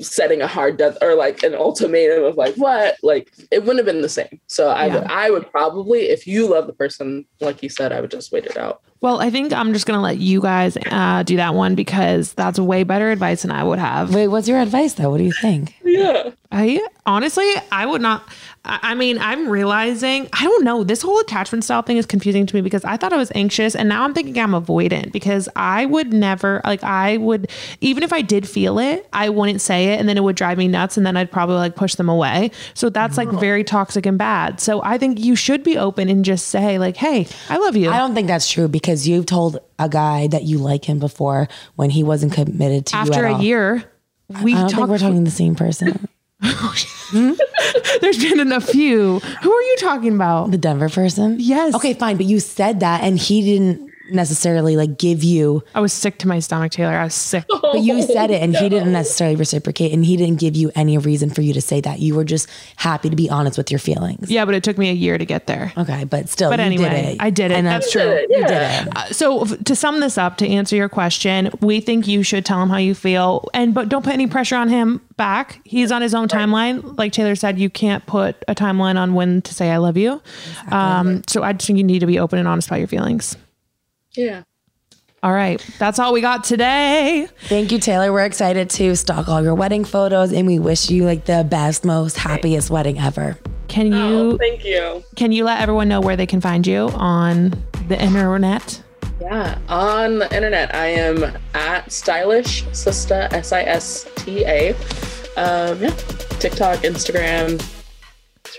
setting 0.00 0.42
a 0.42 0.46
hard 0.46 0.76
death 0.76 0.98
or 1.00 1.14
like 1.14 1.42
an 1.42 1.54
ultimatum 1.54 2.24
of 2.24 2.36
like 2.36 2.54
what 2.56 2.96
like 3.02 3.32
it 3.50 3.60
wouldn't 3.60 3.78
have 3.78 3.86
been 3.86 4.02
the 4.02 4.08
same 4.08 4.40
so 4.46 4.68
i 4.68 4.88
would 4.88 5.04
i 5.04 5.30
would 5.30 5.48
probably 5.50 6.00
if 6.00 6.26
you 6.26 6.48
love 6.48 6.66
the 6.66 6.72
person 6.72 7.24
like 7.40 7.62
you 7.62 7.68
said 7.68 7.92
i 7.92 8.00
would 8.00 8.10
just 8.10 8.32
wait 8.32 8.44
it 8.44 8.56
out 8.56 8.82
Well, 9.00 9.20
I 9.20 9.30
think 9.30 9.52
I'm 9.52 9.72
just 9.72 9.86
gonna 9.86 10.02
let 10.02 10.18
you 10.18 10.42
guys 10.42 10.76
uh, 10.90 11.22
do 11.22 11.36
that 11.36 11.54
one 11.54 11.74
because 11.74 12.34
that's 12.34 12.58
way 12.58 12.82
better 12.84 13.10
advice 13.10 13.40
than 13.42 13.50
I 13.50 13.64
would 13.64 13.78
have. 13.78 14.14
Wait, 14.14 14.28
what's 14.28 14.46
your 14.46 14.60
advice 14.60 14.92
though? 14.94 15.08
What 15.08 15.18
do 15.18 15.24
you 15.24 15.32
think? 15.32 15.74
yeah 15.84 16.32
I 16.52 16.84
honestly, 17.06 17.48
I 17.72 17.86
would 17.86 18.02
not. 18.02 18.28
I 18.62 18.94
mean, 18.94 19.18
I'm 19.18 19.48
realizing 19.48 20.28
I 20.34 20.44
don't 20.44 20.64
know. 20.64 20.84
This 20.84 21.00
whole 21.00 21.18
attachment 21.20 21.64
style 21.64 21.80
thing 21.80 21.96
is 21.96 22.04
confusing 22.04 22.44
to 22.44 22.54
me 22.54 22.60
because 22.60 22.84
I 22.84 22.98
thought 22.98 23.10
I 23.10 23.16
was 23.16 23.32
anxious, 23.34 23.74
and 23.74 23.88
now 23.88 24.04
I'm 24.04 24.12
thinking 24.12 24.38
I'm 24.38 24.52
avoidant 24.52 25.12
because 25.12 25.48
I 25.56 25.86
would 25.86 26.12
never 26.12 26.60
like. 26.64 26.84
I 26.84 27.16
would 27.16 27.50
even 27.80 28.02
if 28.02 28.12
I 28.12 28.20
did 28.20 28.46
feel 28.46 28.78
it, 28.78 29.08
I 29.14 29.30
wouldn't 29.30 29.62
say 29.62 29.94
it, 29.94 29.98
and 29.98 30.06
then 30.06 30.18
it 30.18 30.22
would 30.22 30.36
drive 30.36 30.58
me 30.58 30.68
nuts, 30.68 30.98
and 30.98 31.06
then 31.06 31.16
I'd 31.16 31.32
probably 31.32 31.56
like 31.56 31.74
push 31.74 31.94
them 31.94 32.10
away. 32.10 32.50
So 32.74 32.90
that's 32.90 33.16
like 33.16 33.30
very 33.30 33.64
toxic 33.64 34.04
and 34.04 34.18
bad. 34.18 34.60
So 34.60 34.82
I 34.82 34.98
think 34.98 35.18
you 35.18 35.36
should 35.36 35.62
be 35.62 35.78
open 35.78 36.10
and 36.10 36.22
just 36.22 36.48
say 36.48 36.78
like, 36.78 36.98
"Hey, 36.98 37.28
I 37.48 37.56
love 37.56 37.76
you." 37.76 37.88
I 37.90 37.96
don't 37.96 38.14
think 38.14 38.28
that's 38.28 38.50
true 38.50 38.68
because 38.68 39.08
you've 39.08 39.26
told 39.26 39.58
a 39.78 39.88
guy 39.88 40.26
that 40.26 40.42
you 40.42 40.58
like 40.58 40.84
him 40.84 40.98
before 40.98 41.48
when 41.76 41.88
he 41.88 42.04
wasn't 42.04 42.34
committed 42.34 42.84
to 42.86 42.96
After 42.96 43.12
you 43.12 43.16
After 43.16 43.26
a 43.26 43.34
all. 43.36 43.42
year, 43.42 43.84
we 44.42 44.54
I 44.54 44.60
don't 44.60 44.70
think 44.70 44.88
we're 44.88 44.98
talking 44.98 45.24
the 45.24 45.30
same 45.30 45.54
person. 45.54 46.06
Hmm? 46.42 47.32
There's 48.00 48.18
been 48.18 48.52
a 48.52 48.60
few. 48.60 49.18
Who 49.18 49.52
are 49.52 49.62
you 49.62 49.76
talking 49.80 50.14
about? 50.14 50.50
The 50.50 50.58
Denver 50.58 50.88
person? 50.88 51.36
Yes. 51.38 51.74
Okay, 51.74 51.94
fine. 51.94 52.16
But 52.16 52.26
you 52.26 52.40
said 52.40 52.80
that 52.80 53.02
and 53.02 53.18
he 53.18 53.42
didn't 53.42 53.89
necessarily 54.12 54.76
like 54.76 54.98
give 54.98 55.22
you, 55.24 55.62
I 55.74 55.80
was 55.80 55.92
sick 55.92 56.18
to 56.18 56.28
my 56.28 56.38
stomach, 56.38 56.72
Taylor. 56.72 56.92
I 56.94 57.04
was 57.04 57.14
sick. 57.14 57.44
but 57.62 57.80
you 57.80 58.02
said 58.02 58.30
it 58.30 58.42
and 58.42 58.56
he 58.56 58.68
didn't 58.68 58.92
necessarily 58.92 59.36
reciprocate 59.36 59.92
and 59.92 60.04
he 60.04 60.16
didn't 60.16 60.40
give 60.40 60.56
you 60.56 60.70
any 60.74 60.98
reason 60.98 61.30
for 61.30 61.42
you 61.42 61.52
to 61.54 61.60
say 61.60 61.80
that. 61.80 62.00
You 62.00 62.14
were 62.14 62.24
just 62.24 62.48
happy 62.76 63.10
to 63.10 63.16
be 63.16 63.28
honest 63.30 63.58
with 63.58 63.70
your 63.70 63.78
feelings. 63.78 64.30
Yeah, 64.30 64.44
but 64.44 64.54
it 64.54 64.62
took 64.62 64.78
me 64.78 64.90
a 64.90 64.94
year 64.94 65.18
to 65.18 65.24
get 65.24 65.46
there. 65.46 65.72
Okay, 65.76 66.04
but 66.04 66.28
still, 66.28 66.50
But 66.50 66.60
anyway, 66.60 66.88
did 66.88 67.04
it. 67.14 67.16
I 67.20 67.30
did 67.30 67.50
it. 67.50 67.54
And 67.54 67.66
That's 67.66 67.90
true. 67.90 68.20
You 68.28 68.46
did 68.46 68.50
it. 68.50 68.88
Uh, 68.96 69.06
so 69.06 69.44
to 69.44 69.76
sum 69.76 70.00
this 70.00 70.18
up, 70.18 70.36
to 70.38 70.48
answer 70.48 70.76
your 70.76 70.88
question, 70.88 71.50
we 71.60 71.80
think 71.80 72.06
you 72.06 72.22
should 72.22 72.44
tell 72.44 72.62
him 72.62 72.68
how 72.68 72.78
you 72.78 72.94
feel, 72.94 73.48
and 73.54 73.74
but 73.74 73.88
don't 73.88 74.04
put 74.04 74.12
any 74.14 74.26
pressure 74.26 74.56
on 74.56 74.68
him 74.68 75.00
back. 75.16 75.60
He's 75.64 75.92
on 75.92 76.02
his 76.02 76.14
own 76.14 76.28
timeline. 76.28 76.96
Like 76.98 77.12
Taylor 77.12 77.34
said, 77.34 77.58
you 77.58 77.68
can't 77.70 78.04
put 78.06 78.36
a 78.48 78.54
timeline 78.54 78.96
on 78.96 79.14
when 79.14 79.42
to 79.42 79.54
say 79.54 79.70
I 79.70 79.76
love 79.76 79.96
you. 79.96 80.22
Um, 80.70 81.22
so 81.26 81.42
I 81.42 81.52
just 81.52 81.66
think 81.66 81.76
you 81.76 81.84
need 81.84 82.00
to 82.00 82.06
be 82.06 82.18
open 82.18 82.38
and 82.38 82.48
honest 82.48 82.68
about 82.68 82.78
your 82.78 82.88
feelings. 82.88 83.36
Yeah 84.14 84.42
All 85.22 85.32
right, 85.34 85.60
that's 85.78 85.98
all 85.98 86.14
we 86.14 86.22
got 86.22 86.44
today. 86.44 87.28
Thank 87.42 87.72
you, 87.72 87.78
Taylor. 87.78 88.10
We're 88.10 88.24
excited 88.24 88.70
to 88.70 88.96
stock 88.96 89.28
all 89.28 89.42
your 89.42 89.54
wedding 89.54 89.84
photos 89.84 90.32
and 90.32 90.46
we 90.46 90.58
wish 90.58 90.88
you 90.88 91.04
like 91.04 91.26
the 91.26 91.44
best, 91.44 91.84
most 91.84 92.16
happiest 92.16 92.70
wedding 92.70 92.98
ever. 92.98 93.36
Can 93.68 93.92
oh, 93.92 94.30
you 94.30 94.38
thank 94.38 94.64
you 94.64 95.04
can 95.16 95.30
you 95.30 95.44
let 95.44 95.60
everyone 95.60 95.88
know 95.88 96.00
where 96.00 96.16
they 96.16 96.26
can 96.26 96.40
find 96.40 96.66
you 96.66 96.88
on 96.94 97.50
the 97.88 98.02
internet? 98.02 98.82
Yeah, 99.20 99.58
on 99.68 100.20
the 100.20 100.34
internet, 100.34 100.74
I 100.74 100.86
am 100.86 101.36
at 101.52 101.92
stylish 101.92 102.64
sista 102.72 103.30
s 103.32 103.52
i 103.52 103.62
s 103.62 104.08
t 104.16 104.42
a. 104.44 104.70
Um, 105.36 105.82
yeah, 105.82 105.90
TikTok, 106.40 106.78
Instagram. 106.80 107.60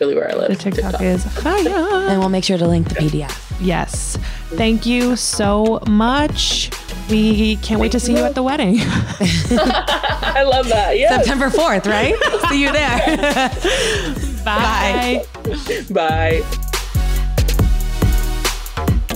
It's 0.01 0.07
really 0.07 0.19
where 0.19 0.31
I 0.31 0.35
live. 0.35 0.49
The 0.49 0.55
TikTok 0.55 0.99
is 0.99 1.23
fire. 1.25 2.09
And 2.09 2.19
we'll 2.19 2.29
make 2.29 2.43
sure 2.43 2.57
to 2.57 2.67
link 2.67 2.89
the 2.89 2.95
PDF. 2.95 3.55
Yes. 3.61 4.17
Thank 4.49 4.87
you 4.87 5.15
so 5.15 5.79
much. 5.87 6.71
We 7.07 7.57
can't 7.57 7.79
wait 7.79 7.91
to 7.91 7.99
see 7.99 8.13
you 8.13 8.23
at 8.23 8.33
the 8.33 8.41
wedding. 8.41 8.77
I 8.79 10.43
love 10.43 10.67
that. 10.69 10.97
Yeah. 10.97 11.17
September 11.19 11.49
4th, 11.51 11.85
right? 11.85 12.15
See 12.49 12.63
you 12.63 12.71
there. 12.71 13.49
Bye. 14.43 15.23
Bye. 15.91 16.41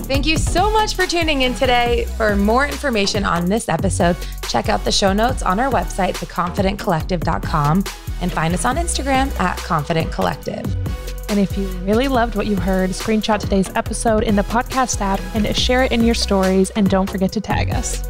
Thank 0.05 0.27
you 0.27 0.37
so 0.37 0.69
much 0.69 0.93
for 0.95 1.07
tuning 1.07 1.41
in 1.41 1.55
today. 1.55 2.05
For 2.15 2.35
more 2.35 2.67
information 2.67 3.25
on 3.25 3.47
this 3.47 3.69
episode, 3.69 4.15
check 4.47 4.69
out 4.69 4.83
the 4.85 4.91
show 4.91 5.13
notes 5.13 5.41
on 5.41 5.59
our 5.59 5.71
website, 5.71 6.13
theconfidentcollective.com, 6.13 7.83
and 8.25 8.33
find 8.33 8.55
us 8.55 8.65
on 8.65 8.75
Instagram 8.75 9.29
at 9.39 9.55
Confident 9.57 10.11
Collective. 10.11 10.65
And 11.29 11.39
if 11.39 11.55
you 11.55 11.67
really 11.83 12.07
loved 12.07 12.35
what 12.35 12.47
you 12.47 12.55
heard, 12.55 12.89
screenshot 12.89 13.39
today's 13.39 13.69
episode 13.75 14.23
in 14.23 14.35
the 14.35 14.41
podcast 14.41 14.99
app 14.99 15.21
and 15.35 15.55
share 15.55 15.83
it 15.83 15.91
in 15.91 16.03
your 16.03 16.15
stories. 16.15 16.71
And 16.71 16.89
don't 16.89 17.07
forget 17.07 17.31
to 17.33 17.41
tag 17.41 17.69
us. 17.69 18.01